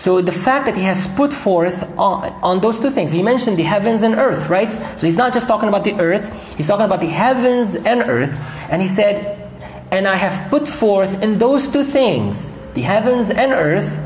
So 0.00 0.22
the 0.22 0.32
fact 0.32 0.64
that 0.64 0.78
he 0.78 0.84
has 0.84 1.08
put 1.08 1.30
forth 1.30 1.84
on, 1.98 2.32
on, 2.42 2.60
those 2.62 2.80
two 2.80 2.88
things, 2.88 3.10
he 3.12 3.22
mentioned 3.22 3.58
the 3.58 3.64
heavens 3.64 4.00
and 4.00 4.14
earth, 4.14 4.48
right? 4.48 4.72
So 4.72 5.04
he's 5.04 5.18
not 5.18 5.34
just 5.34 5.46
talking 5.46 5.68
about 5.68 5.84
the 5.84 5.92
earth, 6.00 6.56
he's 6.56 6.66
talking 6.68 6.86
about 6.86 7.00
the 7.00 7.12
heavens 7.12 7.74
and 7.74 8.00
earth. 8.08 8.32
And 8.72 8.80
he 8.80 8.88
said, 8.88 9.52
And 9.92 10.08
I 10.08 10.14
have 10.16 10.48
put 10.48 10.66
forth 10.66 11.22
in 11.22 11.36
those 11.36 11.68
two 11.68 11.84
things, 11.84 12.56
the 12.72 12.80
heavens 12.80 13.28
and 13.28 13.52
earth, 13.52 14.00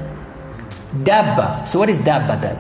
dabba. 0.97 1.69
So 1.69 1.79
what 1.79 1.89
is 1.89 2.01
dabba 2.01 2.41
then? 2.41 2.59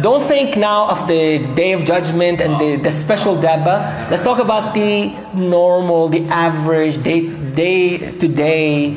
Don't 0.00 0.22
think 0.22 0.56
now 0.56 0.88
of 0.88 1.08
the 1.08 1.44
day 1.56 1.72
of 1.72 1.84
judgment 1.84 2.40
and 2.40 2.60
the, 2.60 2.76
the 2.76 2.92
special 2.92 3.34
dabba. 3.34 4.08
Let's 4.08 4.22
talk 4.22 4.38
about 4.38 4.72
the 4.72 5.10
normal, 5.34 6.06
the 6.06 6.22
average, 6.28 7.02
day, 7.02 7.26
day 7.58 7.98
to 8.22 8.26
day 8.28 8.94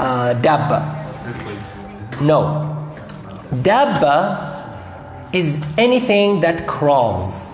uh, 0.00 0.32
dabba. 0.40 0.80
No. 2.24 2.40
Dabba 3.52 5.34
is 5.34 5.60
anything 5.76 6.40
that 6.40 6.66
crawls. 6.66 7.52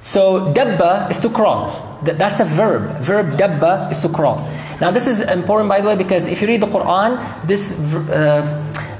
So 0.00 0.54
dabba 0.54 1.10
is 1.10 1.20
to 1.20 1.28
crawl. 1.28 2.00
That's 2.02 2.40
a 2.40 2.44
verb. 2.44 3.00
Verb 3.02 3.36
dabba 3.36 3.92
is 3.92 3.98
to 4.00 4.08
crawl. 4.08 4.40
Now 4.80 4.90
this 4.90 5.06
is 5.06 5.20
important 5.20 5.68
by 5.68 5.80
the 5.80 5.88
way 5.88 5.96
because 5.96 6.26
if 6.26 6.40
you 6.40 6.48
read 6.48 6.62
the 6.62 6.72
Quran, 6.72 7.20
this 7.46 7.72
uh, 8.08 8.40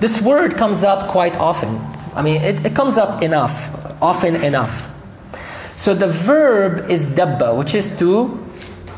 this 0.01 0.21
word 0.21 0.57
comes 0.57 0.83
up 0.83 1.09
quite 1.09 1.37
often. 1.37 1.81
I 2.15 2.23
mean, 2.23 2.41
it, 2.43 2.67
it 2.67 2.75
comes 2.75 2.97
up 2.97 3.23
enough, 3.23 3.69
often 4.03 4.37
enough. 4.37 4.93
So 5.77 5.95
the 5.95 6.09
verb 6.09 6.91
is 6.91 7.07
dabba, 7.07 7.57
which 7.57 7.75
is 7.75 7.89
to 7.99 8.46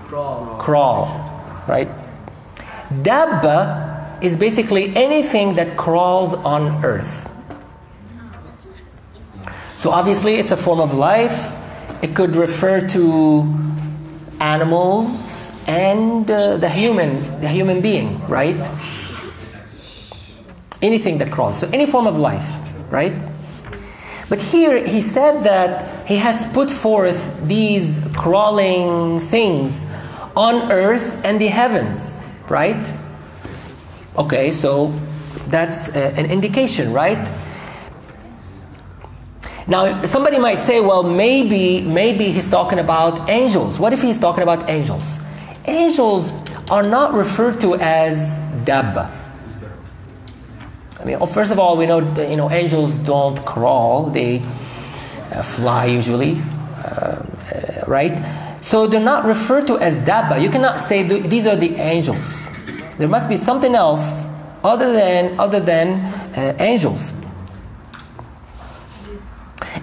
crawl, 0.08 0.56
crawl 0.58 1.28
right? 1.68 1.88
Dabba 2.90 4.22
is 4.22 4.36
basically 4.36 4.96
anything 4.96 5.54
that 5.54 5.76
crawls 5.76 6.34
on 6.34 6.84
earth. 6.84 7.26
So 9.76 9.90
obviously, 9.90 10.36
it's 10.36 10.50
a 10.50 10.56
form 10.56 10.80
of 10.80 10.94
life. 10.94 11.54
It 12.02 12.16
could 12.16 12.34
refer 12.34 12.88
to 12.88 13.54
animals 14.40 15.52
and 15.66 16.28
uh, 16.30 16.56
the 16.56 16.68
human, 16.68 17.40
the 17.40 17.48
human 17.48 17.80
being, 17.80 18.26
right? 18.26 18.56
Anything 20.80 21.18
that 21.18 21.30
crawls. 21.30 21.58
So 21.58 21.68
any 21.72 21.86
form 21.86 22.06
of 22.06 22.16
life, 22.16 22.48
right? 22.90 23.14
But 24.28 24.40
here 24.40 24.84
he 24.86 25.00
said 25.00 25.42
that 25.44 26.08
he 26.08 26.16
has 26.16 26.44
put 26.52 26.70
forth 26.70 27.46
these 27.46 28.00
crawling 28.14 29.20
things 29.20 29.86
on 30.38 30.70
earth 30.70 31.20
and 31.24 31.40
the 31.40 31.48
heavens, 31.48 32.20
right? 32.48 32.92
Okay, 34.16 34.52
so 34.52 34.94
that's 35.48 35.88
uh, 35.88 36.14
an 36.16 36.30
indication, 36.30 36.92
right? 36.92 37.18
Now, 39.66 40.04
somebody 40.04 40.38
might 40.38 40.58
say, 40.58 40.80
well, 40.80 41.02
maybe, 41.02 41.80
maybe 41.80 42.30
he's 42.30 42.48
talking 42.48 42.78
about 42.78 43.28
angels. 43.28 43.80
What 43.80 43.92
if 43.92 44.00
he's 44.00 44.16
talking 44.16 44.44
about 44.44 44.70
angels? 44.70 45.18
Angels 45.66 46.32
are 46.70 46.84
not 46.84 47.14
referred 47.14 47.60
to 47.62 47.74
as 47.74 48.16
dabba. 48.64 49.10
I 51.00 51.04
mean, 51.04 51.18
first 51.26 51.50
of 51.50 51.58
all, 51.58 51.76
we 51.76 51.86
know 51.86 51.98
you 52.18 52.36
know 52.36 52.50
angels 52.50 52.98
don't 52.98 53.38
crawl; 53.44 54.10
they 54.10 54.40
uh, 55.32 55.42
fly 55.42 55.86
usually, 55.86 56.40
uh, 56.84 56.88
uh, 56.90 57.22
right? 57.86 58.47
So 58.68 58.86
they're 58.86 59.00
not 59.00 59.24
referred 59.24 59.66
to 59.68 59.78
as 59.78 59.98
dabba. 60.00 60.42
You 60.42 60.50
cannot 60.50 60.78
say 60.78 61.02
these 61.02 61.46
are 61.46 61.56
the 61.56 61.74
angels. 61.76 62.20
There 62.98 63.08
must 63.08 63.26
be 63.26 63.38
something 63.38 63.74
else 63.74 64.26
other 64.62 64.92
than 64.92 65.40
other 65.40 65.58
than 65.58 65.96
uh, 66.36 66.54
angels. 66.60 67.14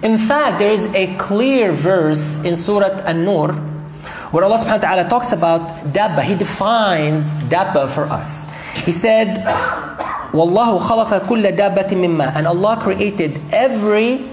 In 0.04 0.18
fact, 0.18 0.60
there 0.60 0.70
is 0.70 0.84
a 0.94 1.16
clear 1.16 1.72
verse 1.72 2.36
in 2.44 2.54
Surah 2.54 3.02
An-Nur 3.10 3.54
where 4.30 4.44
Allah 4.44 4.62
subhanahu 4.62 4.78
wa 4.78 4.86
ta'ala 4.86 5.08
talks 5.08 5.32
about 5.32 5.66
dabba. 5.90 6.22
He 6.22 6.36
defines 6.36 7.26
dabba 7.50 7.90
for 7.90 8.04
us. 8.04 8.46
He 8.86 8.92
said, 8.92 9.42
Wallahu 10.30 10.78
khalaqa 10.78 11.26
kulla 11.26 11.50
dabbatin 11.50 12.06
mimma. 12.06 12.36
And 12.36 12.46
Allah 12.46 12.78
created 12.80 13.34
every 13.50 14.30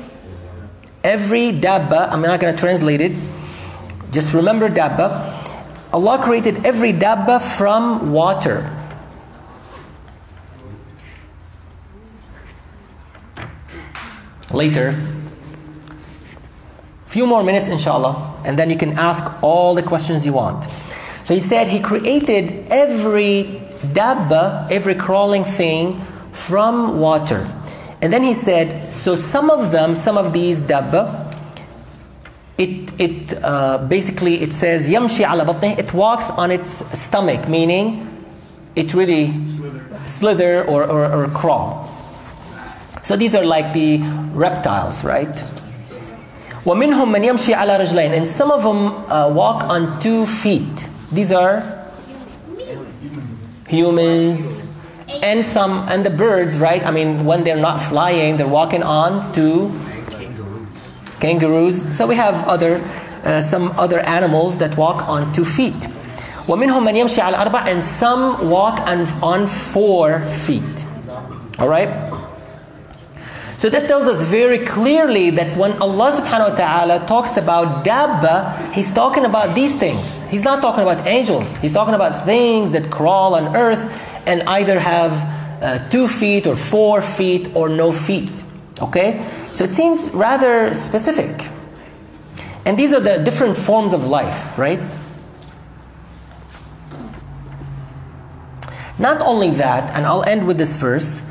every 1.04 1.52
dabba, 1.54 2.14
I'm 2.14 2.22
not 2.22 2.40
going 2.40 2.54
to 2.54 2.60
translate 2.60 3.02
it. 3.02 3.14
Just 4.14 4.34
remember 4.34 4.70
dabba. 4.70 5.10
Allah 5.92 6.22
created 6.24 6.66
every 6.66 6.94
dabba 6.94 7.42
from 7.42 8.14
water. 8.14 8.70
Later, 14.52 14.96
few 17.14 17.28
more 17.28 17.44
minutes 17.44 17.68
inshallah 17.68 18.42
and 18.44 18.58
then 18.58 18.72
you 18.72 18.76
can 18.76 18.98
ask 18.98 19.24
all 19.44 19.76
the 19.76 19.84
questions 19.84 20.26
you 20.26 20.34
want 20.34 20.64
so 21.26 21.36
he 21.36 21.40
said 21.40 21.68
he 21.68 21.80
created 21.80 22.68
every 22.72 23.62
dabba 23.94 24.66
every 24.72 24.96
crawling 24.96 25.44
thing 25.44 26.02
from 26.32 27.00
water 27.00 27.48
and 28.02 28.12
then 28.12 28.24
he 28.24 28.34
said 28.34 28.92
so 28.92 29.16
some 29.16 29.52
of 29.52 29.72
them 29.72 29.96
some 29.96 30.18
of 30.18 30.34
these 30.34 30.64
dabba 30.64 31.23
it, 32.59 32.93
it 33.01 33.45
uh, 33.45 33.79
basically 33.79 34.43
it 34.43 34.53
says 34.53 34.89
يمشي 34.89 35.25
على 35.25 35.45
بطنه 35.45 35.79
it 35.79 35.95
walks 35.95 36.31
on 36.31 36.51
its 36.51 36.83
stomach 36.99 37.49
meaning 37.49 38.09
it 38.75 38.95
really 38.95 39.33
slither 40.07 40.65
or, 40.65 40.85
or, 40.85 41.07
or 41.07 41.29
crawl 41.29 41.89
so 43.03 43.17
these 43.17 43.35
are 43.35 43.45
like 43.45 43.73
the 43.73 43.99
reptiles 44.35 45.05
right 45.05 45.45
ومنهم 46.67 47.13
من 47.13 47.25
يمشي 47.25 47.55
على 47.55 47.77
رجلين 47.77 48.15
and 48.15 48.27
some 48.27 48.51
of 48.51 48.63
them 48.63 48.89
uh, 49.11 49.29
walk 49.29 49.65
on 49.65 50.01
two 50.01 50.27
feet 50.27 50.89
these 51.13 51.31
are 51.31 51.63
humans 53.69 54.65
and 55.23 55.45
some 55.45 55.87
and 55.89 56.05
the 56.05 56.11
birds 56.11 56.59
right 56.59 56.85
i 56.85 56.91
mean 56.91 57.25
when 57.25 57.45
they're 57.45 57.57
not 57.57 57.81
flying 57.81 58.37
they're 58.37 58.49
walking 58.49 58.83
on 58.83 59.33
two 59.33 59.71
kangaroos 61.23 61.97
so 61.97 62.07
we 62.07 62.15
have 62.15 62.47
other 62.49 62.83
uh, 63.25 63.41
some 63.41 63.73
other 63.79 64.01
animals 64.01 64.59
that 64.59 64.77
walk 64.77 65.09
on 65.09 65.33
two 65.33 65.45
feet 65.45 65.89
ومنهم 66.49 66.85
من 66.85 66.97
يمشي 66.97 67.21
على 67.21 67.37
أربع 67.37 67.67
and 67.67 67.83
some 67.85 68.49
walk 68.51 68.79
on, 68.87 69.07
on 69.23 69.47
four 69.47 70.21
feet 70.21 70.87
all 71.59 71.69
right 71.69 71.91
so 73.59 73.69
that 73.69 73.89
tells 73.89 74.05
us 74.05 74.23
very 74.23 74.65
clearly 74.65 75.31
that 75.31 75.57
when 75.57 75.73
Allah 75.83 76.13
subhanahu 76.13 76.51
wa 76.51 76.55
ta'ala 76.55 77.07
talks 77.09 77.37
about 77.37 77.85
dabba, 77.85 78.71
He's 78.71 78.95
talking 78.95 79.25
about 79.25 79.57
these 79.57 79.75
things. 79.75 80.23
He's 80.31 80.45
not 80.45 80.63
talking 80.63 80.85
about 80.85 81.05
angels. 81.09 81.45
He's 81.61 81.73
talking 81.73 81.95
about 81.95 82.25
things 82.25 82.71
that 82.71 82.89
crawl 82.89 83.35
on 83.35 83.57
earth 83.57 83.83
and 84.27 84.45
either 84.45 84.79
have 84.79 85.11
uh, 85.61 85.89
two 85.89 86.07
feet 86.07 86.47
or 86.47 86.55
four 86.55 87.03
feet 87.03 87.51
or 87.57 87.69
no 87.69 87.91
feet. 87.91 88.31
Okay? 88.81 89.27
So 89.53 89.65
it 89.65 89.71
seems 89.71 90.11
rather 90.11 90.75
specific. 90.75 91.49
And 92.65 92.79
these 92.79 92.93
are 92.93 93.01
the 93.01 93.19
different 93.19 93.57
forms 93.57 93.93
of 93.93 94.05
life, 94.05 94.59
right? 94.59 94.81
Not 98.99 99.21
only 99.23 99.51
that, 99.53 99.95
and 99.97 100.05
I'll 100.05 100.25
end 100.25 100.47
with 100.47 100.59
this 100.59 100.75
verse. 100.75 101.23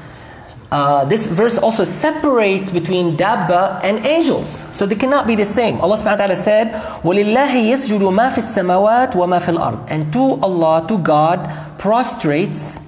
Uh, 0.72 1.06
this 1.06 1.28
verse 1.28 1.58
also 1.58 1.84
separates 1.84 2.70
between 2.70 3.16
dabba 3.16 3.80
and 3.84 4.06
angels. 4.06 4.50
So 4.74 4.86
they 4.86 4.96
cannot 4.96 5.28
be 5.28 5.36
the 5.36 5.46
same. 5.46 5.80
Allah 5.80 5.96
subhanahu 5.96 6.20
wa 6.20 6.28
ta'ala 6.28 6.36
said, 6.36 6.72
وَلِلَّهِ 7.04 7.54
يَسْجُدُ 7.72 8.02
مَا 8.12 8.32
فِي 8.32 8.44
السَّمَوَاتِ 8.44 9.14
وَمَا 9.14 9.40
فِي 9.40 9.56
الْأَرْضِ 9.56 9.88
And 9.90 10.12
to 10.12 10.40
Allah, 10.42 10.86
to 10.88 10.98
God, 10.98 11.40
prostrates 11.78 12.80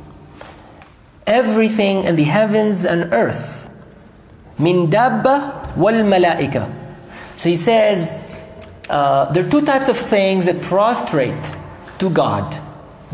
everything 1.28 2.04
in 2.04 2.15
the 2.15 2.24
heavens 2.24 2.84
and 2.84 3.13
earth. 3.13 3.53
Min 4.59 4.88
dabba 4.88 5.77
wal 5.77 6.05
malaika. 6.05 6.73
So 7.37 7.49
he 7.49 7.57
says, 7.57 8.23
uh, 8.88 9.33
there 9.33 9.47
are 9.47 9.51
two 9.51 9.62
types 9.62 9.88
of 9.88 9.97
things 9.97 10.47
that 10.47 10.61
prostrate 10.62 11.35
to 11.99 12.11
God 12.11 12.61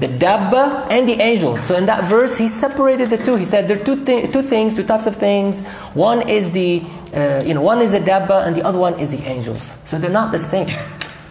the 0.01 0.09
dabba 0.09 0.91
and 0.91 1.07
the 1.07 1.21
angels. 1.21 1.61
So 1.61 1.77
in 1.77 1.85
that 1.87 2.05
verse, 2.05 2.39
he 2.39 2.49
separated 2.49 3.11
the 3.11 3.19
two. 3.19 3.37
He 3.37 3.45
said 3.45 3.69
there 3.69 3.79
are 3.79 3.85
two, 3.85 4.03
th- 4.03 4.33
two 4.33 4.41
things, 4.41 4.75
two 4.75 4.83
types 4.83 5.07
of 5.07 5.17
things. 5.17 5.61
One 5.93 6.27
is 6.27 6.51
the, 6.53 6.83
uh, 7.15 7.43
you 7.45 7.53
know, 7.53 7.61
one 7.61 7.81
is 7.83 7.93
the 7.93 8.01
dabba 8.01 8.47
and 8.47 8.57
the 8.57 8.63
other 8.63 8.79
one 8.79 8.99
is 8.99 9.11
the 9.11 9.23
angels. 9.29 9.77
So 9.85 9.99
they're 9.99 10.11
not 10.11 10.33
the 10.33 10.39
same. 10.39 10.75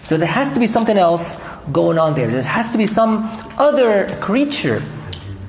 So 0.03 0.17
there 0.17 0.27
has 0.27 0.51
to 0.53 0.59
be 0.59 0.67
something 0.67 0.97
else 0.97 1.35
going 1.71 1.97
on 1.97 2.13
there. 2.13 2.27
There 2.27 2.43
has 2.43 2.69
to 2.69 2.77
be 2.77 2.85
some 2.85 3.27
other 3.57 4.15
creature 4.21 4.83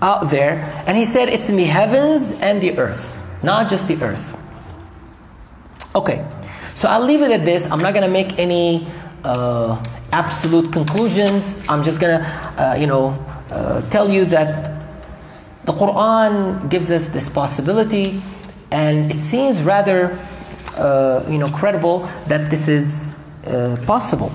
out 0.01 0.31
there. 0.31 0.83
And 0.87 0.97
he 0.97 1.05
said 1.05 1.29
it's 1.29 1.51
in 1.51 1.57
the 1.57 1.65
heavens 1.65 2.33
and 2.41 2.63
the 2.63 2.79
earth, 2.79 3.19
not 3.43 3.69
just 3.69 3.87
the 3.87 4.03
earth. 4.03 4.35
Okay, 5.93 6.25
so 6.77 6.89
I'll 6.89 7.05
leave 7.05 7.21
it 7.21 7.33
at 7.33 7.45
this. 7.45 7.69
I'm 7.69 7.81
not 7.81 7.95
going 7.95 8.07
to 8.07 8.13
make 8.13 8.39
any 8.39 8.87
uh, 9.25 9.83
absolute 10.13 10.73
conclusions. 10.73 11.61
I'm 11.69 11.83
just 11.83 12.01
going 12.01 12.21
to, 12.21 12.25
uh, 12.25 12.77
you 12.79 12.87
know, 12.87 13.19
uh, 13.51 13.83
tell 13.91 14.09
you 14.09 14.25
that 14.27 14.71
the 15.65 15.73
Quran 15.73 16.71
gives 16.71 16.93
us 16.93 17.09
this 17.09 17.29
possibility, 17.29 18.23
and 18.71 19.11
it 19.11 19.19
seems 19.19 19.61
rather, 19.63 20.17
uh, 20.77 21.25
you 21.29 21.39
know, 21.39 21.49
credible 21.49 22.09
that 22.29 22.51
this 22.51 22.69
is 22.69 23.17
uh, 23.49 23.77
possible. 23.85 24.31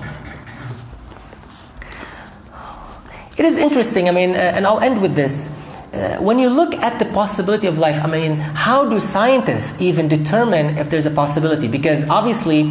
It 3.38 3.46
is 3.46 3.58
interesting. 3.58 4.10
I 4.10 4.12
mean, 4.12 4.30
uh, 4.32 4.52
and 4.54 4.66
I'll 4.66 4.80
end 4.80 5.00
with 5.00 5.14
this. 5.14 5.50
Uh, 5.96 6.18
when 6.18 6.38
you 6.38 6.50
look 6.50 6.74
at 6.74 6.98
the 6.98 7.06
possibility 7.06 7.66
of 7.66 7.78
life, 7.78 8.04
I 8.04 8.06
mean, 8.06 8.36
how 8.36 8.84
do 8.84 9.00
scientists 9.00 9.80
even 9.80 10.08
determine 10.08 10.76
if 10.76 10.90
there's 10.90 11.06
a 11.06 11.10
possibility? 11.10 11.68
Because 11.68 12.06
obviously, 12.10 12.70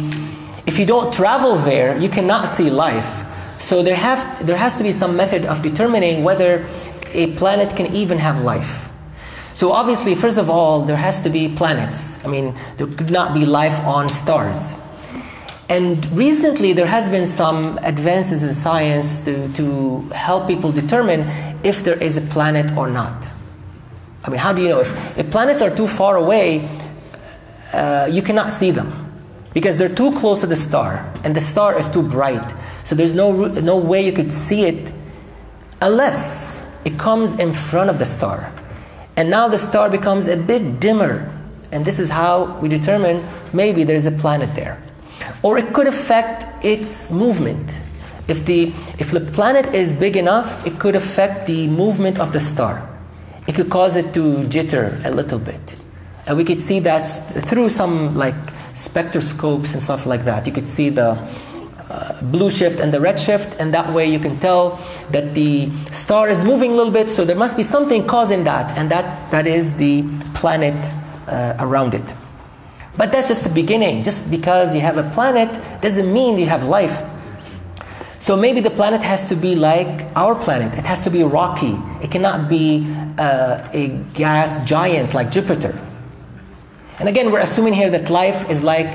if 0.64 0.78
you 0.78 0.86
don't 0.86 1.12
travel 1.12 1.56
there, 1.56 1.98
you 1.98 2.08
cannot 2.08 2.46
see 2.46 2.70
life. 2.70 3.24
So 3.58 3.82
there, 3.82 3.96
have, 3.96 4.46
there 4.46 4.56
has 4.56 4.76
to 4.76 4.84
be 4.84 4.92
some 4.92 5.16
method 5.16 5.44
of 5.44 5.60
determining 5.60 6.22
whether 6.22 6.64
a 7.14 7.32
planet 7.34 7.74
can 7.74 7.92
even 7.96 8.18
have 8.18 8.42
life. 8.42 8.90
So 9.54 9.72
obviously, 9.72 10.14
first 10.14 10.38
of 10.38 10.48
all, 10.48 10.82
there 10.82 10.96
has 10.96 11.20
to 11.24 11.28
be 11.28 11.48
planets. 11.48 12.24
I 12.24 12.28
mean, 12.28 12.54
there 12.76 12.86
could 12.86 13.10
not 13.10 13.34
be 13.34 13.44
life 13.44 13.80
on 13.80 14.08
stars. 14.08 14.76
And 15.68 16.06
recently, 16.12 16.74
there 16.74 16.86
has 16.86 17.08
been 17.08 17.26
some 17.26 17.76
advances 17.78 18.44
in 18.44 18.54
science 18.54 19.18
to, 19.24 19.52
to 19.54 20.00
help 20.10 20.46
people 20.46 20.70
determine 20.70 21.22
if 21.66 21.82
there 21.82 22.00
is 22.00 22.16
a 22.16 22.20
planet 22.20 22.76
or 22.76 22.88
not. 22.88 23.26
I 24.24 24.30
mean, 24.30 24.38
how 24.38 24.52
do 24.52 24.62
you 24.62 24.68
know? 24.68 24.80
If, 24.80 25.18
if 25.18 25.30
planets 25.30 25.60
are 25.60 25.74
too 25.74 25.88
far 25.88 26.16
away, 26.16 26.68
uh, 27.72 28.08
you 28.10 28.22
cannot 28.22 28.52
see 28.52 28.70
them 28.70 29.12
because 29.52 29.76
they're 29.78 29.94
too 29.94 30.12
close 30.12 30.40
to 30.42 30.46
the 30.46 30.56
star, 30.56 31.12
and 31.24 31.34
the 31.34 31.40
star 31.40 31.78
is 31.78 31.88
too 31.90 32.02
bright. 32.02 32.54
So 32.84 32.94
there's 32.94 33.14
no, 33.14 33.46
no 33.46 33.76
way 33.78 34.04
you 34.04 34.12
could 34.12 34.30
see 34.30 34.64
it 34.64 34.92
unless 35.80 36.62
it 36.84 36.98
comes 36.98 37.38
in 37.38 37.52
front 37.52 37.90
of 37.90 37.98
the 37.98 38.06
star. 38.06 38.52
And 39.16 39.30
now 39.30 39.48
the 39.48 39.58
star 39.58 39.90
becomes 39.90 40.28
a 40.28 40.36
bit 40.36 40.78
dimmer. 40.78 41.32
And 41.72 41.84
this 41.84 41.98
is 41.98 42.10
how 42.10 42.58
we 42.60 42.68
determine 42.68 43.26
maybe 43.52 43.82
there's 43.82 44.06
a 44.06 44.12
planet 44.12 44.54
there. 44.54 44.80
Or 45.42 45.58
it 45.58 45.72
could 45.72 45.86
affect 45.86 46.64
its 46.64 47.10
movement. 47.10 47.80
If 48.28 48.44
the, 48.44 48.72
if 48.98 49.10
the 49.10 49.20
planet 49.20 49.74
is 49.74 49.92
big 49.92 50.16
enough, 50.16 50.66
it 50.66 50.78
could 50.78 50.96
affect 50.96 51.46
the 51.46 51.68
movement 51.68 52.18
of 52.18 52.32
the 52.32 52.40
star. 52.40 52.88
It 53.46 53.54
could 53.54 53.70
cause 53.70 53.94
it 53.94 54.12
to 54.14 54.44
jitter 54.48 55.04
a 55.04 55.10
little 55.10 55.38
bit. 55.38 55.76
And 56.26 56.36
we 56.36 56.44
could 56.44 56.60
see 56.60 56.80
that 56.80 57.04
through 57.46 57.68
some 57.68 58.16
like 58.16 58.34
spectroscopes 58.74 59.74
and 59.74 59.82
stuff 59.82 60.06
like 60.06 60.24
that. 60.24 60.46
You 60.46 60.52
could 60.52 60.66
see 60.66 60.88
the 60.88 61.16
uh, 61.88 62.20
blue 62.22 62.50
shift 62.50 62.80
and 62.80 62.92
the 62.92 63.00
red 63.00 63.20
shift, 63.20 63.60
and 63.60 63.72
that 63.72 63.92
way 63.92 64.10
you 64.10 64.18
can 64.18 64.36
tell 64.40 64.78
that 65.12 65.34
the 65.34 65.70
star 65.92 66.28
is 66.28 66.42
moving 66.42 66.72
a 66.72 66.74
little 66.74 66.92
bit, 66.92 67.10
so 67.10 67.24
there 67.24 67.36
must 67.36 67.56
be 67.56 67.62
something 67.62 68.06
causing 68.08 68.42
that, 68.42 68.76
and 68.76 68.90
that, 68.90 69.30
that 69.30 69.46
is 69.46 69.72
the 69.74 70.04
planet 70.34 70.74
uh, 71.28 71.54
around 71.60 71.94
it. 71.94 72.14
But 72.96 73.12
that's 73.12 73.28
just 73.28 73.44
the 73.44 73.50
beginning. 73.50 74.02
Just 74.02 74.28
because 74.30 74.74
you 74.74 74.80
have 74.80 74.98
a 74.98 75.08
planet 75.10 75.48
doesn't 75.80 76.12
mean 76.12 76.38
you 76.38 76.46
have 76.46 76.64
life. 76.64 77.04
So 78.26 78.36
maybe 78.36 78.58
the 78.58 78.70
planet 78.70 79.02
has 79.02 79.24
to 79.28 79.36
be 79.36 79.54
like 79.54 80.04
our 80.16 80.34
planet. 80.34 80.76
It 80.76 80.84
has 80.84 81.00
to 81.04 81.10
be 81.10 81.22
rocky. 81.22 81.78
It 82.02 82.10
cannot 82.10 82.48
be 82.48 82.84
uh, 83.18 83.70
a 83.72 83.90
gas 84.14 84.68
giant 84.68 85.14
like 85.14 85.30
Jupiter. 85.30 85.78
And 86.98 87.08
again, 87.08 87.30
we're 87.30 87.38
assuming 87.38 87.74
here 87.74 87.88
that 87.88 88.10
life 88.10 88.50
is 88.50 88.64
like 88.64 88.90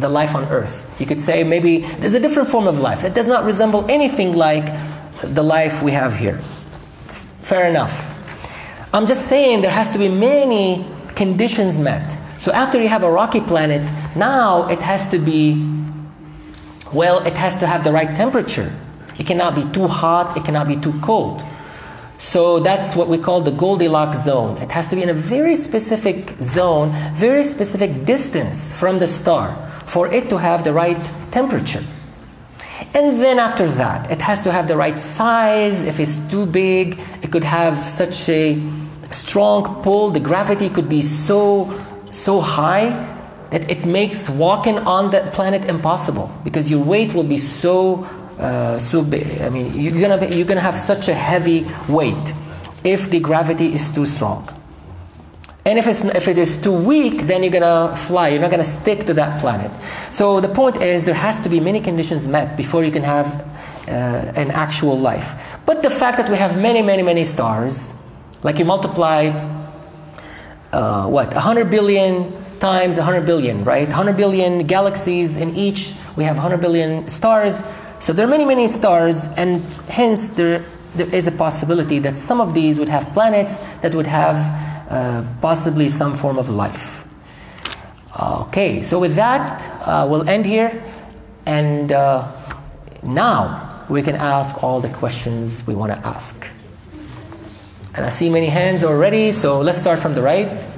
the 0.00 0.08
life 0.08 0.34
on 0.34 0.46
Earth. 0.46 0.84
You 0.98 1.06
could 1.06 1.20
say 1.20 1.44
maybe 1.44 1.86
there's 2.00 2.14
a 2.14 2.18
different 2.18 2.48
form 2.48 2.66
of 2.66 2.80
life 2.80 3.02
that 3.02 3.14
does 3.14 3.28
not 3.28 3.44
resemble 3.44 3.88
anything 3.88 4.34
like 4.34 4.66
the 5.22 5.44
life 5.44 5.80
we 5.84 5.92
have 5.92 6.16
here. 6.16 6.38
Fair 7.42 7.70
enough. 7.70 7.94
I'm 8.92 9.06
just 9.06 9.28
saying 9.28 9.62
there 9.62 9.70
has 9.70 9.92
to 9.92 9.98
be 10.00 10.08
many 10.08 10.84
conditions 11.14 11.78
met. 11.78 12.18
So 12.40 12.50
after 12.50 12.82
you 12.82 12.88
have 12.88 13.04
a 13.04 13.12
rocky 13.12 13.42
planet, 13.42 13.82
now 14.16 14.66
it 14.66 14.80
has 14.80 15.08
to 15.12 15.20
be, 15.20 15.52
well, 16.92 17.24
it 17.26 17.34
has 17.34 17.56
to 17.58 17.66
have 17.66 17.84
the 17.84 17.92
right 17.92 18.14
temperature. 18.16 18.72
It 19.18 19.26
cannot 19.26 19.54
be 19.54 19.64
too 19.72 19.86
hot, 19.86 20.36
it 20.36 20.44
cannot 20.44 20.68
be 20.68 20.76
too 20.76 20.98
cold. 21.00 21.42
So 22.18 22.60
that's 22.60 22.94
what 22.94 23.08
we 23.08 23.18
call 23.18 23.40
the 23.40 23.50
Goldilocks 23.50 24.24
zone. 24.24 24.56
It 24.58 24.70
has 24.70 24.88
to 24.88 24.96
be 24.96 25.02
in 25.02 25.08
a 25.08 25.14
very 25.14 25.56
specific 25.56 26.36
zone, 26.40 26.90
very 27.14 27.44
specific 27.44 28.04
distance 28.04 28.72
from 28.72 29.00
the 29.00 29.08
star 29.08 29.54
for 29.86 30.12
it 30.12 30.30
to 30.30 30.38
have 30.38 30.64
the 30.64 30.72
right 30.72 30.98
temperature. 31.30 31.82
And 32.94 33.20
then 33.20 33.38
after 33.38 33.66
that, 33.68 34.10
it 34.10 34.20
has 34.20 34.40
to 34.42 34.52
have 34.52 34.68
the 34.68 34.76
right 34.76 34.98
size. 34.98 35.82
If 35.82 35.98
it's 35.98 36.18
too 36.28 36.46
big, 36.46 36.98
it 37.22 37.32
could 37.32 37.44
have 37.44 37.88
such 37.88 38.28
a 38.28 38.60
strong 39.10 39.82
pull. 39.82 40.10
The 40.10 40.20
gravity 40.20 40.68
could 40.68 40.88
be 40.88 41.02
so 41.02 41.72
so 42.10 42.40
high 42.40 42.90
that 43.52 43.70
it 43.70 43.84
makes 43.84 44.28
walking 44.28 44.78
on 44.78 45.10
that 45.10 45.32
planet 45.32 45.68
impossible 45.68 46.34
because 46.42 46.70
your 46.70 46.82
weight 46.82 47.12
will 47.12 47.22
be 47.22 47.38
so 47.38 48.04
uh, 48.38 48.78
so 48.78 49.02
big. 49.02 49.40
I 49.40 49.50
mean, 49.50 49.78
you're 49.78 50.00
gonna 50.00 50.18
be, 50.18 50.34
you're 50.34 50.46
gonna 50.46 50.60
have 50.60 50.74
such 50.74 51.08
a 51.08 51.14
heavy 51.14 51.66
weight 51.88 52.32
if 52.82 53.10
the 53.10 53.20
gravity 53.20 53.72
is 53.72 53.90
too 53.90 54.06
strong. 54.06 54.48
And 55.64 55.78
if, 55.78 55.86
it's, 55.86 56.00
if 56.00 56.26
it 56.26 56.38
is 56.38 56.60
too 56.60 56.72
weak, 56.72 57.22
then 57.22 57.44
you're 57.44 57.52
gonna 57.52 57.94
fly. 57.94 58.28
You're 58.28 58.40
not 58.40 58.50
gonna 58.50 58.64
stick 58.64 59.06
to 59.06 59.14
that 59.14 59.40
planet. 59.40 59.70
So 60.10 60.40
the 60.40 60.48
point 60.48 60.82
is, 60.82 61.04
there 61.04 61.14
has 61.14 61.38
to 61.40 61.48
be 61.48 61.60
many 61.60 61.80
conditions 61.80 62.26
met 62.26 62.56
before 62.56 62.82
you 62.82 62.90
can 62.90 63.04
have 63.04 63.26
uh, 63.86 64.32
an 64.34 64.50
actual 64.50 64.98
life. 64.98 65.60
But 65.64 65.84
the 65.84 65.90
fact 65.90 66.18
that 66.18 66.28
we 66.28 66.36
have 66.36 66.60
many, 66.60 66.82
many, 66.82 67.04
many 67.04 67.24
stars, 67.24 67.94
like 68.42 68.58
you 68.58 68.64
multiply 68.64 69.28
uh, 70.72 71.06
what 71.06 71.28
100 71.32 71.70
billion 71.70 72.41
times 72.62 72.96
100 72.96 73.26
billion, 73.26 73.64
right? 73.64 73.88
100 73.88 74.16
billion 74.16 74.66
galaxies 74.66 75.36
in 75.36 75.54
each. 75.56 75.92
We 76.16 76.24
have 76.24 76.36
100 76.36 76.60
billion 76.60 77.08
stars. 77.08 77.60
So 77.98 78.12
there 78.12 78.24
are 78.26 78.30
many, 78.30 78.44
many 78.44 78.68
stars, 78.68 79.26
and 79.36 79.60
hence 79.88 80.30
there 80.30 80.64
there 80.94 81.12
is 81.14 81.26
a 81.26 81.32
possibility 81.32 81.98
that 82.00 82.18
some 82.18 82.40
of 82.40 82.54
these 82.54 82.78
would 82.78 82.88
have 82.88 83.12
planets 83.14 83.56
that 83.80 83.94
would 83.94 84.06
have 84.06 84.36
uh, 84.90 85.24
possibly 85.40 85.88
some 85.88 86.14
form 86.14 86.38
of 86.38 86.50
life. 86.50 87.06
Okay, 88.20 88.82
so 88.82 88.98
with 88.98 89.14
that, 89.14 89.62
uh, 89.86 90.06
we'll 90.08 90.28
end 90.28 90.44
here. 90.44 90.82
And 91.46 91.90
uh, 91.90 92.30
now 93.02 93.86
we 93.88 94.02
can 94.02 94.16
ask 94.16 94.62
all 94.62 94.80
the 94.80 94.90
questions 94.90 95.66
we 95.66 95.74
want 95.74 95.92
to 95.92 95.98
ask. 96.06 96.36
And 97.94 98.04
I 98.04 98.10
see 98.10 98.28
many 98.28 98.46
hands 98.46 98.84
already, 98.84 99.32
so 99.32 99.60
let's 99.60 99.78
start 99.78 99.98
from 99.98 100.14
the 100.14 100.22
right. 100.22 100.71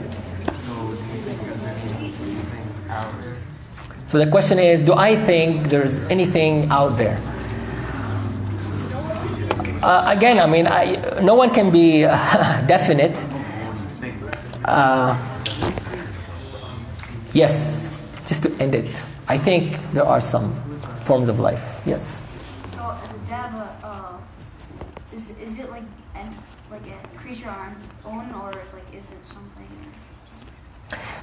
So 4.15 4.21
the 4.21 4.31
question 4.31 4.61
is 4.61 4.81
Do 4.81 4.93
I 4.93 5.17
think 5.17 5.67
there's 5.71 5.99
anything 6.07 6.71
out 6.71 6.91
there? 6.91 7.19
Uh, 9.83 10.05
again, 10.07 10.39
I 10.39 10.47
mean, 10.47 10.69
I, 10.69 11.19
no 11.21 11.35
one 11.35 11.51
can 11.51 11.73
be 11.73 12.05
uh, 12.05 12.13
definite. 12.69 13.11
Uh, 14.67 15.19
yes, 17.33 17.91
just 18.29 18.45
to 18.45 18.55
end 18.63 18.77
it, 18.77 19.03
I 19.27 19.37
think 19.37 19.77
there 19.93 20.07
are 20.07 20.21
some 20.21 20.55
forms 21.07 21.29
of 21.29 21.41
life. 21.41 21.83
Yes. 21.85 22.23
So 22.71 22.95
the 23.11 23.19
Daba, 23.27 23.67
uh, 23.83 24.15
is 25.13 25.29
is 25.43 25.59
it 25.59 25.71
like 25.71 25.91
an 26.15 26.33
like 26.71 26.87
a 26.87 27.19
creature 27.19 27.51
on 27.51 27.73
its 27.73 27.89
own, 28.07 28.31
or 28.31 28.53
is 28.61 28.73
like? 28.73 28.94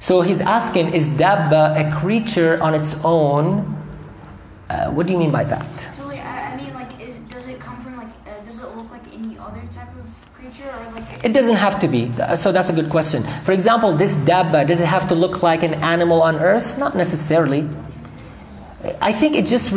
So 0.02 0.20
he's 0.20 0.40
asking, 0.40 0.94
is 0.94 1.08
Dabba 1.08 1.78
a 1.78 1.96
creature 2.00 2.60
on 2.60 2.74
its 2.74 2.96
own? 3.04 3.62
Uh, 4.68 4.90
what 4.90 5.06
do 5.06 5.12
you 5.12 5.18
mean 5.20 5.30
by 5.30 5.44
that? 5.44 5.94
So 5.94 6.08
like 6.08 6.18
I, 6.18 6.54
I 6.54 6.56
mean 6.56 6.74
like 6.74 7.00
is 7.00 7.14
does 7.30 7.46
it 7.46 7.60
come 7.60 7.80
from 7.80 7.96
like 7.96 8.08
uh, 8.26 8.44
does 8.44 8.60
it 8.60 8.74
look 8.74 8.90
like 8.90 9.06
any 9.14 9.38
other 9.38 9.62
type 9.70 9.94
of 9.94 10.34
creature 10.34 10.68
or 10.68 10.92
like? 10.96 11.24
It 11.24 11.32
doesn't 11.32 11.54
have 11.54 11.78
to 11.78 11.86
be. 11.86 12.10
So 12.34 12.50
that's 12.50 12.68
a 12.68 12.72
good 12.72 12.90
question. 12.90 13.22
For 13.44 13.52
example, 13.52 13.92
this 13.92 14.16
dabba, 14.16 14.66
does 14.66 14.80
it 14.80 14.86
have 14.86 15.06
to 15.06 15.14
look 15.14 15.40
like 15.44 15.62
an 15.62 15.74
animal 15.74 16.20
on 16.20 16.34
earth? 16.40 16.76
Not 16.78 16.96
necessarily. 16.96 17.68
I 19.00 19.12
think 19.12 19.36
it 19.36 19.46
just, 19.46 19.70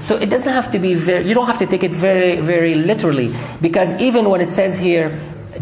so 0.00 0.16
it 0.16 0.30
doesn't 0.30 0.48
have 0.48 0.70
to 0.72 0.78
be 0.78 0.94
very, 0.94 1.28
you 1.28 1.34
don't 1.34 1.46
have 1.46 1.58
to 1.58 1.66
take 1.66 1.82
it 1.82 1.92
very, 1.92 2.40
very 2.40 2.74
literally. 2.74 3.34
Because 3.60 3.92
even 4.00 4.30
when 4.30 4.40
it 4.40 4.48
says 4.48 4.78
here, 4.78 5.10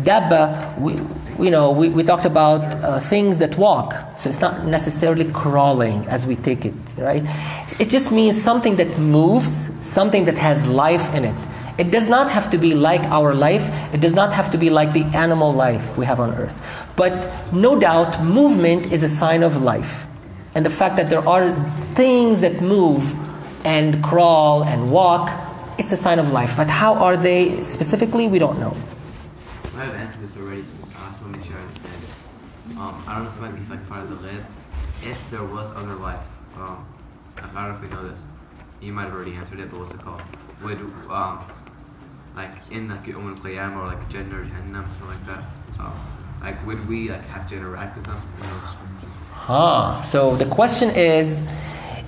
dabba, 0.07 0.79
we, 0.79 1.00
you 1.38 1.51
know, 1.51 1.70
we, 1.70 1.88
we 1.88 2.03
talked 2.03 2.25
about 2.25 2.61
uh, 2.61 3.01
things 3.01 3.38
that 3.38 3.57
walk. 3.57 3.94
So 4.18 4.29
it's 4.29 4.40
not 4.40 4.64
necessarily 4.66 5.31
crawling 5.33 6.07
as 6.07 6.27
we 6.27 6.37
take 6.37 6.64
it, 6.64 6.75
right? 6.97 7.23
It 7.79 7.90
just 7.90 8.11
means 8.11 8.40
something 8.40 8.77
that 8.77 8.99
moves, 8.99 9.70
something 9.83 10.25
that 10.27 10.38
has 10.38 10.66
life 10.66 11.12
in 11.14 11.25
it. 11.25 11.35
It 11.77 11.90
does 11.90 12.07
not 12.07 12.31
have 12.31 12.51
to 12.51 12.59
be 12.59 12.75
like 12.75 13.01
our 13.11 13.35
life. 13.35 13.68
It 13.92 14.01
does 14.01 14.14
not 14.14 14.33
have 14.33 14.51
to 14.53 14.59
be 14.59 14.70
like 14.70 14.92
the 14.92 15.05
animal 15.16 15.53
life 15.53 15.97
we 15.99 16.07
have 16.07 16.20
on 16.20 16.33
earth. 16.35 16.62
But 16.97 17.29
no 17.53 17.79
doubt, 17.79 18.23
movement 18.23 18.92
is 18.92 19.03
a 19.03 19.09
sign 19.09 19.42
of 19.42 19.61
life. 19.61 20.07
And 20.55 20.64
the 20.64 20.70
fact 20.70 20.97
that 20.97 21.11
there 21.11 21.27
are 21.29 21.53
things 21.94 22.40
that 22.42 22.61
move 22.61 23.03
and 23.66 24.05
crawl 24.05 24.62
and 24.62 24.92
walk, 24.92 25.31
it's 25.79 25.90
a 25.90 25.97
sign 25.97 26.20
of 26.20 26.31
life. 26.31 26.57
But 26.57 26.68
how 26.68 26.94
are 26.94 27.16
they 27.16 27.62
specifically, 27.64 28.29
we 28.29 28.38
don't 28.38 28.61
know. 28.61 28.77
I 29.77 29.87
have 29.87 29.94
answered 29.97 30.23
this 30.23 30.37
already, 30.37 30.62
so 30.62 30.70
I 30.97 31.11
just 31.11 31.23
want 31.23 31.35
to 31.35 31.40
make 31.40 31.47
sure 31.49 31.57
I 31.57 31.62
understand 31.62 32.03
it. 32.05 32.64
Um, 32.77 33.03
I 33.07 33.15
don't 33.15 33.25
know 33.25 33.31
if 33.31 33.37
it 33.37 33.41
might 33.41 33.55
be 33.55 33.65
like 33.65 33.89
part 33.89 34.03
of 34.03 34.11
the 34.11 34.27
lid. 34.27 34.45
If 35.03 35.31
there 35.31 35.45
was 35.45 35.71
other 35.77 35.95
life, 35.95 36.21
um, 36.57 36.87
I 37.37 37.41
don't 37.41 37.55
know 37.55 37.75
if 37.75 37.83
we 37.83 37.89
know 37.97 38.09
this. 38.09 38.21
You 38.81 38.93
might 38.93 39.05
have 39.05 39.15
already 39.15 39.35
answered 39.35 39.61
it, 39.61 39.71
but 39.71 39.81
what's 39.81 39.95
it 39.95 40.01
called? 40.01 40.23
Would 40.63 40.81
um, 41.11 41.45
like 42.37 42.51
in 42.71 42.89
like 42.89 43.07
Umm 43.09 43.37
Qiyam 43.39 43.77
or 43.77 43.87
like 43.87 43.99
or 43.99 44.45
Jahannam, 44.45 44.87
something 44.99 45.09
like 45.09 45.27
that. 45.27 45.45
Um, 45.79 45.95
like 46.41 46.67
would 46.67 46.89
we 46.89 47.11
like 47.11 47.25
have 47.27 47.49
to 47.49 47.57
interact 47.57 47.97
with 47.97 48.07
them? 48.07 48.21
Ah, 49.49 50.03
so 50.03 50.37
the 50.37 50.47
question 50.47 50.91
is 50.91 51.43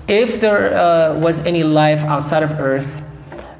if 0.08 0.40
there 0.40 0.76
uh, 0.76 1.18
was 1.18 1.38
any 1.40 1.62
life 1.62 2.00
outside 2.04 2.42
of 2.42 2.58
Earth, 2.60 3.02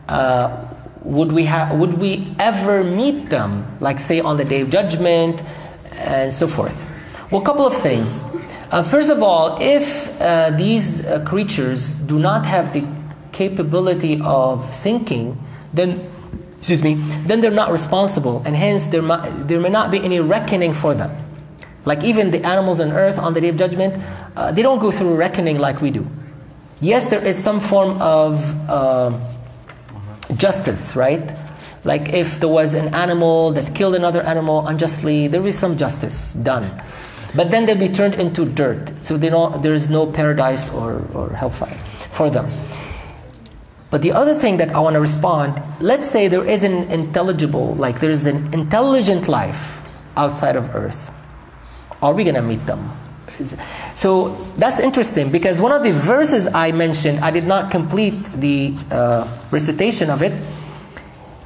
uh, 0.09 0.65
would, 1.03 1.33
we 1.33 1.45
have 1.45 1.79
would 1.79 1.95
we 1.95 2.35
ever 2.39 2.85
meet 2.85 3.29
them, 3.31 3.67
like, 3.81 3.99
say, 3.99 4.21
on 4.21 4.37
the 4.37 4.45
day 4.45 4.61
of 4.61 4.71
judgment 4.71 5.43
and 5.93 6.33
so 6.33 6.47
forth? 6.47 6.86
Well, 7.31 7.43
a 7.43 7.45
couple 7.45 7.67
of 7.67 7.75
things. 7.79 8.25
Uh, 8.71 8.83
first 8.83 9.11
of 9.11 9.23
all, 9.23 9.59
if 9.61 10.21
uh, 10.21 10.51
these 10.51 11.05
uh, 11.05 11.25
creatures 11.25 11.95
do 11.95 12.19
not 12.19 12.47
have 12.47 12.73
the 12.73 12.87
capability 13.33 14.21
of 14.23 14.73
thinking, 14.77 15.37
then 15.73 16.01
excuse 16.59 16.83
me, 16.83 16.95
then 17.27 17.41
they're 17.41 17.51
not 17.51 17.71
responsible, 17.71 18.43
and 18.45 18.57
hence 18.57 18.87
there, 18.87 19.03
mi- 19.03 19.29
there 19.47 19.61
may 19.61 19.69
not 19.69 19.91
be 19.91 20.01
any 20.03 20.21
reckoning 20.21 20.73
for 20.73 20.95
them. 20.95 21.11
Like 21.85 22.03
even 22.03 22.31
the 22.31 22.45
animals 22.45 22.81
on 22.81 22.93
earth 22.93 23.19
on 23.19 23.35
the 23.35 23.41
day 23.41 23.49
of 23.49 23.57
judgment, 23.57 24.03
uh, 24.37 24.53
they 24.53 24.63
don't 24.63 24.79
go 24.79 24.91
through 24.91 25.15
reckoning 25.17 25.59
like 25.59 25.81
we 25.81 25.91
do. 25.91 26.07
Yes, 26.81 27.09
there 27.09 27.25
is 27.25 27.37
some 27.43 27.61
form 27.61 28.01
of 28.03 28.39
uh, 28.69 29.19
justice, 30.37 30.95
right? 30.97 31.37
Like 31.85 32.13
if 32.13 32.41
there 32.41 32.49
was 32.49 32.75
an 32.75 32.95
animal 32.95 33.53
that 33.53 33.75
killed 33.75 33.95
another 33.95 34.23
animal 34.23 34.67
unjustly, 34.67 35.29
there 35.29 35.47
is 35.47 35.59
some 35.59 35.79
justice 35.79 36.33
done. 36.35 36.71
But 37.36 37.50
then 37.50 37.66
they'll 37.66 37.78
be 37.78 37.90
turned 37.90 38.16
into 38.16 38.46
dirt, 38.46 38.92
so 39.04 39.16
they 39.18 39.30
don't, 39.30 39.64
there 39.64 39.74
is 39.74 39.90
no 39.90 40.06
paradise 40.06 40.70
or, 40.70 41.06
or 41.14 41.30
hellfire 41.30 41.78
for 42.10 42.30
them. 42.30 42.50
But 43.90 44.02
the 44.02 44.12
other 44.12 44.36
thing 44.36 44.58
that 44.58 44.76
I 44.76 44.80
want 44.80 44.96
to 44.96 45.02
respond 45.02 45.62
let's 45.82 46.10
say 46.10 46.28
there 46.28 46.48
is 46.48 46.64
an 46.64 46.90
intelligible, 46.92 47.76
like 47.76 48.00
there 48.00 48.12
is 48.12 48.26
an 48.26 48.54
intelligent 48.54 49.28
life 49.28 49.82
outside 50.16 50.56
of 50.56 50.76
Earth. 50.76 51.12
Are 52.02 52.14
we 52.14 52.24
going 52.24 52.36
to 52.36 52.42
meet 52.42 52.66
them? 52.66 52.92
So 53.96 54.38
that's 54.58 54.80
interesting 54.80 55.32
because 55.32 55.60
one 55.60 55.72
of 55.72 55.84
the 55.84 55.92
verses 55.92 56.48
I 56.54 56.72
mentioned, 56.72 57.20
I 57.20 57.32
did 57.32 57.46
not 57.46 57.72
complete 57.72 58.24
the 58.40 58.76
uh, 58.92 59.28
recitation 59.52 60.10
of 60.10 60.22
it. 60.22 60.34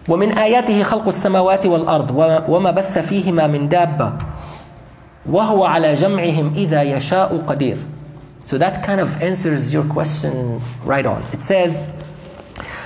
ومن 0.07 0.37
آياته 0.37 0.83
خلق 0.83 1.07
السماوات 1.07 1.65
والأرض 1.65 2.11
وما 2.49 2.71
بث 2.71 2.97
فيهما 3.09 3.47
من 3.47 3.69
دابة 3.69 4.28
وهو 5.25 5.65
على 5.65 5.95
جمعهم 5.95 6.53
إذا 6.55 6.83
يشاء 6.83 7.45
قدير. 7.47 7.77
So 8.45 8.57
that 8.59 8.83
kind 8.83 9.01
of 9.01 9.21
answers 9.23 9.73
your 9.73 9.83
question 9.85 10.61
right 10.83 11.05
on. 11.05 11.23
It 11.33 11.41
says, 11.41 11.81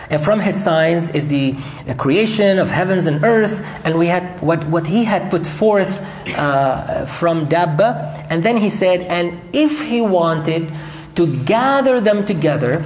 and 0.09 0.21
from 0.21 0.39
his 0.39 0.61
signs 0.63 1.09
is 1.11 1.27
the 1.27 1.55
creation 1.97 2.57
of 2.57 2.69
heavens 2.69 3.05
and 3.07 3.23
earth, 3.23 3.63
and 3.83 3.99
we 3.99 4.07
had 4.07 4.41
what, 4.41 4.65
what 4.67 4.87
he 4.87 5.03
had 5.03 5.29
put 5.29 5.45
forth 5.45 6.01
uh, 6.35 7.05
from 7.05 7.45
Dabba. 7.47 8.25
And 8.29 8.43
then 8.43 8.57
he 8.57 8.69
said, 8.69 9.01
and 9.01 9.39
if 9.53 9.81
he 9.81 10.01
wanted 10.01 10.71
to 11.15 11.27
gather 11.43 11.99
them 11.99 12.25
together, 12.25 12.83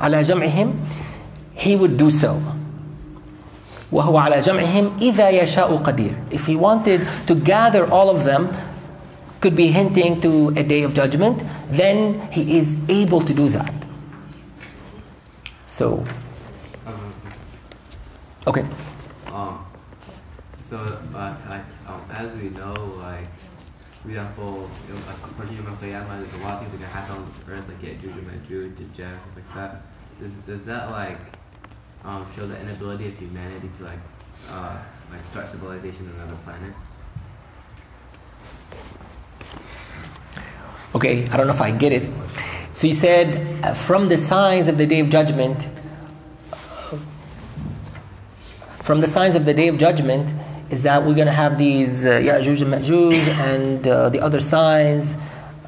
على 0.00 0.24
جمعهم, 0.24 0.74
he 1.54 1.76
would 1.76 1.96
do 1.96 2.10
so. 2.10 2.40
وهو 3.92 4.18
على 4.18 4.40
جمعهم 4.40 4.98
إذا 4.98 5.30
يشاء 5.30 5.82
قدير. 5.82 6.32
If 6.32 6.46
he 6.46 6.56
wanted 6.56 7.06
to 7.28 7.34
gather 7.34 7.88
all 7.88 8.10
of 8.10 8.24
them, 8.24 8.48
could 9.39 9.55
be 9.55 9.67
hinting 9.67 10.19
to 10.21 10.49
a 10.49 10.63
day 10.63 10.83
of 10.83 10.93
judgment, 10.93 11.43
then 11.71 12.19
he 12.31 12.57
is 12.57 12.75
able 12.89 13.21
to 13.21 13.33
do 13.33 13.49
that. 13.49 13.73
So, 15.67 16.03
okay. 18.45 18.65
Um, 19.27 19.65
so, 20.69 20.77
um, 21.15 22.01
as 22.11 22.33
we 22.35 22.49
know, 22.49 22.73
like, 22.97 23.27
for 24.01 24.09
example, 24.09 24.69
you 24.87 24.93
know, 24.93 24.99
like, 25.07 25.17
according 25.23 25.57
to 25.57 25.63
Yom 25.63 25.77
Qiyamah, 25.77 26.19
there's 26.19 26.33
a 26.33 26.43
lot 26.43 26.53
of 26.55 26.67
things 26.67 26.71
that 26.71 26.79
can 26.79 26.91
happen 26.91 27.15
on 27.15 27.25
this 27.25 27.39
earth, 27.47 27.67
like 27.67 27.81
Ya'juj 27.81 28.11
and 28.11 28.27
Ma'juj, 28.27 28.75
Dajjal, 28.75 29.21
stuff 29.21 29.35
like 29.35 29.55
that. 29.55 29.81
Does, 30.19 30.31
does 30.45 30.65
that, 30.65 30.91
like, 30.91 31.19
um, 32.03 32.25
show 32.35 32.45
the 32.45 32.59
inability 32.59 33.07
of 33.07 33.19
humanity 33.19 33.69
to, 33.77 33.83
like, 33.85 33.99
uh, 34.51 34.77
like, 35.11 35.23
start 35.31 35.47
civilization 35.47 36.09
on 36.09 36.15
another 36.15 36.37
planet? 36.43 36.73
Okay, 40.99 41.23
I 41.31 41.37
don't 41.37 41.47
know 41.47 41.53
if 41.53 41.61
I 41.61 41.71
get 41.71 41.93
it. 41.93 42.03
So 42.73 42.85
he 42.85 42.91
said, 42.93 43.63
uh, 43.63 43.73
from 43.73 44.09
the 44.09 44.17
signs 44.17 44.67
of 44.67 44.77
the 44.77 44.85
day 44.85 44.99
of 44.99 45.09
judgment, 45.09 45.65
from 48.83 48.99
the 48.99 49.07
signs 49.07 49.35
of 49.37 49.45
the 49.45 49.53
day 49.53 49.69
of 49.69 49.77
judgment 49.77 50.27
is 50.69 50.83
that 50.83 51.05
we're 51.05 51.15
going 51.15 51.27
to 51.27 51.39
have 51.43 51.57
these 51.57 52.05
uh, 52.05 52.19
Ya'juj 52.19 52.63
and 52.63 52.73
Ma'juj 52.73 53.13
and 53.47 53.87
uh, 53.87 54.09
the 54.09 54.19
other 54.19 54.41
signs. 54.41 55.15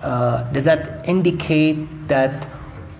Uh, 0.02 0.44
does 0.52 0.66
that 0.66 1.08
indicate 1.08 2.10
that 2.10 2.46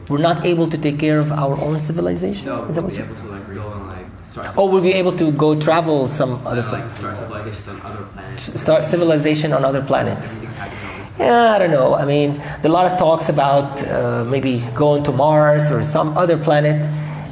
we're 0.08 0.18
not 0.18 0.46
able 0.46 0.70
to 0.70 0.78
take 0.78 1.00
care 1.00 1.20
of 1.20 1.34
our 1.34 1.60
own 1.60 1.82
civilization? 1.82 2.46
No, 2.46 2.64
Is 2.64 2.76
that 2.76 2.84
we'll 2.84 2.92
what 2.92 2.98
be 2.98 3.04
able 3.04 3.16
to 3.16 3.28
like 3.28 3.54
go 3.54 3.74
and 3.74 3.88
like 3.88 4.06
start. 4.32 4.58
Oh, 4.58 4.70
we'll 4.72 4.82
be 4.82 4.94
able 4.94 5.18
to 5.18 5.34
go 5.34 5.60
travel 5.60 6.08
some 6.08 6.48
other 6.48 6.64
like 6.64 6.90
start 6.92 7.18
civilizations 7.18 7.68
on 7.68 7.82
other 7.82 8.06
planets. 8.06 8.62
Start 8.62 8.84
civilization 8.86 9.52
on 9.52 9.66
other 9.66 9.82
planets. 9.82 10.38
Everything's 10.38 10.56
happening 10.56 10.80
on 10.80 10.86
this. 10.86 10.91
Yeah, 11.22 11.54
I 11.54 11.60
don't 11.60 11.70
know. 11.70 11.94
I 11.94 12.06
mean, 12.06 12.38
there 12.38 12.66
are 12.66 12.70
a 12.70 12.70
lot 12.70 12.92
of 12.92 12.98
talks 12.98 13.30
about 13.30 13.84
uh, 13.84 14.26
maybe 14.26 14.64
going 14.74 15.04
to 15.04 15.12
Mars 15.12 15.70
or 15.70 15.84
some 15.84 16.18
other 16.18 16.36
planet. 16.36 16.82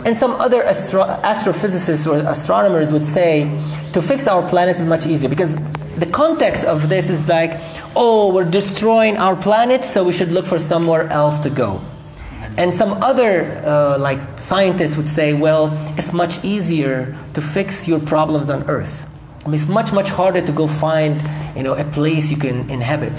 And 0.05 0.15
some 0.15 0.33
other 0.33 0.63
astro- 0.63 1.07
astrophysicists 1.23 2.05
or 2.05 2.17
astronomers 2.17 2.93
would 2.93 3.03
say 3.03 3.49
to 3.93 4.01
fix 4.03 4.27
our 4.27 4.47
planet 4.47 4.77
is 4.77 4.85
much 4.85 5.07
easier 5.07 5.27
because 5.27 5.55
the 5.97 6.05
context 6.05 6.65
of 6.65 6.87
this 6.87 7.09
is 7.09 7.27
like, 7.27 7.59
oh, 7.95 8.31
we're 8.31 8.49
destroying 8.49 9.17
our 9.17 9.35
planet, 9.35 9.83
so 9.83 10.03
we 10.03 10.13
should 10.13 10.31
look 10.31 10.45
for 10.45 10.59
somewhere 10.59 11.09
else 11.09 11.39
to 11.39 11.49
go. 11.49 11.81
And 12.57 12.75
some 12.75 12.93
other 13.01 13.41
uh, 13.65 13.97
like 13.97 14.19
scientists 14.39 14.97
would 14.97 15.09
say, 15.09 15.33
well, 15.33 15.73
it's 15.97 16.13
much 16.13 16.45
easier 16.45 17.17
to 17.33 17.41
fix 17.41 17.87
your 17.87 17.99
problems 17.99 18.51
on 18.51 18.69
Earth. 18.69 19.09
I 19.43 19.47
mean, 19.47 19.55
it's 19.55 19.67
much 19.67 19.91
much 19.91 20.09
harder 20.09 20.41
to 20.41 20.51
go 20.51 20.67
find 20.67 21.19
you 21.55 21.63
know 21.63 21.73
a 21.73 21.83
place 21.85 22.29
you 22.29 22.37
can 22.37 22.69
inhabit. 22.69 23.13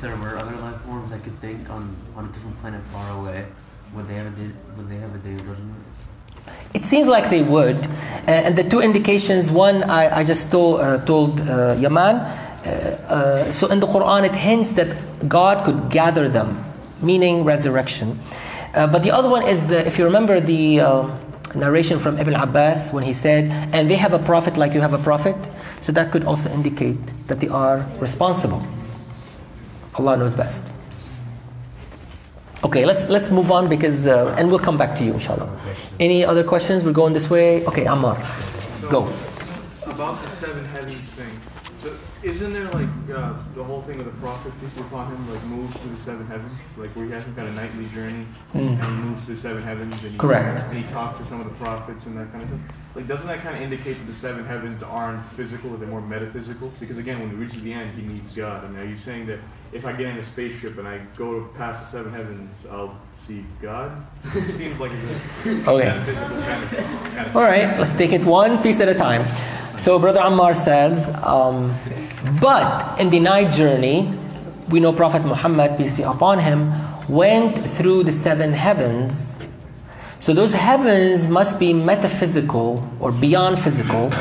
There 0.00 0.16
were 0.16 0.38
other 0.38 0.56
life 0.56 0.80
forms 0.82 1.12
I 1.12 1.18
could 1.18 1.38
think 1.40 1.68
on, 1.68 1.94
on 2.16 2.24
a 2.24 2.28
different 2.28 2.60
planet 2.60 2.82
far 2.92 3.10
away, 3.20 3.44
would 3.94 4.08
they 4.08 4.14
have 4.14 4.26
a 4.26 4.30
day, 4.30 4.50
would 4.76 4.88
they 4.88 4.96
have 4.96 5.14
a 5.14 5.18
day 5.18 5.34
of 5.34 5.40
judgment? 5.40 5.84
It 6.72 6.84
seems 6.84 7.06
like 7.06 7.28
they 7.28 7.42
would. 7.42 7.76
Uh, 7.76 8.46
and 8.46 8.56
the 8.56 8.64
two 8.64 8.80
indications 8.80 9.50
one, 9.50 9.82
I, 9.84 10.20
I 10.20 10.24
just 10.24 10.50
told, 10.50 10.80
uh, 10.80 11.04
told 11.04 11.40
uh, 11.40 11.76
Yaman. 11.78 12.16
Uh, 12.16 13.46
uh, 13.48 13.52
so 13.52 13.68
in 13.68 13.80
the 13.80 13.86
Quran, 13.86 14.24
it 14.24 14.34
hints 14.34 14.72
that 14.72 15.28
God 15.28 15.64
could 15.64 15.90
gather 15.90 16.28
them, 16.28 16.64
meaning 17.02 17.44
resurrection. 17.44 18.18
Uh, 18.74 18.86
but 18.86 19.02
the 19.02 19.10
other 19.10 19.28
one 19.28 19.46
is, 19.46 19.70
uh, 19.70 19.82
if 19.86 19.98
you 19.98 20.04
remember 20.04 20.40
the 20.40 20.80
um 20.80 21.18
narration 21.54 21.98
from 21.98 22.18
Ibn 22.18 22.34
Abbas 22.34 22.92
when 22.92 23.04
he 23.04 23.12
said, 23.12 23.46
and 23.74 23.90
they 23.90 23.96
have 23.96 24.12
a 24.12 24.18
prophet 24.18 24.56
like 24.56 24.72
you 24.72 24.80
have 24.80 24.94
a 24.94 25.02
prophet. 25.02 25.36
So 25.80 25.92
that 25.92 26.12
could 26.12 26.24
also 26.24 26.50
indicate 26.50 26.98
that 27.26 27.40
they 27.40 27.48
are 27.48 27.86
responsible. 27.98 28.64
Allah 29.96 30.16
knows 30.16 30.34
best. 30.34 30.72
Okay, 32.62 32.84
let's 32.84 33.08
let's 33.08 33.30
move 33.30 33.50
on 33.50 33.68
because 33.68 34.06
uh, 34.06 34.34
and 34.38 34.50
we'll 34.50 34.58
come 34.58 34.76
back 34.76 34.94
to 34.96 35.04
you 35.04 35.14
inshallah. 35.14 35.48
Any 35.98 36.24
other 36.24 36.44
questions? 36.44 36.84
We're 36.84 36.92
going 36.92 37.12
this 37.14 37.30
way. 37.30 37.64
Okay, 37.66 37.84
Ammar, 37.86 38.16
go. 38.90 39.08
About 39.90 40.22
the 40.22 40.28
seven 40.30 40.64
heavens 40.66 41.08
thing. 41.10 41.32
So 41.78 41.90
isn't 42.22 42.52
there 42.52 42.68
like 42.72 42.88
uh, 43.14 43.32
the 43.54 43.64
whole 43.64 43.80
thing 43.80 43.98
of 44.00 44.04
the 44.04 44.12
prophet, 44.20 44.52
peace 44.60 44.74
be 44.74 44.82
upon 44.82 45.10
him, 45.10 45.32
like 45.32 45.42
moves 45.44 45.74
through 45.78 45.92
the 45.96 46.02
seven 46.02 46.26
heavens, 46.26 46.52
like 46.76 46.90
where 46.94 47.06
he 47.06 47.12
has 47.12 47.24
some 47.24 47.34
kind 47.34 47.48
of 47.48 47.54
nightly 47.54 47.86
journey, 47.88 48.26
and 48.52 48.78
he 48.84 48.90
moves 49.08 49.24
through 49.24 49.34
the 49.36 49.40
seven 49.40 49.62
heavens, 49.62 49.94
and 50.04 50.12
he, 50.12 50.18
Mm. 50.18 50.20
Correct. 50.20 50.62
and 50.68 50.76
he 50.76 50.84
talks 50.92 51.18
to 51.18 51.24
some 51.24 51.40
of 51.40 51.46
the 51.48 51.54
prophets 51.64 52.04
and 52.04 52.16
that 52.18 52.30
kind 52.30 52.42
of 52.44 52.48
stuff. 52.50 52.60
Like, 52.94 53.06
doesn't 53.06 53.26
that 53.28 53.38
kind 53.40 53.54
of 53.54 53.62
indicate 53.62 53.94
that 53.94 54.06
the 54.06 54.14
seven 54.14 54.44
heavens 54.44 54.82
aren't 54.82 55.24
physical, 55.24 55.76
they're 55.76 55.88
more 55.88 56.00
metaphysical? 56.00 56.72
Because 56.80 56.96
again, 56.98 57.20
when 57.20 57.30
he 57.30 57.36
reaches 57.36 57.62
the 57.62 57.72
end, 57.72 57.92
he 57.94 58.02
meets 58.02 58.30
God. 58.32 58.64
I 58.64 58.68
mean, 58.68 58.80
are 58.80 58.88
you 58.88 58.96
saying 58.96 59.26
that 59.26 59.38
if 59.72 59.84
I 59.86 59.92
get 59.92 60.08
in 60.08 60.18
a 60.18 60.24
spaceship 60.24 60.76
and 60.76 60.88
I 60.88 60.98
go 61.16 61.44
past 61.56 61.80
the 61.80 61.86
seven 61.86 62.12
heavens, 62.12 62.50
I'll 62.68 62.98
see 63.26 63.44
God? 63.62 64.04
it 64.34 64.48
seems 64.50 64.78
like 64.80 64.90
it's 64.92 65.46
a 65.46 65.70
Okay. 65.70 65.84
metaphysical 65.84 66.36
kind 66.40 66.62
of, 66.64 67.14
kind 67.14 67.26
of 67.28 67.36
All 67.36 67.44
right, 67.44 67.78
let's 67.78 67.94
take 67.94 68.12
it 68.12 68.24
one 68.24 68.60
piece 68.62 68.80
at 68.80 68.88
a 68.88 68.94
time. 68.94 69.24
So, 69.78 69.98
Brother 70.00 70.20
Ammar 70.20 70.54
says, 70.56 71.10
um, 71.24 71.72
but 72.40 72.98
in 73.00 73.08
the 73.10 73.20
night 73.20 73.52
journey, 73.54 74.12
we 74.68 74.80
know 74.80 74.92
Prophet 74.92 75.24
Muhammad, 75.24 75.76
peace 75.78 75.92
be 75.96 76.02
upon 76.02 76.40
him, 76.40 76.72
went 77.08 77.56
through 77.56 78.02
the 78.04 78.12
seven 78.12 78.52
heavens. 78.52 79.34
So, 80.20 80.32
those 80.32 80.52
heavens 80.52 81.26
must 81.26 81.58
be 81.58 81.72
metaphysical 81.72 82.86
or 83.00 83.10
beyond 83.10 83.58
physical 83.58 84.12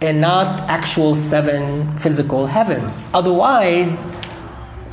and 0.00 0.20
not 0.20 0.68
actual 0.68 1.14
seven 1.14 1.96
physical 1.98 2.46
heavens. 2.46 3.06
Otherwise, 3.12 4.06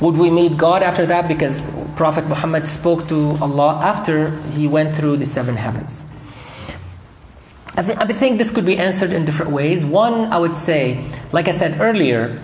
would 0.00 0.16
we 0.16 0.30
meet 0.30 0.56
God 0.56 0.82
after 0.82 1.06
that? 1.06 1.28
Because 1.28 1.70
Prophet 1.96 2.26
Muhammad 2.26 2.66
spoke 2.66 3.08
to 3.08 3.38
Allah 3.40 3.80
after 3.82 4.36
he 4.52 4.66
went 4.66 4.94
through 4.94 5.18
the 5.18 5.26
seven 5.26 5.56
heavens. 5.56 6.04
I, 7.76 7.82
th- 7.82 7.98
I 7.98 8.06
think 8.06 8.38
this 8.38 8.50
could 8.50 8.66
be 8.66 8.76
answered 8.78 9.12
in 9.12 9.24
different 9.24 9.52
ways. 9.52 9.84
One, 9.84 10.32
I 10.32 10.38
would 10.38 10.56
say, 10.56 11.04
like 11.32 11.48
I 11.48 11.52
said 11.52 11.80
earlier, 11.80 12.40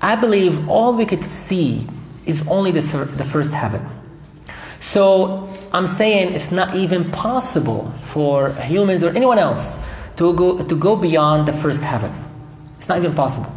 I 0.00 0.16
believe 0.16 0.68
all 0.68 0.94
we 0.94 1.06
could 1.06 1.24
see 1.24 1.86
is 2.24 2.46
only 2.48 2.70
the, 2.70 2.80
the 3.16 3.24
first 3.24 3.52
heaven. 3.52 3.86
So 4.80 5.48
I'm 5.71 5.87
saying 5.87 6.33
it's 6.33 6.51
not 6.51 6.75
even 6.75 7.11
possible 7.11 7.93
for 8.11 8.51
humans 8.53 9.03
or 9.03 9.09
anyone 9.09 9.39
else 9.39 9.77
to 10.17 10.33
go, 10.33 10.63
to 10.63 10.75
go 10.75 10.95
beyond 10.95 11.47
the 11.47 11.53
first 11.53 11.81
heaven. 11.81 12.13
It's 12.77 12.89
not 12.89 12.97
even 12.97 13.13
possible. 13.13 13.51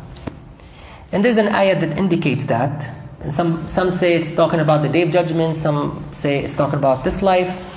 And 1.12 1.24
there's 1.24 1.36
an 1.36 1.48
ayah 1.48 1.78
that 1.80 1.98
indicates 1.98 2.46
that. 2.46 2.90
And 3.20 3.32
some, 3.32 3.66
some 3.68 3.90
say 3.90 4.14
it's 4.14 4.34
talking 4.34 4.60
about 4.60 4.82
the 4.82 4.88
day 4.88 5.02
of 5.02 5.10
judgment, 5.10 5.56
some 5.56 6.04
say 6.12 6.44
it's 6.44 6.54
talking 6.54 6.78
about 6.78 7.04
this 7.04 7.22
life. 7.22 7.72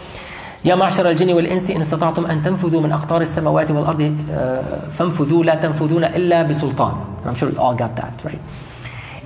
يا 0.66 0.76
معشر 0.76 1.10
الجن 1.10 1.34
والإنس 1.34 1.70
إن 1.72 1.82
استطعتم 1.82 2.26
أن 2.26 2.44
تنفذوا 2.44 2.82
من 2.82 2.92
أقطار 2.92 3.22
السماوات 3.22 3.72
والأرض 3.72 4.02
uh, 4.02 4.90
فانفذوا 4.92 5.44
لا 5.44 5.56
تنفذون 5.56 6.04
إلا 6.04 6.44
بسلطان. 6.44 6.94
I'm 7.26 7.36
sure 7.36 7.50
you 7.50 7.58
all 7.58 7.76
got 7.76 7.96
that, 7.96 8.22
right? 8.26 8.40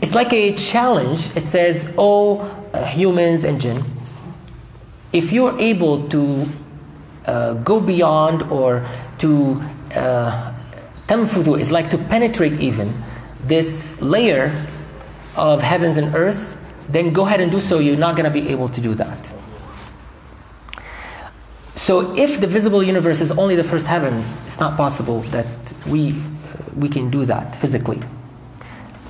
It's 0.01 0.13
like 0.13 0.31
a 0.33 0.53
challenge. 0.55 1.35
It 1.35 1.43
says, 1.43 1.87
Oh, 1.97 2.41
uh, 2.73 2.85
humans 2.85 3.43
and 3.43 3.59
jinn, 3.59 3.83
if 5.12 5.32
you're 5.32 5.58
able 5.58 6.08
to 6.08 6.46
uh, 7.26 7.54
go 7.54 7.80
beyond 7.80 8.42
or 8.50 8.86
to 9.18 9.62
uh, 9.94 10.54
tanfudu 11.06 11.58
is 11.58 11.70
like 11.70 11.90
to 11.90 11.98
penetrate 11.98 12.60
even 12.60 12.92
this 13.44 14.00
layer 14.00 14.52
of 15.36 15.62
heavens 15.62 15.96
and 15.96 16.14
earth, 16.14 16.56
then 16.88 17.12
go 17.12 17.26
ahead 17.26 17.40
and 17.40 17.50
do 17.50 17.60
so. 17.60 17.78
You're 17.78 17.96
not 17.96 18.16
going 18.16 18.24
to 18.24 18.30
be 18.30 18.48
able 18.48 18.68
to 18.68 18.80
do 18.80 18.94
that. 18.94 19.18
So, 21.74 22.14
if 22.16 22.40
the 22.40 22.46
visible 22.46 22.82
universe 22.82 23.20
is 23.20 23.30
only 23.30 23.56
the 23.56 23.64
first 23.64 23.86
heaven, 23.86 24.24
it's 24.46 24.60
not 24.60 24.76
possible 24.76 25.20
that 25.32 25.46
we 25.86 26.20
we 26.76 26.88
can 26.88 27.08
do 27.10 27.24
that 27.24 27.56
physically. 27.56 28.02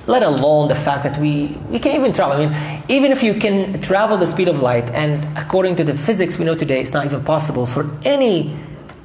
Let 0.09 0.23
alone 0.23 0.69
the 0.69 0.79
fact 0.87 1.03
that 1.03 1.19
we 1.19 1.33
we 1.69 1.77
can 1.77 1.93
even 1.99 2.11
travel. 2.11 2.33
I 2.35 2.39
mean, 2.47 2.53
even 2.89 3.11
if 3.11 3.21
you 3.21 3.35
can 3.35 3.79
travel 3.79 4.17
the 4.17 4.25
speed 4.25 4.47
of 4.47 4.57
light, 4.59 4.89
and 5.01 5.11
according 5.37 5.75
to 5.75 5.83
the 5.83 5.93
physics 5.93 6.39
we 6.39 6.45
know 6.45 6.55
today, 6.55 6.81
it's 6.81 6.93
not 6.97 7.05
even 7.05 7.23
possible 7.23 7.67
for 7.67 7.83
any 8.03 8.57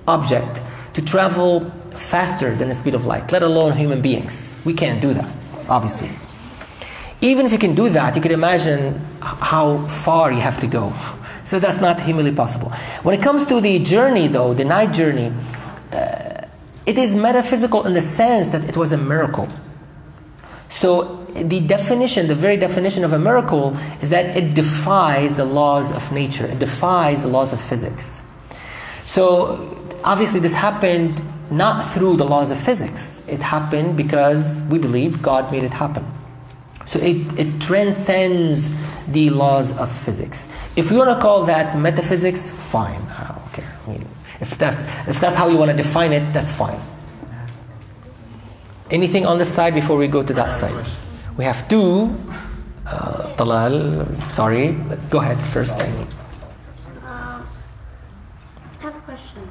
object 0.09 0.63
to 0.95 1.03
travel 1.03 1.71
faster 1.93 2.55
than 2.57 2.69
the 2.69 2.75
speed 2.75 2.95
of 2.95 3.05
light. 3.05 3.33
Let 3.33 3.43
alone 3.43 3.77
human 3.77 4.01
beings. 4.01 4.55
We 4.65 4.73
can't 4.73 5.03
do 5.03 5.13
that, 5.13 5.31
obviously. 5.69 6.11
Even 7.21 7.45
if 7.45 7.53
you 7.53 7.59
can 7.59 7.75
do 7.75 7.91
that, 7.91 8.17
you 8.17 8.23
can 8.23 8.33
imagine 8.33 8.99
how 9.21 9.87
far 10.05 10.33
you 10.33 10.41
have 10.41 10.59
to 10.61 10.67
go. 10.67 10.95
So 11.45 11.59
that's 11.59 11.81
not 11.81 12.01
humanly 12.01 12.33
possible. 12.33 12.71
When 13.03 13.15
it 13.15 13.23
comes 13.23 13.45
to 13.53 13.61
the 13.61 13.79
journey, 13.79 14.29
though, 14.29 14.55
the 14.55 14.65
night 14.65 14.93
journey, 14.95 15.33
uh, 15.93 16.49
it 16.87 16.97
is 16.97 17.15
metaphysical 17.15 17.85
in 17.85 17.93
the 17.93 18.01
sense 18.01 18.49
that 18.49 18.65
it 18.65 18.77
was 18.79 18.93
a 18.93 18.97
miracle. 18.97 19.49
So 20.75 21.25
the 21.35 21.61
definition, 21.61 22.27
the 22.27 22.35
very 22.35 22.57
definition 22.57 23.05
of 23.05 23.13
a 23.13 23.19
miracle, 23.19 23.77
is 24.03 24.11
that 24.11 24.37
it 24.37 24.55
defies 24.55 25.37
the 25.37 25.45
laws 25.45 25.93
of 25.93 26.11
nature. 26.11 26.47
It 26.47 26.59
defies 26.59 27.23
the 27.23 27.29
laws 27.29 27.53
of 27.53 27.61
physics. 27.61 28.21
So 29.05 29.97
obviously, 30.03 30.41
this 30.41 30.53
happened 30.53 31.23
not 31.49 31.89
through 31.93 32.17
the 32.17 32.25
laws 32.25 32.51
of 32.51 32.59
physics. 32.59 33.23
It 33.29 33.41
happened 33.41 33.97
because 33.97 34.61
we 34.63 34.81
believe 34.81 35.23
God 35.23 35.53
made 35.53 35.63
it 35.63 35.73
happen. 35.73 36.05
So 36.87 36.99
it, 36.99 37.39
it 37.39 37.61
transcends 37.61 38.69
the 39.07 39.31
laws 39.31 39.71
of 39.79 39.93
physics. 39.93 40.49
If 40.75 40.91
you 40.91 40.99
want 40.99 41.17
to 41.17 41.23
call 41.23 41.45
that 41.45 41.79
metaphysics, 41.79 42.51
fine. 42.51 43.01
I 43.01 43.29
don't 43.29 43.53
care. 43.53 43.79
If, 44.41 44.59
that, 44.59 44.75
if 45.09 45.21
that's 45.21 45.37
how 45.37 45.47
you 45.47 45.57
want 45.57 45.71
to 45.71 45.77
define 45.77 46.13
it, 46.13 46.33
that's 46.33 46.51
fine. 46.51 46.81
Anything 48.95 49.27
on 49.27 49.39
this 49.39 49.53
side 49.53 49.75
before 49.75 49.97
we 49.97 50.07
go 50.07 50.23
to 50.23 50.33
that 50.35 50.53
side? 50.53 50.87
We 51.37 51.43
have 51.43 51.69
two. 51.69 52.15
Uh, 52.87 53.35
Talal, 53.35 54.07
sorry. 54.35 54.79
Go 55.11 55.19
ahead 55.19 55.37
first. 55.53 55.83
Um, 55.83 56.07
I 57.03 58.83
have 58.85 58.95
a 58.95 59.01
question. 59.01 59.51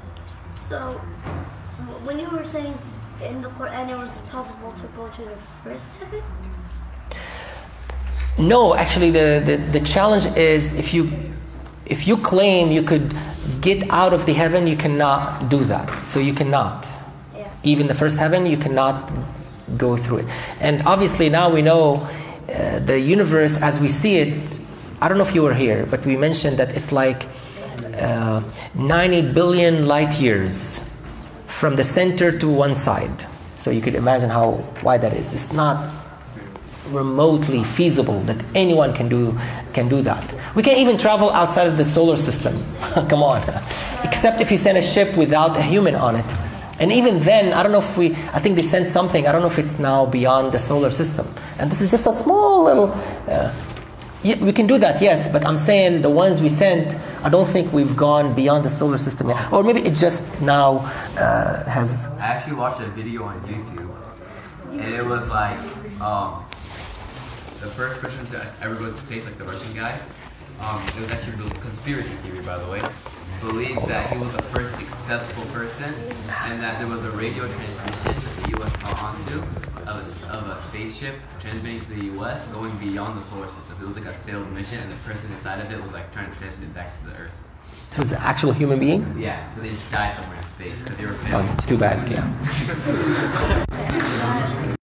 So, 0.69 0.93
when 2.07 2.19
you 2.19 2.29
were 2.29 2.45
saying 2.45 2.73
in 3.21 3.41
the 3.41 3.49
Quran 3.49 3.89
it 3.89 3.97
was 3.97 4.11
possible 4.31 4.71
to 4.79 4.87
go 4.95 5.09
to 5.09 5.21
the 5.21 5.37
first 5.61 5.87
heaven, 5.99 6.23
No, 8.37 8.75
actually, 8.75 9.11
the, 9.11 9.43
the, 9.45 9.57
the 9.77 9.85
challenge 9.85 10.25
is 10.37 10.71
if 10.71 10.93
you, 10.93 11.11
if 11.85 12.07
you 12.07 12.15
claim 12.15 12.71
you 12.71 12.81
could 12.81 13.13
get 13.59 13.89
out 13.89 14.13
of 14.13 14.25
the 14.25 14.31
heaven, 14.31 14.67
you 14.67 14.77
cannot 14.77 15.49
do 15.49 15.65
that. 15.65 16.07
So 16.07 16.21
you 16.21 16.33
cannot. 16.33 16.87
Even 17.63 17.87
the 17.87 17.93
first 17.93 18.17
heaven, 18.17 18.45
you 18.45 18.57
cannot 18.57 19.11
go 19.77 19.97
through 19.97 20.19
it. 20.19 20.27
And 20.59 20.83
obviously, 20.85 21.29
now 21.29 21.49
we 21.49 21.61
know 21.61 22.07
uh, 22.49 22.79
the 22.79 22.99
universe 22.99 23.57
as 23.61 23.79
we 23.79 23.87
see 23.89 24.17
it. 24.17 24.57
I 25.01 25.07
don't 25.07 25.17
know 25.17 25.25
if 25.25 25.35
you 25.35 25.43
were 25.43 25.53
here, 25.53 25.85
but 25.85 26.05
we 26.05 26.15
mentioned 26.15 26.57
that 26.57 26.75
it's 26.75 26.91
like 26.91 27.27
uh, 27.97 28.41
90 28.75 29.33
billion 29.33 29.87
light 29.87 30.19
years 30.19 30.79
from 31.47 31.75
the 31.75 31.83
center 31.83 32.37
to 32.39 32.49
one 32.49 32.75
side. 32.75 33.27
So 33.59 33.71
you 33.71 33.81
could 33.81 33.95
imagine 33.95 34.29
how 34.29 34.65
wide 34.83 35.01
that 35.01 35.13
is. 35.13 35.31
It's 35.33 35.53
not 35.53 35.89
remotely 36.89 37.63
feasible 37.63 38.19
that 38.21 38.43
anyone 38.53 38.93
can 38.93 39.07
do 39.07 39.39
can 39.71 39.87
do 39.87 40.01
that. 40.01 40.23
We 40.55 40.63
can't 40.63 40.79
even 40.79 40.97
travel 40.97 41.29
outside 41.31 41.67
of 41.67 41.77
the 41.77 41.85
solar 41.85 42.17
system. 42.17 42.61
Come 43.09 43.23
on. 43.23 43.41
Except 44.03 44.41
if 44.41 44.51
you 44.51 44.57
send 44.57 44.77
a 44.77 44.81
ship 44.81 45.15
without 45.17 45.57
a 45.57 45.61
human 45.61 45.95
on 45.95 46.17
it. 46.17 46.25
And 46.79 46.91
even 46.91 47.19
then, 47.19 47.53
I 47.53 47.63
don't 47.63 47.71
know 47.71 47.79
if 47.79 47.97
we 47.97 48.15
I 48.33 48.39
think 48.39 48.55
they 48.55 48.63
sent 48.63 48.87
something. 48.87 49.27
I 49.27 49.31
don't 49.31 49.41
know 49.41 49.47
if 49.47 49.59
it's 49.59 49.79
now 49.79 50.05
beyond 50.05 50.51
the 50.51 50.59
solar 50.59 50.91
system. 50.91 51.27
And 51.59 51.71
this 51.71 51.81
is 51.81 51.91
just 51.91 52.07
a 52.07 52.13
small 52.13 52.63
little 52.63 52.89
uh, 53.27 53.53
we 54.23 54.53
can 54.53 54.67
do 54.67 54.77
that, 54.77 55.01
yes, 55.01 55.27
but 55.27 55.45
I'm 55.45 55.57
saying 55.57 56.01
the 56.01 56.09
ones 56.09 56.39
we 56.39 56.47
sent, 56.47 56.97
I 57.23 57.29
don't 57.29 57.45
think 57.45 57.73
we've 57.73 57.95
gone 57.95 58.33
beyond 58.33 58.63
the 58.63 58.69
solar 58.69 58.97
system 58.97 59.29
yet. 59.29 59.51
Or 59.51 59.63
maybe 59.63 59.81
it 59.81 59.95
just 59.95 60.23
now 60.41 60.77
uh, 61.17 61.63
has. 61.65 61.91
I 62.19 62.27
actually 62.27 62.55
watched 62.55 62.79
a 62.79 62.87
video 62.87 63.23
on 63.23 63.41
YouTube, 63.41 63.91
and 64.71 64.95
it 64.95 65.05
was 65.05 65.27
like 65.27 65.57
um, 65.99 66.45
the 67.59 67.67
first 67.67 67.99
person 67.99 68.25
to 68.27 68.53
ever 68.61 68.75
go 68.75 68.85
to 68.85 68.97
space, 68.97 69.25
like 69.25 69.37
the 69.37 69.45
Russian 69.45 69.73
guy. 69.73 69.99
Um, 70.61 70.81
it 70.87 70.95
was 70.95 71.11
actually 71.11 71.45
a 71.45 71.49
conspiracy 71.59 72.13
theory, 72.23 72.41
by 72.45 72.57
the 72.57 72.71
way. 72.71 72.81
Believed 73.43 73.87
that 73.87 74.09
he 74.09 74.17
was 74.17 74.31
the 74.33 74.41
first 74.43 74.73
successful 74.75 75.43
person, 75.51 75.93
and 76.47 76.63
that 76.63 76.79
there 76.79 76.87
was 76.87 77.03
a 77.03 77.11
radio 77.11 77.45
transmission 77.45 78.13
that 78.13 78.43
the 78.43 78.49
U.S. 78.57 78.71
caught 78.77 79.03
onto 79.03 79.39
of 79.83 79.99
a, 79.99 80.33
of 80.33 80.47
a 80.47 80.61
spaceship 80.69 81.15
transmitting 81.41 81.81
to 81.81 81.89
the 81.89 82.05
U.S. 82.15 82.49
going 82.53 82.73
beyond 82.77 83.21
the 83.21 83.25
solar 83.25 83.49
system. 83.51 83.77
It 83.81 83.85
was 83.85 83.97
like 83.97 84.05
a 84.05 84.13
failed 84.13 84.49
mission, 84.53 84.79
and 84.79 84.93
the 84.93 84.95
person 84.95 85.29
inside 85.33 85.59
of 85.59 85.69
it 85.73 85.83
was 85.83 85.91
like 85.91 86.13
trying 86.13 86.31
to 86.31 86.37
transmit 86.37 86.69
it 86.69 86.73
back 86.73 86.97
to 86.97 87.05
the 87.09 87.17
Earth. 87.17 87.33
So 87.91 88.01
it's 88.03 88.11
an 88.11 88.17
actual 88.21 88.53
human 88.53 88.79
being? 88.79 89.19
Yeah, 89.19 89.53
so 89.53 89.59
they 89.59 89.69
just 89.69 89.91
died 89.91 90.15
somewhere 90.15 90.37
in 90.37 90.45
space 90.45 90.79
because 90.79 90.97
they 90.97 91.05
were 91.05 91.13
failed. 91.13 91.45
Oh, 91.45 91.65
too 91.67 91.77
bad, 91.77 92.09
yeah. 92.09 92.23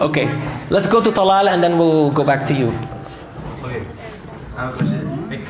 Okay, 0.00 0.26
let's 0.70 0.88
go 0.88 1.00
to 1.00 1.10
Talal 1.10 1.46
and 1.48 1.62
then 1.62 1.78
we'll 1.78 2.10
go 2.10 2.24
back 2.24 2.44
to 2.46 2.54
you. 2.54 2.72
Okay, 3.62 3.86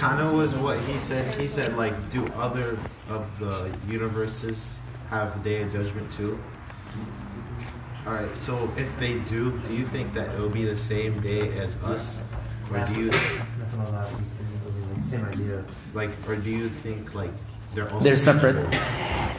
kind 0.05 0.21
of 0.21 0.35
was 0.35 0.55
what 0.57 0.79
he 0.81 0.99
said. 0.99 1.35
He 1.35 1.49
said, 1.49 1.79
like, 1.79 1.97
do 2.13 2.27
other 2.37 2.77
of 3.09 3.25
the 3.41 3.73
universes 3.89 4.79
have 5.09 5.43
day 5.43 5.63
of 5.63 5.73
judgment 5.73 6.13
too? 6.13 6.39
All 8.07 8.13
right. 8.13 8.37
So 8.37 8.69
if 8.77 8.89
they 9.01 9.15
do, 9.33 9.59
do 9.67 9.75
you 9.75 9.87
think 9.87 10.13
that 10.13 10.29
it 10.35 10.39
will 10.39 10.53
be 10.53 10.67
the 10.67 10.77
same 10.77 11.19
day 11.23 11.57
as 11.57 11.81
us, 11.83 12.21
or 12.71 12.85
do 12.85 12.93
you 13.01 13.11
Same 15.03 15.25
idea. 15.25 15.65
like, 15.95 16.13
or 16.29 16.37
do 16.37 16.51
you 16.51 16.69
think 16.69 17.15
like 17.15 17.33
they're 17.75 17.91
also 17.91 18.05
They're 18.05 18.17
separate. 18.17 18.57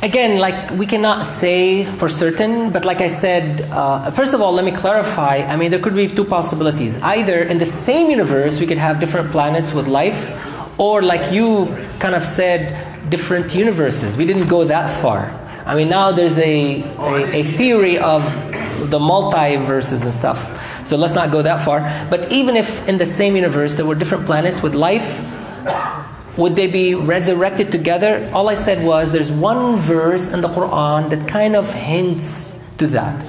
Again, 0.02 0.40
like 0.40 0.58
we 0.82 0.86
cannot 0.86 1.26
say 1.26 1.86
for 2.00 2.10
certain, 2.10 2.70
but 2.70 2.86
like 2.86 3.02
I 3.02 3.08
said, 3.08 3.62
uh, 3.72 4.12
first 4.12 4.34
of 4.34 4.42
all, 4.42 4.52
let 4.52 4.66
me 4.66 4.72
clarify. 4.72 5.46
I 5.46 5.56
mean, 5.56 5.70
there 5.72 5.80
could 5.80 5.96
be 5.96 6.08
two 6.08 6.26
possibilities. 6.26 7.02
Either 7.02 7.44
in 7.44 7.58
the 7.58 7.66
same 7.66 8.10
universe, 8.10 8.60
we 8.60 8.68
could 8.68 8.78
have 8.78 9.00
different 9.00 9.32
planets 9.32 9.74
with 9.74 9.88
life, 9.88 10.22
or 10.79 11.03
like 11.03 11.33
you 11.33 11.67
kind 11.99 12.15
of 12.15 12.23
said, 12.23 13.11
different 13.11 13.55
universes. 13.55 14.17
We 14.17 14.27
didn't 14.27 14.49
go 14.49 14.65
that 14.65 15.01
far. 15.03 15.37
I 15.67 15.75
mean, 15.75 15.89
now 15.89 16.13
there's 16.13 16.39
a, 16.39 16.83
a, 16.83 17.41
a 17.41 17.43
theory 17.43 17.99
of 17.99 18.25
the 18.91 18.99
multiverses 18.99 20.03
and 20.03 20.15
stuff. 20.15 20.87
So 20.89 20.97
let's 20.97 21.15
not 21.15 21.31
go 21.31 21.43
that 21.43 21.65
far. 21.65 21.81
But 22.11 22.33
even 22.33 22.57
if 22.57 22.89
in 22.89 22.99
the 22.99 23.07
same 23.07 23.37
universe 23.37 23.75
there 23.75 23.87
were 23.87 23.95
different 23.95 24.27
planets 24.27 24.63
with 24.63 24.75
life, 24.75 25.21
would 26.37 26.57
they 26.57 26.67
be 26.67 26.95
resurrected 26.95 27.71
together? 27.71 28.31
All 28.33 28.49
I 28.49 28.55
said 28.55 28.85
was 28.85 29.13
there's 29.13 29.31
one 29.31 29.77
verse 29.77 30.33
in 30.33 30.41
the 30.41 30.49
Quran 30.49 31.11
that 31.11 31.29
kind 31.29 31.55
of 31.55 31.73
hints 31.73 32.53
to 32.79 32.87
that. 32.89 33.25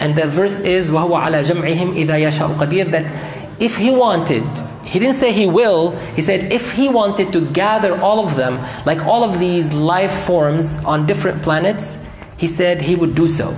And 0.00 0.16
the 0.16 0.26
verse 0.26 0.58
is 0.60 0.90
وَهُوَ 0.90 1.10
عَلَى 1.10 1.44
جَمْعِهِمْ 1.44 1.94
إِذَا 1.94 2.18
يَشَاءُ 2.18 2.56
قَدِيرٌ 2.56 2.90
that 2.90 3.60
if 3.60 3.76
he 3.76 3.90
wanted, 3.90 4.42
he 4.89 4.97
didn't 4.97 5.17
say 5.17 5.31
he 5.31 5.45
will, 5.45 5.91
he 6.15 6.23
said 6.23 6.51
if 6.51 6.71
he 6.71 6.89
wanted 6.89 7.31
to 7.33 7.45
gather 7.51 7.93
all 8.01 8.25
of 8.25 8.35
them, 8.35 8.57
like 8.87 8.99
all 9.05 9.23
of 9.23 9.39
these 9.39 9.71
life 9.71 10.25
forms 10.25 10.75
on 10.77 11.05
different 11.05 11.43
planets, 11.43 11.99
he 12.37 12.47
said 12.47 12.81
he 12.81 12.95
would 12.95 13.13
do 13.13 13.27
so. 13.27 13.55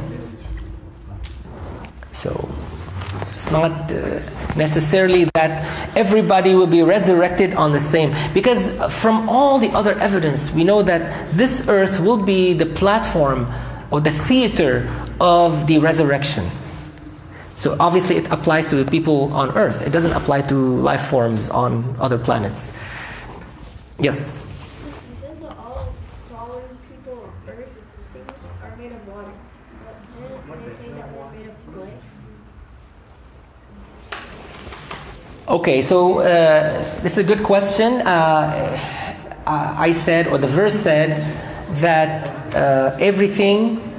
So 2.11 2.53
it's 3.33 3.49
not 3.49 3.71
uh, 3.93 4.19
necessarily 4.57 5.23
that 5.33 5.95
everybody 5.95 6.53
will 6.53 6.67
be 6.67 6.83
resurrected 6.83 7.53
on 7.53 7.71
the 7.71 7.79
same. 7.79 8.13
Because 8.33 8.71
from 8.93 9.29
all 9.29 9.57
the 9.57 9.69
other 9.69 9.97
evidence, 9.99 10.51
we 10.51 10.65
know 10.65 10.81
that 10.81 11.31
this 11.31 11.63
earth 11.69 12.01
will 12.01 12.21
be 12.21 12.51
the 12.51 12.65
platform 12.65 13.47
or 13.89 14.01
the 14.01 14.11
theater 14.11 14.91
of 15.21 15.65
the 15.67 15.79
resurrection. 15.79 16.45
So 17.61 17.77
obviously, 17.79 18.15
it 18.17 18.25
applies 18.31 18.69
to 18.69 18.83
the 18.83 18.89
people 18.89 19.31
on 19.33 19.51
earth, 19.51 19.85
it 19.85 19.91
doesn't 19.91 20.13
apply 20.13 20.41
to 20.49 20.55
life 20.55 21.05
forms 21.05 21.47
on 21.51 21.95
other 21.99 22.17
planets. 22.17 22.71
Yes? 23.99 24.33
You 24.33 25.13
said 25.21 25.39
that 25.43 25.55
all 25.59 25.93
fallen 26.27 26.63
people 26.89 27.21
on 27.21 27.53
Earth 27.53 27.69
things 28.13 28.31
are 28.63 28.75
made 28.77 28.91
of 28.91 29.07
water. 29.07 29.29
But 29.85 29.95
didn't 30.17 30.69
they 30.69 30.73
say 30.73 30.89
that 30.89 31.15
we're 31.15 31.31
made 31.37 31.49
of 31.53 31.55
clay? 31.71 31.93
Okay, 35.47 35.83
so 35.83 36.17
uh, 36.17 36.81
this 37.03 37.11
is 37.11 37.19
a 37.19 37.23
good 37.23 37.43
question. 37.43 38.01
Uh, 38.01 38.79
I 39.45 39.91
said, 39.91 40.25
or 40.25 40.39
the 40.39 40.47
verse 40.47 40.73
said, 40.73 41.21
that 41.75 42.55
uh, 42.55 42.97
everything 42.99 43.90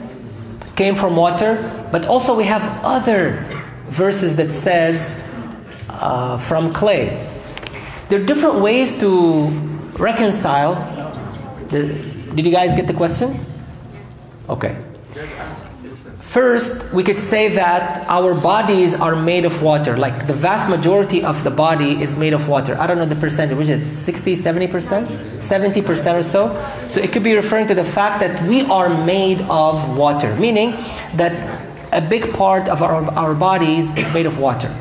came 0.77 0.95
from 0.95 1.16
water, 1.16 1.57
but 1.93 2.07
also 2.07 2.37
we 2.37 2.45
have 2.45 2.62
other 2.85 3.47
verses 3.89 4.37
that 4.37 4.51
says 4.53 4.97
uh, 5.89 6.39
from 6.39 6.73
clay. 6.73 7.29
There 8.09 8.20
are 8.20 8.25
different 8.25 8.61
ways 8.61 8.99
to 9.01 9.49
reconcile. 9.99 10.75
The, 11.68 11.87
did 12.35 12.47
you 12.47 12.53
guys 12.53 12.75
get 12.77 12.87
the 12.87 12.95
question? 12.95 13.45
Okay. 14.49 14.77
First, 16.33 16.91
we 16.95 17.05
could 17.05 17.20
say 17.20 17.57
that 17.57 18.09
our 18.09 18.35
bodies 18.35 18.95
are 18.95 19.14
made 19.14 19.45
of 19.45 19.61
water. 19.61 19.99
Like 19.99 20.26
the 20.26 20.33
vast 20.33 20.66
majority 20.66 21.22
of 21.22 21.45
the 21.45 21.51
body 21.51 22.01
is 22.01 22.16
made 22.16 22.33
of 22.33 22.49
water. 22.49 22.74
I 22.80 22.87
don't 22.87 22.97
know 22.97 23.05
the 23.05 23.20
percentage, 23.20 23.59
which 23.59 23.68
is 23.68 23.83
it 23.83 24.05
60, 24.05 24.37
70%? 24.37 25.07
70% 25.09 26.14
or 26.14 26.22
so. 26.22 26.89
So 26.89 27.03
it 27.03 27.12
could 27.12 27.22
be 27.22 27.35
referring 27.35 27.66
to 27.66 27.74
the 27.74 27.85
fact 27.85 28.20
that 28.20 28.49
we 28.49 28.62
are 28.62 28.89
made 29.05 29.43
of 29.51 29.95
water, 29.95 30.35
meaning 30.37 30.70
that 31.16 31.35
a 31.93 32.01
big 32.01 32.33
part 32.33 32.66
of 32.66 32.83
our, 32.83 33.05
our 33.12 33.35
bodies 33.35 33.95
is 33.95 34.11
made 34.14 34.24
of 34.24 34.39
water. 34.39 34.74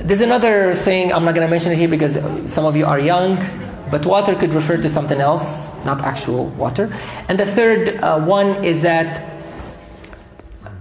There's 0.00 0.22
another 0.22 0.74
thing, 0.74 1.12
I'm 1.12 1.24
not 1.24 1.36
going 1.36 1.46
to 1.46 1.50
mention 1.50 1.70
it 1.70 1.78
here 1.78 1.86
because 1.86 2.52
some 2.52 2.64
of 2.64 2.74
you 2.74 2.84
are 2.84 2.98
young, 2.98 3.38
but 3.94 4.04
water 4.06 4.34
could 4.34 4.52
refer 4.52 4.76
to 4.76 4.88
something 4.88 5.20
else, 5.20 5.70
not 5.84 6.00
actual 6.00 6.46
water. 6.58 6.92
And 7.28 7.38
the 7.38 7.46
third 7.46 8.02
uh, 8.02 8.18
one 8.18 8.64
is 8.64 8.82
that, 8.82 9.22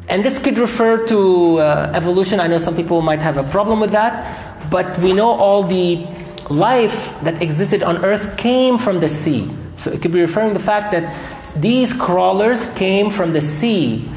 and 0.10 0.26
this 0.26 0.40
could 0.40 0.58
refer 0.58 1.06
to 1.06 1.60
uh, 1.60 1.92
evolution. 1.94 2.40
I 2.40 2.48
know 2.48 2.58
some 2.58 2.76
people 2.76 3.04
might 3.04 3.20
have 3.20 3.38
a 3.38 3.44
problem 3.44 3.80
with 3.80 3.92
that, 3.92 4.16
but 4.72 4.98
we 4.98 5.14
know 5.14 5.30
all 5.30 5.62
the 5.62 6.08
life 6.50 7.14
that 7.22 7.40
existed 7.40 7.84
on 7.84 8.04
earth 8.04 8.36
came 8.36 8.80
from 8.80 9.00
the 9.00 9.08
sea. 9.08 9.48
So 9.78 9.92
it 9.92 10.02
could 10.02 10.12
be 10.12 10.22
referring 10.22 10.56
to 10.56 10.58
the 10.58 10.66
fact 10.66 10.92
that 10.94 11.06
these 11.56 11.94
crawlers 11.94 12.66
came 12.74 13.12
from 13.12 13.34
the 13.34 13.42
sea 13.42 14.10